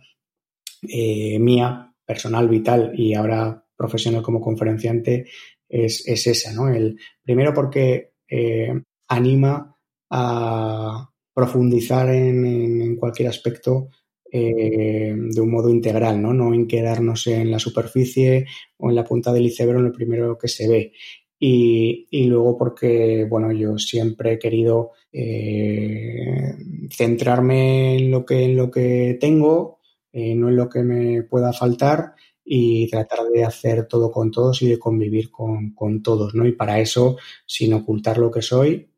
eh, 0.81 1.37
mía, 1.37 1.93
personal, 2.03 2.49
vital 2.49 2.91
y 2.95 3.13
ahora 3.13 3.63
profesional 3.75 4.23
como 4.23 4.41
conferenciante, 4.41 5.27
es, 5.69 6.07
esa, 6.07 6.51
¿no? 6.53 6.69
El, 6.69 6.97
primero 7.21 7.53
porque 7.53 8.13
eh, 8.27 8.73
anima 9.07 9.77
a 10.09 11.09
profundizar 11.35 12.09
en 12.09 12.95
cualquier 12.95 13.29
aspecto 13.29 13.89
eh, 14.35 15.13
de 15.15 15.41
un 15.41 15.51
modo 15.51 15.69
integral, 15.69 16.19
¿no? 16.19 16.33
No 16.33 16.55
en 16.55 16.67
quedarnos 16.67 17.27
en 17.27 17.51
la 17.51 17.59
superficie 17.59 18.47
o 18.77 18.89
en 18.89 18.95
la 18.95 19.03
punta 19.03 19.31
del 19.31 19.45
iceberg 19.45 19.77
en 19.77 19.85
lo 19.85 19.91
primero 19.91 20.39
que 20.39 20.47
se 20.47 20.67
ve. 20.67 20.93
Y, 21.39 22.25
luego 22.25 22.57
porque, 22.57 23.27
bueno, 23.29 23.51
yo 23.51 23.77
siempre 23.77 24.33
he 24.33 24.39
querido 24.39 24.93
eh, 25.11 26.55
centrarme 26.89 27.95
en 27.97 28.09
lo 28.09 28.25
que, 28.25 28.45
en 28.45 28.57
lo 28.57 28.71
que 28.71 29.19
tengo, 29.21 29.79
eh, 30.11 30.33
no 30.33 30.49
en 30.49 30.55
lo 30.55 30.67
que 30.67 30.81
me 30.81 31.21
pueda 31.21 31.53
faltar 31.53 32.15
y 32.43 32.89
tratar 32.89 33.27
de 33.31 33.43
hacer 33.43 33.87
todo 33.87 34.09
con 34.09 34.31
todos 34.31 34.63
y 34.63 34.67
de 34.67 34.79
convivir 34.79 35.29
con, 35.29 35.75
con 35.75 36.01
todos, 36.01 36.33
¿no? 36.33 36.47
Y 36.47 36.53
para 36.53 36.79
eso, 36.79 37.17
sin 37.45 37.73
ocultar 37.73 38.17
lo 38.17 38.31
que 38.31 38.41
soy, 38.41 38.92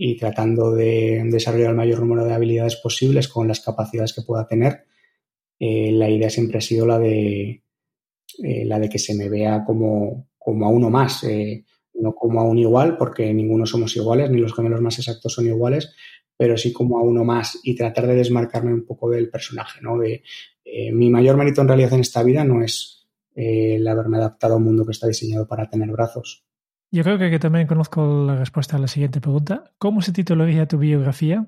y 0.00 0.16
tratando 0.16 0.72
de 0.72 1.20
desarrollar 1.24 1.70
el 1.70 1.76
mayor 1.76 1.98
número 1.98 2.24
de 2.24 2.32
habilidades 2.32 2.76
posibles 2.76 3.26
con 3.26 3.48
las 3.48 3.60
capacidades 3.60 4.12
que 4.12 4.22
pueda 4.22 4.46
tener. 4.46 4.84
Eh, 5.58 5.90
la 5.90 6.08
idea 6.08 6.30
siempre 6.30 6.58
ha 6.58 6.60
sido 6.60 6.86
la 6.86 7.00
de, 7.00 7.64
eh, 8.44 8.64
la 8.64 8.78
de 8.78 8.88
que 8.88 9.00
se 9.00 9.16
me 9.16 9.28
vea 9.28 9.64
como, 9.66 10.28
como 10.38 10.66
a 10.66 10.68
uno 10.68 10.88
más, 10.88 11.24
eh, 11.24 11.64
no 11.94 12.14
como 12.14 12.40
a 12.40 12.44
un 12.44 12.58
igual, 12.58 12.96
porque 12.96 13.34
ninguno 13.34 13.66
somos 13.66 13.96
iguales, 13.96 14.30
ni 14.30 14.38
los 14.38 14.54
gemelos 14.54 14.80
más 14.80 14.96
exactos 15.00 15.32
son 15.32 15.46
iguales, 15.48 15.92
pero 16.36 16.56
sí 16.56 16.72
como 16.72 16.98
a 16.98 17.02
uno 17.02 17.24
más 17.24 17.58
y 17.64 17.74
tratar 17.74 18.06
de 18.06 18.14
desmarcarme 18.14 18.72
un 18.72 18.86
poco 18.86 19.10
del 19.10 19.28
personaje, 19.28 19.80
¿no? 19.82 19.98
De, 19.98 20.22
mi 20.92 21.10
mayor 21.10 21.36
mérito 21.38 21.62
en 21.62 21.68
realidad 21.68 21.94
en 21.94 22.00
esta 22.00 22.22
vida 22.22 22.44
no 22.44 22.62
es 22.62 23.08
el 23.34 23.88
haberme 23.88 24.18
adaptado 24.18 24.54
a 24.54 24.56
un 24.58 24.64
mundo 24.64 24.84
que 24.84 24.92
está 24.92 25.08
diseñado 25.08 25.48
para 25.48 25.68
tener 25.70 25.90
brazos, 25.90 26.44
yo 26.90 27.02
creo 27.02 27.18
que, 27.18 27.38
también 27.38 27.66
conozco 27.66 28.24
la 28.26 28.36
respuesta 28.36 28.76
a 28.76 28.80
la 28.80 28.88
siguiente 28.88 29.20
pregunta. 29.20 29.72
¿Cómo 29.78 30.00
se 30.00 30.12
titularía 30.12 30.66
tu 30.66 30.78
biografía? 30.78 31.46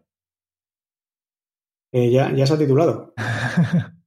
Eh, 1.93 2.11
ya, 2.11 2.33
ya 2.33 2.47
se 2.47 2.55
ha 2.55 2.59
titulado. 2.59 3.15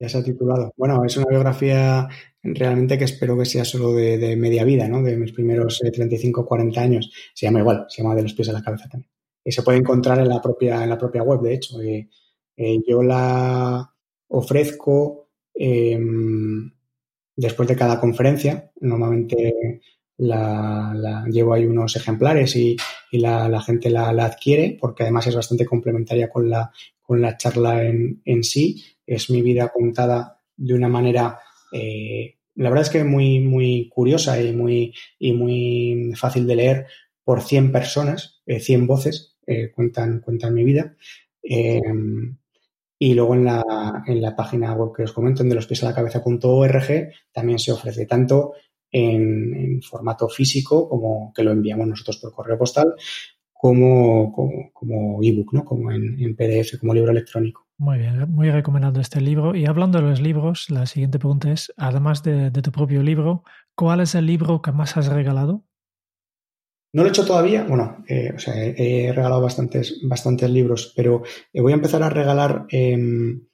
ya 0.00 0.08
se 0.08 0.18
ha 0.18 0.24
titulado. 0.24 0.72
Bueno, 0.76 1.04
es 1.04 1.16
una 1.16 1.26
biografía 1.28 2.08
realmente 2.42 2.98
que 2.98 3.04
espero 3.04 3.38
que 3.38 3.44
sea 3.44 3.64
solo 3.64 3.92
de, 3.92 4.36
media 4.36 4.64
vida, 4.64 4.88
¿no? 4.88 5.02
De 5.02 5.16
mis 5.16 5.32
primeros 5.32 5.78
35 5.78 6.40
o 6.40 6.46
40 6.46 6.80
años. 6.80 7.12
Se 7.34 7.46
llama 7.46 7.60
igual, 7.60 7.86
se 7.88 8.02
llama 8.02 8.14
De 8.14 8.22
los 8.22 8.34
pies 8.34 8.48
a 8.48 8.52
la 8.52 8.62
cabeza 8.62 8.88
también. 8.88 9.10
Y 9.44 9.52
se 9.52 9.62
puede 9.62 9.78
encontrar 9.78 10.18
en 10.18 10.28
la 10.28 10.42
propia, 10.42 10.82
en 10.82 10.90
la 10.90 10.98
propia 10.98 11.22
web, 11.22 11.40
de 11.40 11.54
hecho. 11.54 11.80
Eh, 11.80 12.08
eh, 12.56 12.82
yo 12.86 13.02
la 13.02 13.94
ofrezco 14.28 15.28
em, 15.54 16.72
después 17.36 17.68
de 17.68 17.76
cada 17.76 18.00
conferencia. 18.00 18.72
Normalmente 18.80 19.80
la, 20.20 21.24
llevo 21.30 21.54
ahí 21.54 21.66
unos 21.66 21.96
ejemplares 21.96 22.54
y, 22.56 22.76
la, 23.12 23.60
gente 23.62 23.90
la, 23.90 24.08
adquiere 24.08 24.76
porque 24.78 25.02
además 25.02 25.26
es 25.26 25.34
bastante 25.34 25.64
complementaria 25.64 26.28
con 26.28 26.48
la, 26.48 26.70
con 27.00 27.20
la 27.20 27.36
charla 27.36 27.82
en, 27.84 28.44
sí. 28.44 28.84
Es 29.06 29.30
mi 29.30 29.42
vida 29.42 29.72
contada 29.74 30.40
de 30.56 30.74
una 30.74 30.88
manera, 30.88 31.38
eh, 31.72 32.36
la 32.54 32.68
verdad 32.68 32.86
es 32.86 32.90
que 32.90 33.02
muy, 33.02 33.40
muy 33.40 33.88
curiosa 33.88 34.40
y 34.40 34.52
muy, 34.52 34.94
y 35.18 35.32
muy 35.32 36.12
fácil 36.14 36.46
de 36.46 36.56
leer 36.56 36.86
por 37.24 37.42
100 37.42 37.72
personas, 37.72 38.42
100 38.46 38.82
eh, 38.82 38.86
voces 38.86 39.36
eh, 39.46 39.72
cuentan, 39.74 40.20
cuentan 40.20 40.54
mi 40.54 40.64
vida. 40.64 40.96
y 43.02 43.14
luego 43.14 43.34
en 43.34 43.46
la, 43.46 44.04
en 44.06 44.20
la 44.20 44.36
página 44.36 44.74
web 44.74 44.94
que 44.94 45.04
os 45.04 45.12
comento, 45.12 45.42
en 45.42 45.48
de 45.48 45.54
los 45.54 45.66
pies 45.66 45.82
a 45.82 45.86
la 45.86 45.94
cabeza.org, 45.94 47.10
también 47.32 47.58
se 47.58 47.72
ofrece 47.72 48.04
tanto 48.04 48.52
en, 48.90 49.80
formato 49.82 50.28
físico, 50.28 50.88
como 50.88 51.32
que 51.34 51.42
lo 51.42 51.52
enviamos 51.52 51.86
nosotros 51.86 52.18
por 52.18 52.32
correo 52.32 52.58
postal, 52.58 52.94
como, 53.52 54.32
como, 54.72 55.20
ebook, 55.22 55.52
¿no? 55.52 55.64
como 55.64 55.90
en, 55.92 56.34
PDF, 56.34 56.78
como 56.78 56.94
libro 56.94 57.10
electrónico. 57.10 57.66
Muy 57.76 57.98
bien, 57.98 58.30
muy 58.30 58.50
recomendado 58.50 59.00
este 59.00 59.20
libro. 59.20 59.54
Y 59.54 59.66
hablando 59.66 59.98
de 59.98 60.08
los 60.08 60.20
libros, 60.20 60.70
la 60.70 60.86
siguiente 60.86 61.18
pregunta 61.18 61.50
es, 61.50 61.72
además 61.76 62.22
de, 62.22 62.50
tu 62.50 62.72
propio 62.72 63.02
libro, 63.02 63.44
¿cuál 63.74 64.00
es 64.00 64.14
el 64.14 64.26
libro 64.26 64.62
que 64.62 64.72
más 64.72 64.96
has 64.96 65.08
regalado? 65.08 65.64
No 66.92 67.02
lo 67.02 67.08
he 67.08 67.10
hecho 67.10 67.24
todavía, 67.24 67.64
bueno, 67.64 68.02
eh, 68.08 68.32
o 68.34 68.38
sea, 68.38 68.54
he, 68.56 69.12
regalado 69.12 69.40
bastantes, 69.40 70.00
bastantes 70.02 70.50
libros, 70.50 70.92
pero 70.96 71.22
eh, 71.52 71.60
voy 71.60 71.72
a 71.72 71.76
empezar 71.76 72.02
a 72.02 72.10
regalar 72.10 72.66
em, 72.70 73.46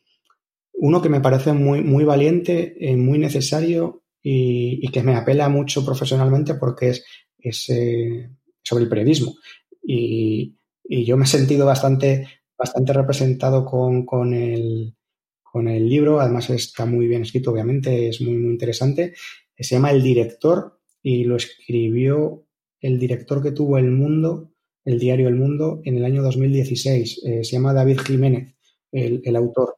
uno 0.72 1.02
que 1.02 1.08
me 1.08 1.20
parece 1.20 1.52
muy, 1.52 1.82
muy 1.82 2.04
valiente, 2.04 2.76
eh, 2.80 2.96
muy 2.96 3.18
necesario 3.18 4.04
y, 4.28 4.88
que 4.88 5.04
me 5.04 5.14
apela 5.14 5.48
mucho 5.48 5.84
profesionalmente 5.84 6.54
porque 6.54 6.90
es, 7.38 7.68
eh, 7.68 8.28
sobre 8.60 8.84
el 8.84 8.90
periodismo. 8.90 9.36
Y, 9.82 10.56
yo 10.88 11.16
me 11.16 11.24
he 11.24 11.28
sentido 11.28 11.66
bastante, 11.66 12.28
bastante 12.56 12.92
representado 12.92 13.64
con, 13.64 14.34
el, 14.34 14.94
con 15.42 15.68
el 15.68 15.88
libro. 15.88 16.20
Además 16.20 16.50
está 16.50 16.86
muy 16.86 17.06
bien 17.08 17.22
escrito, 17.22 17.52
obviamente, 17.52 18.08
es 18.08 18.20
muy, 18.20 18.36
muy 18.36 18.52
interesante. 18.52 19.14
Se 19.56 19.74
llama 19.74 19.90
El 19.90 20.02
Director 20.02 20.80
y 21.02 21.24
lo 21.24 21.36
escribió 21.36 22.46
el 22.80 22.98
director 22.98 23.42
que 23.42 23.52
tuvo 23.52 23.78
El 23.78 23.90
Mundo, 23.90 24.52
el 24.84 24.98
diario 24.98 25.28
El 25.28 25.34
Mundo, 25.36 25.80
en 25.84 25.96
el 25.96 26.04
año 26.04 26.22
2016. 26.22 27.22
Eh, 27.24 27.44
se 27.44 27.52
llama 27.52 27.72
David 27.72 27.98
Jiménez, 28.00 28.54
el, 28.92 29.36
autor. 29.36 29.76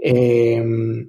Eh, 0.00 1.08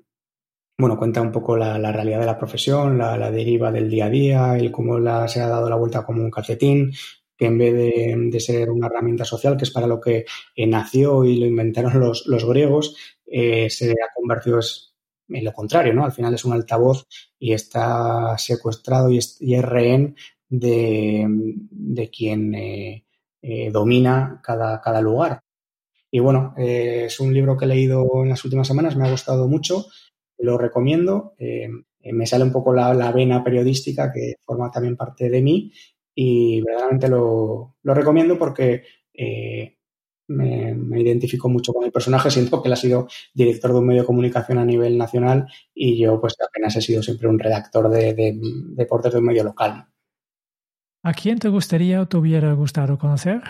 bueno, 0.77 0.97
cuenta 0.97 1.21
un 1.21 1.31
poco 1.31 1.57
la, 1.57 1.91
realidad 1.91 2.19
de 2.19 2.25
la 2.27 2.37
profesión, 2.37 2.97
la, 2.97 3.31
deriva 3.31 3.71
del 3.71 3.89
día 3.89 4.05
a 4.05 4.09
día, 4.09 4.57
el 4.57 4.71
cómo 4.71 4.99
la, 4.99 5.27
se 5.27 5.41
ha 5.41 5.47
dado 5.47 5.69
la 5.69 5.75
vuelta 5.75 6.05
como 6.05 6.23
un 6.23 6.29
calcetín, 6.29 6.91
que 7.35 7.45
en 7.47 7.57
vez 7.57 7.73
de, 8.31 8.39
ser 8.39 8.69
una 8.69 8.87
herramienta 8.87 9.25
social, 9.25 9.57
que 9.57 9.63
es 9.63 9.71
para 9.71 9.87
lo 9.87 9.99
que 9.99 10.25
eh, 10.55 10.67
nació 10.67 11.25
y 11.25 11.37
lo 11.39 11.47
inventaron 11.47 11.99
los, 11.99 12.45
griegos, 12.47 12.95
eh, 13.25 13.69
se 13.69 13.91
ha 13.91 14.13
convertido 14.15 14.59
en 15.29 15.43
lo 15.43 15.51
contrario, 15.51 15.93
¿no? 15.93 16.05
Al 16.05 16.11
final 16.11 16.33
es 16.33 16.45
un 16.45 16.53
altavoz 16.53 17.07
y 17.39 17.53
está 17.53 18.37
secuestrado 18.37 19.09
y 19.09 19.17
es, 19.17 19.39
rehén 19.61 20.15
de, 20.47 22.09
quien 22.15 22.53
eh, 22.55 23.03
domina 23.71 24.39
cada, 24.43 24.79
cada, 24.79 25.01
lugar. 25.01 25.41
Y 26.09 26.19
bueno, 26.19 26.53
es 26.57 27.19
un 27.19 27.33
libro 27.33 27.57
que 27.57 27.65
he 27.65 27.67
leído 27.67 28.07
en 28.23 28.29
las 28.29 28.45
últimas 28.45 28.67
semanas, 28.67 28.95
me 28.95 29.05
ha 29.05 29.11
gustado 29.11 29.47
mucho, 29.49 29.87
lo 30.39 30.57
recomiendo. 30.57 31.33
me 31.39 32.25
sale 32.25 32.43
un 32.43 32.51
poco 32.51 32.73
la, 32.73 33.11
vena 33.11 33.43
periodística 33.43 34.11
que 34.11 34.35
forma 34.41 34.71
también 34.71 34.95
parte 34.95 35.29
de 35.29 35.41
mí 35.41 35.71
y 36.15 36.61
verdaderamente 36.61 37.09
lo, 37.09 37.75
lo 37.83 37.93
recomiendo 37.93 38.37
porque 38.37 38.83
me, 40.27 41.01
identifico 41.01 41.49
mucho 41.49 41.73
con 41.73 41.85
el 41.85 41.91
personaje, 41.91 42.31
siento 42.31 42.61
que 42.61 42.67
él 42.67 42.73
ha 42.73 42.77
sido 42.77 43.07
director 43.33 43.71
de 43.71 43.79
un 43.79 43.87
medio 43.87 44.01
de 44.01 44.07
comunicación 44.07 44.57
a 44.57 44.65
nivel 44.65 44.97
nacional 44.97 45.47
y 45.73 45.97
yo 45.97 46.19
pues 46.19 46.35
apenas 46.45 46.75
he 46.75 46.81
sido 46.81 47.01
siempre 47.01 47.27
un 47.27 47.39
redactor 47.39 47.89
de, 47.89 48.37
deportes 48.75 49.13
de 49.13 49.19
un 49.19 49.25
medio 49.25 49.43
local. 49.43 49.87
¿A 51.03 51.13
quién 51.13 51.39
te 51.39 51.49
gustaría 51.49 52.01
o 52.01 52.07
te 52.07 52.17
hubiera 52.17 52.51
gustado 52.53 52.97
conocer? 52.97 53.41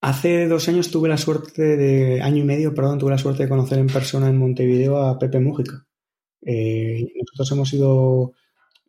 Hace 0.00 0.46
dos 0.46 0.68
años 0.68 0.90
tuve 0.90 1.08
la 1.08 1.16
suerte 1.16 1.76
de, 1.76 2.20
año 2.20 2.42
y 2.42 2.44
medio, 2.44 2.74
perdón, 2.74 2.98
tuve 2.98 3.10
la 3.10 3.18
suerte 3.18 3.44
de 3.44 3.48
conocer 3.48 3.78
en 3.78 3.86
persona 3.86 4.28
en 4.28 4.36
Montevideo 4.36 4.98
a 4.98 5.18
Pepe 5.18 5.40
Mújica. 5.40 5.86
Eh, 6.42 7.08
nosotros 7.16 7.50
hemos 7.52 7.72
ido 7.72 8.32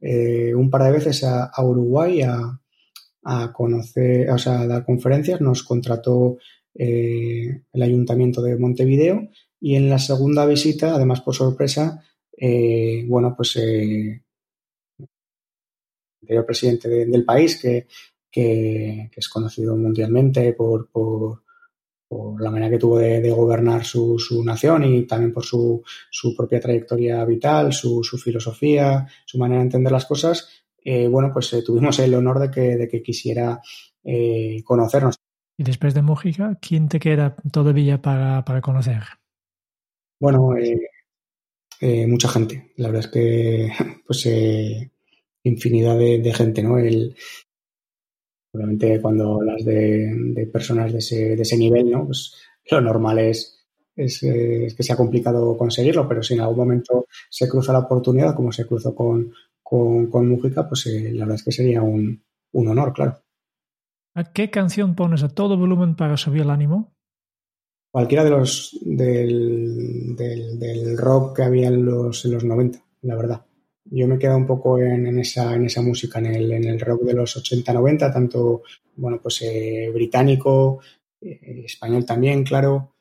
eh, 0.02 0.54
un 0.54 0.70
par 0.70 0.84
de 0.84 0.92
veces 0.92 1.24
a, 1.24 1.52
Uruguay 1.64 2.22
a, 2.22 2.60
a 3.24 3.54
conocer, 3.54 4.30
o 4.30 4.38
sea, 4.38 4.62
a 4.62 4.68
dar 4.68 4.86
conferencias, 4.86 5.42
nos 5.42 5.64
contrató 5.64 6.38
eh, 6.76 7.64
el 7.74 7.82
Ayuntamiento 7.82 8.42
de 8.42 8.58
Montevideo 8.58 9.30
y 9.60 9.76
en 9.76 9.90
la 9.90 10.00
segunda 10.00 10.46
visita, 10.46 10.94
además 10.94 11.22
por 11.22 11.34
sorpresa, 11.34 12.04
bueno, 13.08 13.34
pues 13.36 13.56
el 13.56 14.22
presidente 16.46 16.90
del 16.90 17.26
país, 17.26 17.60
que, 17.60 17.88
es 18.32 19.30
conocido 19.30 19.76
mundialmente 19.76 20.54
por, 20.54 20.90
por, 20.90 21.44
la 22.40 22.52
manera 22.52 22.70
que 22.70 22.78
tuvo 22.78 23.00
de, 23.00 23.30
gobernar 23.32 23.84
su, 23.84 24.18
nación 24.46 24.86
y 24.86 25.06
también 25.06 25.34
por 25.34 25.44
su, 25.44 25.84
su 26.10 26.36
propia 26.36 26.60
trayectoria 26.60 27.26
vital, 27.26 27.74
su, 27.74 28.04
su, 28.04 28.18
filosofía, 28.18 29.08
su 29.26 29.38
manera 29.38 29.60
de 29.60 29.66
entender 29.66 29.92
las 29.92 30.06
cosas, 30.06 30.48
eh, 30.90 31.10
bueno, 31.10 31.32
pues 31.34 31.52
eh, 31.52 31.62
tuvimos 31.64 32.00
el 32.00 32.16
honor 32.16 32.40
de 32.40 32.50
que, 32.50 32.78
de 32.78 32.88
que 32.88 33.04
quisiera 33.04 33.60
eh, 34.06 34.64
conocernos. 34.64 35.16
Y 35.58 35.64
después 35.66 35.94
de 35.94 36.02
Mújica, 36.02 36.58
¿quién 36.62 36.88
te 36.88 36.98
queda 36.98 37.36
todavía 37.52 38.02
para, 38.02 38.46
para 38.46 38.62
conocer? 38.62 39.04
Bueno, 40.18 40.56
mucha 42.08 42.30
gente. 42.30 42.72
La 42.78 42.88
verdad 42.88 43.06
es 43.06 43.12
que, 43.12 43.74
pues, 44.08 44.30
infinidad 45.44 45.98
de, 45.98 46.34
gente, 46.34 46.64
¿no? 46.64 46.78
El, 46.78 47.18
obviamente, 48.58 49.00
cuando 49.02 49.36
hablas 49.36 49.64
de, 49.64 50.50
personas 50.52 50.92
de 50.92 51.00
ese, 51.00 51.36
de 51.36 51.42
ese, 51.42 51.58
nivel, 51.58 51.90
¿no? 51.90 52.06
Pues 52.06 52.36
lo 52.70 52.82
normal 52.82 53.20
es, 53.20 53.66
es, 53.96 54.22
es, 54.24 54.74
que 54.76 54.84
sea 54.84 54.98
complicado 54.98 55.56
conseguirlo, 55.56 56.08
pero 56.08 56.24
si 56.24 56.34
en 56.34 56.42
algún 56.42 56.58
momento 56.58 57.06
se 57.30 57.48
cruza 57.48 57.74
la 57.74 57.80
oportunidad, 57.80 58.36
como 58.36 58.52
se 58.52 58.66
cruzó 58.66 58.94
con, 58.94 59.32
con, 59.64 60.08
con 60.08 60.28
Mújica, 60.28 60.68
pues 60.68 60.88
eh, 60.88 61.12
la 61.14 61.26
verdad 61.26 61.36
es 61.36 61.44
que 61.44 61.52
sería 61.52 61.82
un, 61.82 62.24
honor, 62.54 62.94
claro. 62.94 63.22
¿A 64.16 64.32
qué 64.32 64.50
canción 64.50 64.96
pones 64.96 65.24
a 65.24 65.30
todo 65.30 65.58
volumen 65.58 65.96
para 65.96 66.18
subir 66.18 66.42
el 66.42 66.50
ánimo? 66.50 66.96
Cualquiera 67.92 68.24
de 68.24 68.30
los 68.32 68.78
del, 68.82 70.16
del, 70.16 70.98
rock 70.98 71.38
que 71.38 71.44
había 71.44 71.68
en 71.68 71.86
los, 71.86 72.26
en 72.26 72.32
los 72.32 72.44
90, 72.44 72.80
la 73.02 73.16
verdad. 73.16 73.47
Yo 73.90 74.08
me 74.08 74.18
quedo 74.20 74.38
un 74.38 74.46
poco 74.46 74.80
en, 74.80 75.20
esa, 75.20 75.56
en 75.56 75.66
esa 75.66 75.82
música, 75.82 76.20
en 76.20 76.28
el, 76.28 76.52
en 76.52 76.66
el 76.66 76.80
rock 76.80 77.04
de 77.04 77.14
los 77.14 77.38
80-90, 77.38 78.12
tanto 78.12 78.64
bueno, 78.96 79.20
pues 79.22 79.42
eh, 79.42 79.90
británico, 79.94 80.82
eh, 81.22 81.64
español 81.66 82.06
también, 82.06 82.44
claro. 82.44 82.96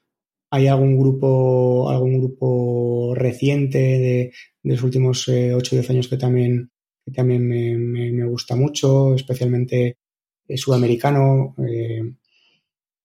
¿Hay 0.51 0.69
algún 0.69 0.99
grupo, 0.99 1.91
algún 1.91 2.21
grupo 2.21 3.15
reciente 3.17 3.79
de, 3.79 4.33
los 4.63 4.83
últimos 4.83 5.27
eh, 5.29 5.55
8 5.55 5.75
o 5.75 5.79
10 5.79 5.91
años 5.91 6.09
que 6.09 6.17
también, 6.17 6.71
que 7.05 7.13
también 7.13 7.47
me, 7.49 8.25
gusta 8.27 8.57
mucho, 8.57 9.15
especialmente 9.15 9.97
eh, 10.49 10.57
sudamericano? 10.57 11.55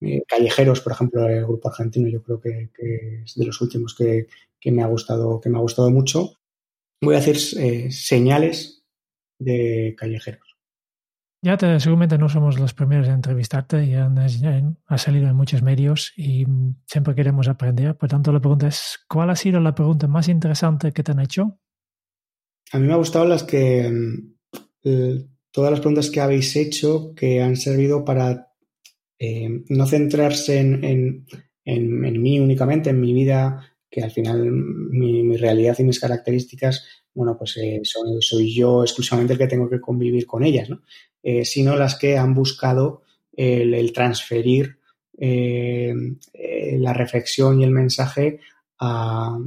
Eh, 0.02 0.24
callejeros, 0.28 0.82
por 0.82 0.94
ejemplo, 0.94 1.28
el 1.28 1.46
grupo 1.46 1.70
argentino, 1.70 2.08
yo 2.08 2.24
creo 2.24 2.42
que, 2.42 2.72
es 3.24 3.36
de 3.36 3.46
los 3.46 3.62
últimos 3.62 3.96
que, 3.96 4.28
me 4.72 4.82
ha 4.82 4.88
gustado, 4.88 5.40
que 5.40 5.50
me 5.50 5.58
ha 5.58 5.62
gustado 5.62 5.92
mucho. 5.92 6.41
Voy 7.02 7.16
a 7.16 7.20
decir 7.20 7.92
señales 7.92 8.86
de 9.40 9.96
callejeros. 9.98 10.52
Ya 11.44 11.58
te, 11.58 11.80
seguramente 11.80 12.20
no 12.20 12.30
somos 12.30 12.60
los 12.60 12.76
primeros 12.76 13.08
en 13.08 13.16
entrevistarte, 13.16 13.88
ya 13.88 14.12
ha 14.86 14.98
salido 15.00 15.28
en 15.28 15.36
muchos 15.36 15.64
medios 15.64 16.14
y 16.16 16.46
siempre 16.86 17.16
queremos 17.16 17.48
aprender. 17.48 17.98
Por 17.98 18.10
tanto, 18.10 18.32
la 18.32 18.40
pregunta 18.40 18.68
es, 18.68 19.00
¿cuál 19.08 19.32
ha 19.32 19.36
sido 19.36 19.60
la 19.60 19.74
pregunta 19.74 20.08
más 20.08 20.28
interesante 20.28 20.92
que 20.92 21.02
te 21.02 21.14
han 21.14 21.20
hecho? 21.20 21.60
A 22.72 22.78
mí 22.78 22.86
me 22.86 22.94
ha 22.94 22.98
gustado 22.98 23.26
las 23.26 23.44
que, 23.44 23.90
mm, 23.90 25.30
todas 25.50 25.72
las 25.72 25.80
preguntas 25.80 26.12
que 26.12 26.22
habéis 26.22 26.56
hecho 26.56 27.14
que 27.16 27.42
han 27.42 27.56
servido 27.56 28.06
para 28.06 28.50
eh, 29.18 29.64
no 29.70 29.88
centrarse 29.88 30.60
en, 30.60 31.26
mí 31.66 32.40
únicamente, 32.40 32.92
en 32.92 33.02
mi 33.02 33.14
vida, 33.14 33.71
que 33.92 34.02
al 34.02 34.12
final 34.12 34.50
mi, 34.50 35.36
realidad 35.36 35.78
y 35.78 35.84
mis 35.84 36.00
características 36.00 37.02
bueno, 37.14 37.38
pues 37.38 37.58
eh, 37.58 37.82
soy, 37.84 38.54
yo 38.54 38.84
exclusivamente 38.84 39.34
el 39.34 39.40
que 39.40 39.48
tengo 39.48 39.70
que 39.70 39.82
convivir 39.82 40.26
con 40.26 40.44
ellas, 40.44 40.70
¿no? 40.70 40.82
Eh, 41.24 41.46
sino 41.46 41.76
las 41.76 41.96
que 41.96 42.18
han 42.18 42.34
buscado 42.34 43.04
el, 43.34 43.92
transferir 43.94 44.78
eh, 45.18 45.94
la 46.80 46.94
reflexión 46.94 47.60
y 47.60 47.64
el 47.64 47.72
mensaje 47.72 48.40
a, 48.80 49.38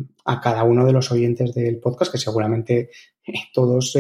cada 0.43 0.63
uno 0.63 0.87
de 0.87 0.93
los 0.93 1.11
oyentes 1.11 1.55
del 1.55 1.79
podcast, 1.79 2.13
que 2.13 2.19
seguramente 2.19 2.91
todos 3.53 3.93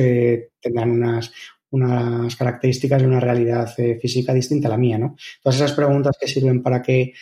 tendrán 0.60 0.90
unas, 0.90 1.32
unas 1.70 2.36
características 2.36 3.02
y 3.02 3.06
una 3.06 3.18
realidad 3.18 3.74
física 4.00 4.32
distinta 4.32 4.68
a 4.68 4.72
la 4.72 4.76
mía, 4.76 4.98
¿no? 4.98 5.16
Todas 5.42 5.56
esas 5.56 5.72
preguntas 5.72 6.16
que 6.20 6.28
sirven 6.28 6.62
para 6.62 6.82
que 6.82 7.14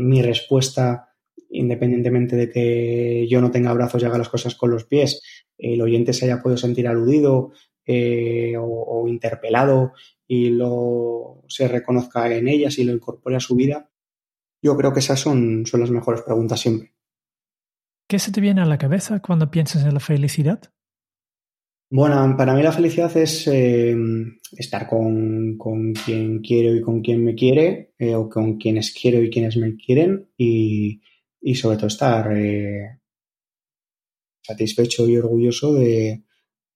mi 0.00 0.22
respuesta 0.22 1.09
independientemente 1.50 2.36
de 2.36 2.50
que 2.50 3.26
yo 3.28 3.40
no 3.40 3.50
tenga 3.50 3.72
brazos 3.72 4.02
y 4.02 4.06
haga 4.06 4.18
las 4.18 4.28
cosas 4.28 4.54
con 4.54 4.70
los 4.70 4.84
pies, 4.84 5.20
el 5.58 5.80
oyente 5.82 6.12
se 6.12 6.24
haya 6.26 6.40
podido 6.40 6.56
sentir 6.56 6.88
aludido 6.88 7.52
eh, 7.86 8.54
o, 8.58 9.06
interpelado 9.08 9.92
y 10.26 10.50
lo 10.50 11.42
se 11.48 11.66
reconozca 11.66 12.32
en 12.32 12.48
ellas 12.48 12.78
y 12.78 12.84
lo 12.84 12.92
incorpore 12.92 13.36
a 13.36 13.40
su 13.40 13.56
vida, 13.56 13.90
yo 14.62 14.76
creo 14.76 14.92
que 14.92 15.00
esas 15.00 15.18
son, 15.18 15.66
son 15.66 15.80
las 15.80 15.90
mejores 15.90 16.22
preguntas 16.22 16.60
siempre. 16.60 16.94
¿Qué 18.08 18.18
se 18.18 18.30
te 18.32 18.40
viene 18.40 18.60
a 18.60 18.66
la 18.66 18.78
cabeza 18.78 19.20
cuando 19.20 19.50
piensas 19.50 19.84
en 19.84 19.94
la 19.94 20.00
felicidad? 20.00 20.60
Bueno, 21.92 22.36
para 22.36 22.54
mí 22.54 22.62
la 22.62 22.70
felicidad 22.70 23.16
es 23.16 23.48
eh, 23.48 23.96
estar 24.52 24.86
con, 24.86 25.58
quien 26.04 26.38
quiero 26.38 26.76
y 26.76 26.80
con 26.80 27.00
quien 27.00 27.24
me 27.24 27.34
quiere, 27.34 27.94
eh, 27.98 28.14
o 28.14 28.28
con 28.28 28.58
quienes 28.58 28.94
quiero 28.94 29.20
y 29.20 29.30
quienes 29.30 29.56
me 29.56 29.76
quieren, 29.76 30.28
y, 30.36 31.00
y 31.40 31.54
sobre 31.54 31.76
todo 31.76 31.86
estar 31.86 32.32
eh, 32.36 32.98
satisfecho 34.42 35.08
y 35.08 35.16
orgulloso 35.16 35.74
de, 35.74 36.22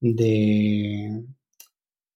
de, 0.01 1.25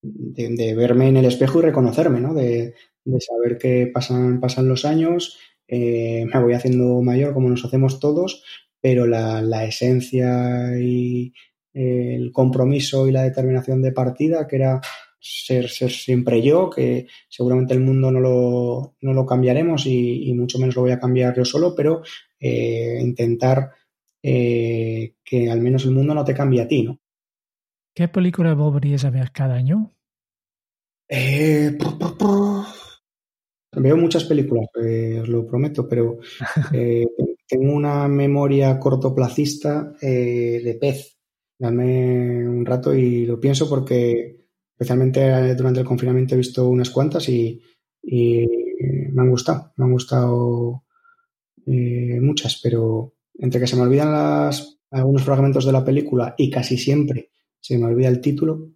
de, 0.03 0.74
verme 0.74 1.09
en 1.09 1.16
el 1.18 1.24
espejo 1.26 1.59
y 1.59 1.62
reconocerme, 1.62 2.20
¿no? 2.20 2.34
De, 2.34 2.74
saber 3.20 3.57
que 3.57 3.90
pasan, 3.92 4.38
pasan 4.38 4.68
los 4.68 4.84
años, 4.84 5.38
eh, 5.66 6.26
me 6.32 6.42
voy 6.42 6.53
haciendo 6.53 7.01
mayor 7.01 7.32
como 7.32 7.49
nos 7.49 7.64
hacemos 7.64 8.01
todos, 8.01 8.44
pero 8.82 9.07
la, 9.07 9.40
la 9.40 9.64
esencia 9.64 10.78
y 10.78 11.32
el 11.72 12.32
compromiso 12.32 13.09
y 13.09 13.12
la 13.12 13.22
determinación 13.22 13.80
de 13.80 13.92
partida, 13.92 14.46
que 14.46 14.57
era 14.57 14.80
ser, 15.20 15.68
ser 15.68 15.90
siempre 15.90 16.42
yo, 16.42 16.70
que 16.70 17.06
seguramente 17.28 17.74
el 17.74 17.80
mundo 17.80 18.10
no 18.10 18.20
lo, 18.20 18.96
no 19.00 19.12
lo 19.12 19.26
cambiaremos 19.26 19.86
y, 19.86 20.32
mucho 20.34 20.58
menos 20.58 20.76
lo 20.76 20.82
voy 20.82 20.92
a 20.92 21.00
cambiar 21.00 21.36
yo 21.36 21.44
solo, 21.44 21.74
pero 21.74 22.02
eh, 22.38 22.98
intentar 23.00 23.72
eh, 24.22 25.14
que 25.24 25.50
al 25.50 25.60
menos 25.60 25.84
el 25.84 25.92
mundo 25.92 26.14
no 26.14 26.24
te 26.24 26.34
cambie 26.34 26.62
a 26.62 26.68
ti, 26.68 26.82
¿no? 26.82 27.00
¿Qué 27.94 28.06
película 28.08 28.54
volverías 28.54 29.04
a 29.04 29.10
ver 29.10 29.32
cada 29.32 29.54
año? 29.54 29.92
Eh, 31.08 31.76
veo 33.72 33.96
muchas 33.96 34.24
películas, 34.24 34.68
os 34.74 35.28
lo 35.28 35.46
prometo, 35.46 35.88
pero 35.88 36.18
tengo 36.70 37.72
una 37.72 38.06
memoria 38.06 38.78
cortoplacista 38.78 39.94
de 40.00 40.78
pez. 40.80 41.16
Dame 41.60 42.48
un 42.48 42.64
rato 42.64 42.94
y 42.94 43.26
lo 43.26 43.40
pienso 43.40 43.68
porque 43.68 44.38
especialmente 44.79 45.57
durante 45.57 45.81
el 45.81 45.87
confinamiento 45.87 46.35
he 46.35 46.39
visto 46.39 46.68
unas 46.68 46.91
cuantas 46.91 47.29
y, 47.29 47.61
me 48.11 49.22
han 49.22 49.31
gustado, 49.31 49.72
me 49.76 49.87
han 49.87 49.93
gustado 49.93 50.85
eh, 51.66 52.20
muchas, 52.20 52.61
pero 52.62 53.14
entre 53.35 53.61
que 53.61 53.66
se 53.66 53.74
me 53.74 53.83
olvidan 53.83 54.12
las, 54.12 54.79
algunos 54.93 55.24
fragmentos 55.24 55.64
de 55.66 55.72
la 55.72 55.85
película 55.85 56.35
y 56.39 56.49
casi 56.49 56.79
siempre 56.79 57.33
se 57.61 57.76
me 57.76 57.87
olvida 57.87 58.09
el 58.09 58.20
título. 58.20 58.70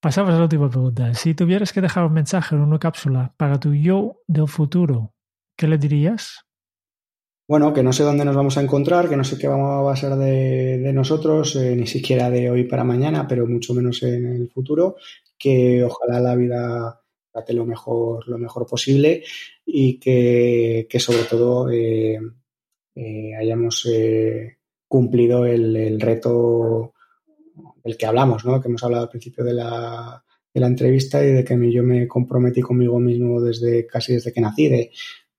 Pasamos 0.00 0.34
a 0.34 0.36
la 0.36 0.42
última 0.42 0.68
pregunta. 0.68 1.14
Si 1.14 1.34
tuvieras 1.34 1.72
que 1.72 1.80
dejar 1.80 2.04
un 2.04 2.12
mensaje 2.12 2.54
en 2.54 2.60
una 2.60 2.78
cápsula 2.78 3.34
para 3.38 3.58
tu 3.58 3.72
yo 3.72 4.20
del 4.26 4.48
futuro, 4.48 5.14
¿qué 5.56 5.66
le 5.66 5.78
dirías? 5.78 6.43
Bueno, 7.46 7.74
que 7.74 7.82
no 7.82 7.92
sé 7.92 8.04
dónde 8.04 8.24
nos 8.24 8.36
vamos 8.36 8.56
a 8.56 8.62
encontrar, 8.62 9.08
que 9.08 9.16
no 9.16 9.24
sé 9.24 9.36
qué 9.36 9.48
va 9.48 9.92
a 9.92 9.96
ser 9.96 10.14
de, 10.16 10.92
nosotros, 10.94 11.56
eh, 11.56 11.76
ni 11.76 11.86
siquiera 11.86 12.30
de 12.30 12.50
hoy 12.50 12.64
para 12.64 12.84
mañana, 12.84 13.28
pero 13.28 13.46
mucho 13.46 13.74
menos 13.74 14.02
en 14.02 14.26
el 14.26 14.48
futuro, 14.50 14.96
que 15.38 15.84
ojalá 15.84 16.20
la 16.20 16.34
vida 16.36 17.02
trate 17.30 17.52
lo 17.52 17.66
mejor, 17.66 18.26
lo 18.28 18.38
mejor 18.38 18.66
posible 18.66 19.24
y 19.66 19.98
que, 19.98 20.86
sobre 20.98 21.24
todo 21.24 21.70
eh, 21.70 22.18
eh, 22.94 23.34
hayamos 23.38 23.88
cumplido 24.88 25.44
el 25.44 26.00
reto 26.00 26.94
del 27.84 27.96
que 27.98 28.06
hablamos, 28.06 28.44
¿no? 28.46 28.60
que 28.60 28.68
hemos 28.68 28.82
hablado 28.82 29.04
al 29.04 29.10
principio 29.10 29.44
de 29.44 29.52
la, 29.52 30.24
de 30.52 30.60
la 30.60 30.66
entrevista 30.66 31.22
y 31.22 31.32
de 31.32 31.44
que 31.44 31.72
yo 31.72 31.82
me 31.82 32.08
comprometí 32.08 32.62
conmigo 32.62 32.98
mismo 32.98 33.40
desde 33.40 33.86
casi 33.86 34.14
desde 34.14 34.32
que 34.32 34.40
nací, 34.40 34.68
de, 34.68 34.90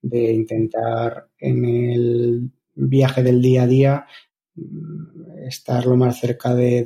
de 0.08 0.32
intentar 0.32 1.30
en 1.40 1.66
el 1.66 2.52
viaje 2.76 3.24
del 3.24 3.42
día 3.42 3.64
a 3.64 3.68
día 3.68 4.06
mm, 4.54 5.48
estar 5.48 5.86
lo 5.88 5.96
más 5.96 6.20
cerca 6.20 6.54
de, 6.54 6.84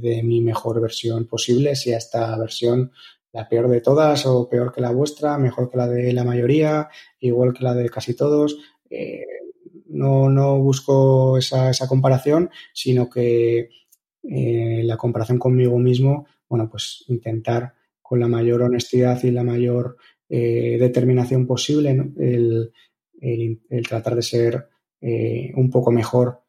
de, 0.00 0.22
mi 0.22 0.40
mejor 0.40 0.80
versión 0.80 1.26
posible, 1.26 1.76
si 1.76 1.92
esta 1.92 2.36
versión 2.38 2.92
la 3.32 3.48
peor 3.48 3.68
de 3.68 3.80
todas 3.80 4.24
o 4.26 4.48
peor 4.48 4.72
que 4.72 4.80
la 4.80 4.90
vuestra, 4.90 5.38
mejor 5.38 5.70
que 5.70 5.76
la 5.76 5.88
de 5.88 6.12
la 6.12 6.24
mayoría, 6.24 6.88
igual 7.20 7.52
que 7.52 7.64
la 7.64 7.74
de 7.74 7.88
casi 7.90 8.14
todos. 8.14 8.56
Eh, 8.88 9.24
no, 9.88 10.30
no 10.30 10.58
busco 10.58 11.36
esa, 11.36 11.70
esa 11.70 11.88
comparación, 11.88 12.50
sino 12.72 13.08
que 13.10 13.68
eh, 14.22 14.82
la 14.84 14.96
comparación 14.96 15.38
conmigo 15.38 15.78
mismo, 15.78 16.26
bueno, 16.48 16.70
pues 16.70 17.04
intentar 17.08 17.74
con 18.00 18.20
la 18.20 18.28
mayor 18.28 18.62
honestidad 18.62 19.22
y 19.24 19.30
la 19.30 19.44
mayor 19.44 19.96
eh, 20.34 20.78
determinación 20.80 21.46
posible 21.46 21.90
el, 21.90 22.72
tratar 23.86 24.14
de 24.14 24.22
ser 24.22 24.66
eh, 25.02 25.52
un 25.54 25.68
poco 25.68 25.92
mejor. 25.92 26.42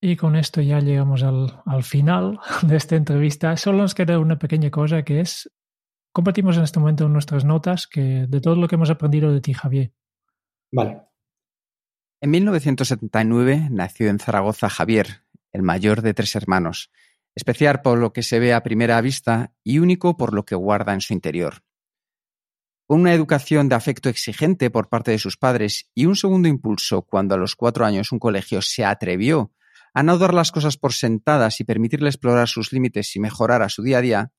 Y 0.00 0.16
con 0.16 0.34
esto 0.34 0.60
ya 0.60 0.80
llegamos 0.80 1.22
al, 1.22 1.62
al, 1.64 1.84
final 1.84 2.40
de 2.66 2.74
esta 2.74 2.96
entrevista. 2.96 3.56
Solo 3.56 3.78
nos 3.78 3.94
queda 3.94 4.18
una 4.18 4.36
pequeña 4.36 4.68
cosa 4.68 5.04
que 5.04 5.20
es, 5.20 5.48
compartimos 6.10 6.56
en 6.56 6.64
este 6.64 6.80
momento 6.80 7.08
nuestras 7.08 7.44
notas 7.44 7.86
que 7.86 8.26
de 8.28 8.40
todo 8.40 8.56
lo 8.56 8.66
que 8.66 8.74
hemos 8.74 8.90
aprendido 8.90 9.32
de 9.32 9.40
ti, 9.40 9.52
Javier. 9.52 9.92
Vale. 10.72 11.02
En 12.20 12.30
1979 12.30 13.68
nació 13.70 14.08
en 14.08 14.18
Zaragoza 14.18 14.68
Javier, 14.68 15.22
el 15.52 15.62
mayor 15.62 16.02
de 16.02 16.14
tres 16.14 16.34
hermanos, 16.34 16.90
especial 17.36 17.80
por 17.80 17.98
lo 17.98 18.12
que 18.12 18.24
se 18.24 18.40
ve 18.40 18.54
a 18.54 18.64
primera 18.64 19.00
vista 19.00 19.52
y 19.62 19.78
único 19.78 20.16
por 20.16 20.34
lo 20.34 20.44
que 20.44 20.56
guarda 20.56 20.92
en 20.94 21.00
su 21.00 21.12
interior. 21.12 21.62
Con 22.86 23.00
una 23.00 23.12
educación 23.12 23.68
de 23.68 23.74
afecto 23.74 24.08
exigente 24.08 24.70
por 24.70 24.88
parte 24.88 25.10
de 25.10 25.18
sus 25.18 25.36
padres 25.36 25.90
y 25.92 26.06
un 26.06 26.14
segundo 26.14 26.46
impulso 26.46 27.02
cuando 27.02 27.34
a 27.34 27.38
los 27.38 27.56
cuatro 27.56 27.84
años 27.84 28.12
un 28.12 28.20
colegio 28.20 28.62
se 28.62 28.84
atrevió 28.84 29.52
a 29.92 30.04
no 30.04 30.18
dar 30.18 30.32
las 30.32 30.52
cosas 30.52 30.76
por 30.76 30.92
sentadas 30.92 31.58
y 31.58 31.64
permitirle 31.64 32.08
explorar 32.08 32.46
sus 32.46 32.72
límites 32.72 33.16
y 33.16 33.20
mejorar 33.20 33.62
a 33.62 33.68
su 33.68 33.82
día 33.82 33.98
a 33.98 34.02
día, 34.02 34.32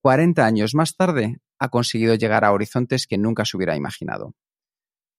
40 0.00 0.44
años 0.44 0.74
más 0.74 0.96
tarde 0.96 1.38
ha 1.60 1.68
conseguido 1.68 2.16
llegar 2.16 2.44
a 2.44 2.50
horizontes 2.50 3.06
que 3.06 3.18
nunca 3.18 3.44
se 3.44 3.56
hubiera 3.56 3.76
imaginado. 3.76 4.34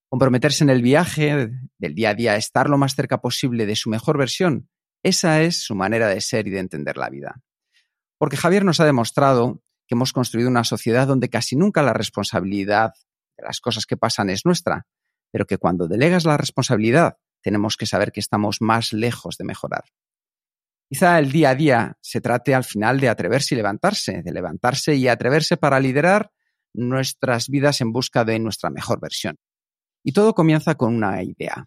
Comprometerse 0.09 0.65
en 0.65 0.69
el 0.69 0.81
viaje 0.81 1.51
del 1.77 1.95
día 1.95 2.09
a 2.09 2.15
día, 2.15 2.35
estar 2.35 2.69
lo 2.69 2.77
más 2.77 2.95
cerca 2.95 3.21
posible 3.21 3.65
de 3.65 3.77
su 3.77 3.89
mejor 3.89 4.17
versión, 4.17 4.67
esa 5.03 5.41
es 5.41 5.63
su 5.63 5.73
manera 5.73 6.09
de 6.09 6.19
ser 6.19 6.47
y 6.47 6.51
de 6.51 6.59
entender 6.59 6.97
la 6.97 7.09
vida. 7.09 7.41
Porque 8.17 8.37
Javier 8.37 8.65
nos 8.65 8.81
ha 8.81 8.85
demostrado 8.85 9.62
que 9.87 9.95
hemos 9.95 10.13
construido 10.13 10.49
una 10.49 10.63
sociedad 10.63 11.07
donde 11.07 11.29
casi 11.29 11.55
nunca 11.55 11.81
la 11.81 11.93
responsabilidad 11.93 12.93
de 13.37 13.45
las 13.45 13.59
cosas 13.59 13.85
que 13.85 13.97
pasan 13.97 14.29
es 14.29 14.45
nuestra, 14.45 14.85
pero 15.31 15.45
que 15.45 15.57
cuando 15.57 15.87
delegas 15.87 16.25
la 16.25 16.37
responsabilidad 16.37 17.17
tenemos 17.41 17.75
que 17.75 17.85
saber 17.85 18.11
que 18.11 18.19
estamos 18.19 18.61
más 18.61 18.93
lejos 18.93 19.37
de 19.37 19.43
mejorar. 19.43 19.83
Quizá 20.89 21.17
el 21.19 21.31
día 21.31 21.49
a 21.49 21.55
día 21.55 21.97
se 22.01 22.21
trate 22.21 22.53
al 22.53 22.63
final 22.63 22.99
de 22.99 23.09
atreverse 23.09 23.55
y 23.55 23.57
levantarse, 23.57 24.21
de 24.21 24.31
levantarse 24.31 24.95
y 24.95 25.07
atreverse 25.07 25.57
para 25.57 25.79
liderar 25.79 26.31
nuestras 26.73 27.49
vidas 27.49 27.81
en 27.81 27.91
busca 27.91 28.23
de 28.23 28.39
nuestra 28.39 28.69
mejor 28.69 28.99
versión. 28.99 29.37
Y 30.03 30.11
todo 30.11 30.33
comienza 30.33 30.75
con 30.75 30.93
una 30.93 31.23
idea, 31.23 31.65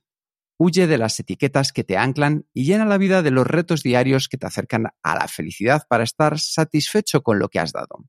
Huye 0.58 0.86
de 0.86 0.98
las 0.98 1.20
etiquetas 1.20 1.72
que 1.72 1.84
te 1.84 1.98
anclan 1.98 2.46
y 2.54 2.64
llena 2.64 2.86
la 2.86 2.98
vida 2.98 3.22
de 3.22 3.30
los 3.30 3.46
retos 3.46 3.82
diarios 3.82 4.28
que 4.28 4.38
te 4.38 4.46
acercan 4.46 4.86
a 5.02 5.14
la 5.14 5.28
felicidad 5.28 5.82
para 5.88 6.04
estar 6.04 6.38
satisfecho 6.38 7.22
con 7.22 7.38
lo 7.38 7.48
que 7.48 7.58
has 7.58 7.72
dado. 7.72 8.06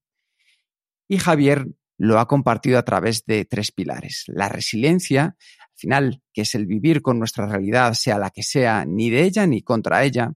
Y 1.10 1.18
Javier 1.18 1.68
lo 1.98 2.20
ha 2.20 2.28
compartido 2.28 2.78
a 2.78 2.84
través 2.84 3.26
de 3.26 3.46
tres 3.46 3.72
pilares. 3.72 4.24
La 4.28 4.50
resiliencia, 4.50 5.36
al 5.60 5.76
final, 5.76 6.22
que 6.34 6.42
es 6.42 6.56
el 6.56 6.68
vivir 6.68 7.02
con 7.02 7.20
nuestra 7.20 7.48
realidad, 7.48 7.94
sea 7.94 8.18
la 8.18 8.30
que 8.30 8.44
sea, 8.44 8.86
ni 8.86 9.10
de 9.10 9.24
ella 9.24 9.48
ni 9.48 9.62
contra 9.62 10.04
ella. 10.04 10.34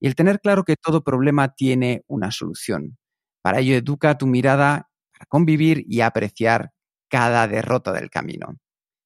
Y 0.00 0.06
el 0.06 0.14
tener 0.14 0.40
claro 0.40 0.64
que 0.64 0.76
todo 0.76 1.04
problema 1.04 1.54
tiene 1.54 2.02
una 2.06 2.30
solución. 2.30 2.98
Para 3.42 3.60
ello, 3.60 3.74
educa 3.74 4.18
tu 4.18 4.26
mirada 4.26 4.90
para 5.12 5.26
convivir 5.26 5.84
y 5.86 6.00
apreciar 6.00 6.72
cada 7.08 7.46
derrota 7.46 7.92
del 7.92 8.10
camino. 8.10 8.58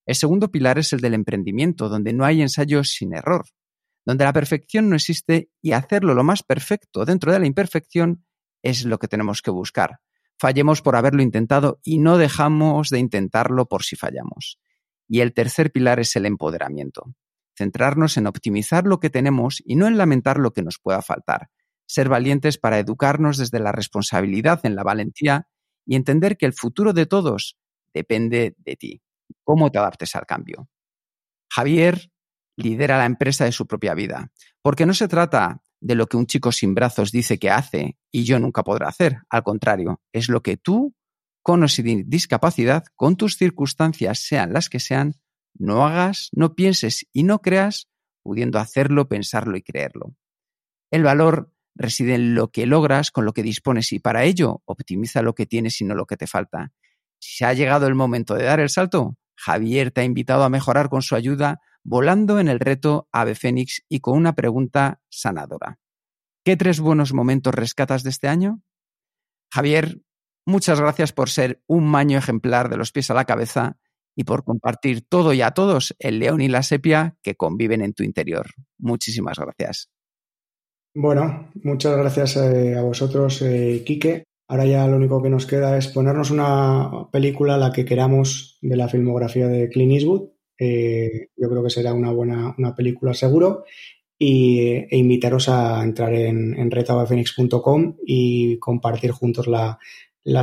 El 0.09 0.15
segundo 0.15 0.51
pilar 0.51 0.79
es 0.79 0.95
el 0.95 1.01
del 1.01 1.13
emprendimiento, 1.13 1.91
donde 1.91 2.15
no 2.15 2.25
hay 2.25 2.41
ensayos 2.41 2.93
sin 2.93 3.15
error, 3.15 3.45
donde 4.07 4.25
la 4.25 4.33
perfección 4.33 4.89
no 4.89 4.97
existe 4.97 5.51
y 5.61 5.73
hacerlo 5.73 6.15
lo 6.15 6.25
más 6.25 6.43
perfecto 6.43 7.05
dentro 7.05 7.31
de 7.31 7.39
la 7.39 7.45
imperfección 7.45 8.25
es 8.63 8.87
lo 8.87 8.99
que 8.99 9.07
tenemos 9.07 9.43
que 9.43 9.51
buscar. 9.51 9.99
Fallemos 10.39 10.81
por 10.81 10.97
haberlo 10.97 11.21
intentado 11.21 11.79
y 11.85 11.99
no 11.99 12.17
dejamos 12.17 12.89
de 12.89 13.01
intentarlo 13.01 13.67
por 13.67 13.83
si 13.83 13.97
fallamos. 13.97 14.59
Y 15.07 15.21
el 15.21 15.35
tercer 15.35 15.71
pilar 15.73 16.01
es 16.01 16.17
el 16.17 16.25
empoderamiento. 16.25 17.15
Centrarnos 17.55 18.17
en 18.17 18.29
optimizar 18.29 18.87
lo 18.87 19.01
que 19.01 19.11
tenemos 19.11 19.63
y 19.63 19.77
no 19.77 19.87
en 19.89 19.99
lamentar 19.99 20.39
lo 20.39 20.55
que 20.55 20.63
nos 20.63 20.79
pueda 20.79 21.03
faltar. 21.03 21.51
Ser 21.87 22.09
valientes 22.09 22.57
para 22.57 22.79
educarnos 22.79 23.37
desde 23.37 23.61
la 23.61 23.73
responsabilidad 23.73 24.61
en 24.65 24.75
la 24.75 24.85
valentía 24.85 25.49
y 25.85 25.97
entender 25.97 26.39
que 26.39 26.47
el 26.47 26.55
futuro 26.55 26.95
de 26.95 27.05
todos 27.05 27.59
depende 27.93 28.55
de 28.57 28.77
ti 28.77 29.03
cómo 29.45 29.71
te 29.71 29.79
adaptes 29.79 30.15
al 30.17 30.27
cambio. 30.27 30.69
Javier 31.51 32.11
lidera 32.57 32.99
la 32.99 33.07
empresa 33.07 33.45
de 33.45 33.53
su 33.53 33.67
propia 33.67 33.95
vida, 33.95 34.31
porque 34.63 34.87
no 34.87 34.95
se 34.95 35.09
trata 35.09 35.63
de 35.81 35.95
lo 35.95 36.07
que 36.07 36.17
un 36.17 36.27
chico 36.27 36.53
sin 36.53 36.75
brazos 36.75 37.13
dice 37.13 37.39
que 37.39 37.51
hace 37.51 37.97
y 38.11 38.25
yo 38.25 38.39
nunca 38.39 38.65
podré 38.65 38.87
hacer. 38.87 39.19
Al 39.31 39.43
contrario, 39.43 40.01
es 40.13 40.29
lo 40.29 40.43
que 40.43 40.57
tú, 40.57 40.95
con 41.43 41.63
o 41.63 41.69
sin 41.69 42.11
discapacidad, 42.11 42.85
con 42.97 43.17
tus 43.17 43.37
circunstancias, 43.37 44.21
sean 44.21 44.53
las 44.53 44.69
que 44.69 44.81
sean, 44.81 45.15
no 45.55 45.87
hagas, 45.87 46.31
no 46.33 46.55
pienses 46.55 47.07
y 47.13 47.23
no 47.23 47.41
creas, 47.41 47.89
pudiendo 48.23 48.59
hacerlo, 48.59 49.09
pensarlo 49.09 49.57
y 49.57 49.63
creerlo. 49.63 50.15
El 50.91 51.03
valor 51.03 51.53
reside 51.75 52.17
en 52.17 52.35
lo 52.35 52.51
que 52.51 52.67
logras 52.67 53.11
con 53.11 53.25
lo 53.25 53.33
que 53.33 53.43
dispones 53.43 53.93
y 53.93 54.01
para 54.01 54.25
ello 54.25 54.63
optimiza 54.65 55.23
lo 55.23 55.35
que 55.35 55.47
tienes 55.47 55.81
y 55.81 55.85
no 55.85 55.95
lo 55.95 56.07
que 56.07 56.17
te 56.17 56.27
falta. 56.27 56.73
Si 57.21 57.45
ha 57.45 57.53
llegado 57.53 57.87
el 57.87 57.95
momento 57.95 58.35
de 58.35 58.45
dar 58.45 58.61
el 58.61 58.71
salto, 58.71 59.17
Javier 59.37 59.91
te 59.91 60.01
ha 60.01 60.05
invitado 60.05 60.45
a 60.45 60.49
mejorar 60.49 60.89
con 60.89 61.03
su 61.03 61.15
ayuda 61.15 61.61
volando 61.85 62.39
en 62.41 62.49
el 62.49 62.61
reto 62.61 63.09
Ave 63.13 63.35
Fénix 63.35 63.83
y 63.89 64.01
con 64.01 64.17
una 64.17 64.35
pregunta 64.35 65.01
sanadora. 65.09 65.79
¿Qué 66.45 66.57
tres 66.57 66.81
buenos 66.81 67.13
momentos 67.13 67.55
rescatas 67.55 68.03
de 68.03 68.11
este 68.11 68.29
año? 68.29 68.63
Javier, 69.53 70.01
muchas 70.47 70.81
gracias 70.81 71.13
por 71.13 71.31
ser 71.31 71.63
un 71.67 71.87
maño 71.87 72.19
ejemplar 72.19 72.69
de 72.69 72.77
los 72.77 72.93
pies 72.93 73.11
a 73.11 73.15
la 73.15 73.25
cabeza 73.25 73.79
y 74.17 74.25
por 74.25 74.45
compartir 74.45 75.07
todo 75.09 75.33
y 75.33 75.43
a 75.43 75.53
todos 75.53 75.95
el 75.99 76.19
león 76.19 76.41
y 76.41 76.49
la 76.49 76.63
sepia 76.63 77.17
que 77.23 77.37
conviven 77.37 77.83
en 77.83 77.95
tu 77.95 78.03
interior. 78.03 78.47
Muchísimas 78.79 79.39
gracias. 79.39 79.91
Bueno, 80.95 81.51
muchas 81.63 81.97
gracias 81.97 82.37
eh, 82.37 82.77
a 82.77 82.83
vosotros, 82.83 83.41
eh, 83.43 83.83
Quique. 83.87 84.25
Ahora 84.51 84.65
ya 84.65 84.87
lo 84.89 84.97
único 84.97 85.23
que 85.23 85.29
nos 85.29 85.45
queda 85.45 85.77
es 85.77 85.89
ponernos 85.89 86.31
una 86.31 87.09
película, 87.13 87.59
la 87.59 87.71
que 87.71 87.85
queramos, 87.85 88.57
de 88.63 88.77
la 88.77 88.89
filmografía 88.89 89.47
de 89.47 89.69
Clint 89.69 89.93
Eastwood. 89.93 90.31
Eh, 90.59 91.29
yo 91.37 91.51
creo 91.51 91.63
que 91.63 91.69
será 91.69 91.93
una 91.93 92.11
buena 92.13 92.55
una 92.57 92.75
película 92.75 93.13
seguro. 93.13 93.65
Y, 94.19 94.61
e 94.91 94.97
invitaros 94.97 95.49
a 95.49 95.85
entrar 95.85 96.13
en, 96.15 96.59
en 96.59 96.71
y 98.07 98.59
compartir 98.59 99.11
juntos 99.13 99.47
la, 99.47 99.79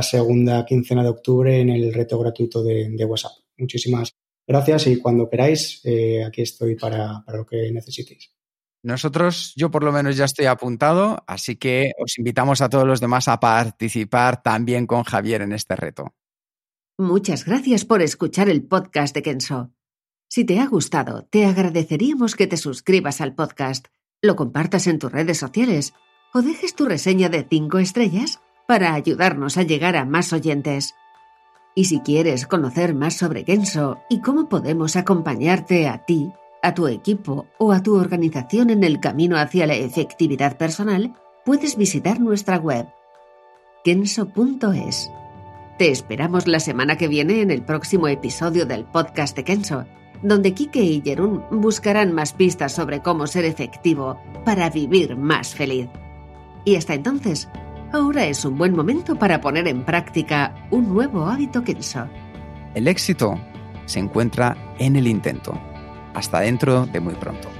segunda 0.02 0.64
quincena 0.64 1.02
de 1.02 1.10
octubre 1.10 1.60
en 1.60 1.68
el 1.68 1.92
reto 1.92 2.18
gratuito 2.18 2.62
de, 2.62 3.04
WhatsApp. 3.04 3.32
Muchísimas 3.58 4.14
gracias 4.46 4.86
y 4.86 4.98
cuando 4.98 5.28
queráis, 5.28 5.80
eh, 5.84 6.24
aquí 6.24 6.42
estoy 6.42 6.76
para 6.76 7.24
lo 7.26 7.44
que 7.44 7.70
necesitéis. 7.72 8.35
Nosotros, 8.86 9.52
yo 9.56 9.68
por 9.72 9.82
lo 9.82 9.90
menos 9.90 10.16
ya 10.16 10.26
estoy 10.26 10.46
apuntado, 10.46 11.24
así 11.26 11.56
que 11.56 11.90
os 11.98 12.18
invitamos 12.18 12.60
a 12.60 12.68
todos 12.68 12.86
los 12.86 13.00
demás 13.00 13.26
a 13.26 13.40
participar 13.40 14.44
también 14.44 14.86
con 14.86 15.02
Javier 15.02 15.42
en 15.42 15.50
este 15.50 15.74
reto. 15.74 16.14
Muchas 16.96 17.44
gracias 17.44 17.84
por 17.84 18.00
escuchar 18.00 18.48
el 18.48 18.62
podcast 18.62 19.12
de 19.12 19.22
Kenso. 19.22 19.72
Si 20.28 20.44
te 20.44 20.60
ha 20.60 20.68
gustado, 20.68 21.24
te 21.24 21.46
agradeceríamos 21.46 22.36
que 22.36 22.46
te 22.46 22.56
suscribas 22.56 23.20
al 23.20 23.34
podcast, 23.34 23.88
lo 24.22 24.36
compartas 24.36 24.86
en 24.86 25.00
tus 25.00 25.10
redes 25.10 25.38
sociales 25.38 25.92
o 26.32 26.42
dejes 26.42 26.76
tu 26.76 26.86
reseña 26.86 27.28
de 27.28 27.44
cinco 27.50 27.80
estrellas 27.80 28.40
para 28.68 28.94
ayudarnos 28.94 29.56
a 29.56 29.64
llegar 29.64 29.96
a 29.96 30.04
más 30.04 30.32
oyentes. 30.32 30.94
Y 31.74 31.86
si 31.86 32.02
quieres 32.02 32.46
conocer 32.46 32.94
más 32.94 33.16
sobre 33.16 33.42
Kenso 33.42 33.98
y 34.08 34.20
cómo 34.20 34.48
podemos 34.48 34.94
acompañarte 34.94 35.88
a 35.88 36.04
ti, 36.04 36.30
a 36.66 36.74
tu 36.74 36.88
equipo 36.88 37.46
o 37.58 37.72
a 37.72 37.80
tu 37.80 37.94
organización 37.94 38.70
en 38.70 38.82
el 38.82 38.98
camino 38.98 39.36
hacia 39.38 39.68
la 39.68 39.74
efectividad 39.74 40.58
personal, 40.58 41.14
puedes 41.44 41.76
visitar 41.76 42.18
nuestra 42.18 42.58
web 42.58 42.88
kenso.es. 43.84 45.12
Te 45.78 45.92
esperamos 45.92 46.48
la 46.48 46.58
semana 46.58 46.96
que 46.96 47.06
viene 47.06 47.40
en 47.40 47.52
el 47.52 47.62
próximo 47.62 48.08
episodio 48.08 48.66
del 48.66 48.84
podcast 48.84 49.36
de 49.36 49.44
Kenso, 49.44 49.84
donde 50.22 50.54
Kike 50.54 50.82
y 50.82 51.02
Jerún 51.02 51.44
buscarán 51.52 52.12
más 52.12 52.32
pistas 52.32 52.72
sobre 52.72 53.00
cómo 53.00 53.28
ser 53.28 53.44
efectivo 53.44 54.18
para 54.44 54.68
vivir 54.68 55.16
más 55.16 55.54
feliz. 55.54 55.88
Y 56.64 56.74
hasta 56.74 56.94
entonces, 56.94 57.48
ahora 57.92 58.26
es 58.26 58.44
un 58.44 58.58
buen 58.58 58.74
momento 58.74 59.14
para 59.16 59.40
poner 59.40 59.68
en 59.68 59.84
práctica 59.84 60.66
un 60.72 60.92
nuevo 60.92 61.26
hábito 61.26 61.62
Kenso. 61.62 62.08
El 62.74 62.88
éxito 62.88 63.38
se 63.84 64.00
encuentra 64.00 64.74
en 64.80 64.96
el 64.96 65.06
intento. 65.06 65.56
Hasta 66.16 66.40
dentro 66.40 66.86
de 66.86 66.98
muy 66.98 67.14
pronto. 67.14 67.50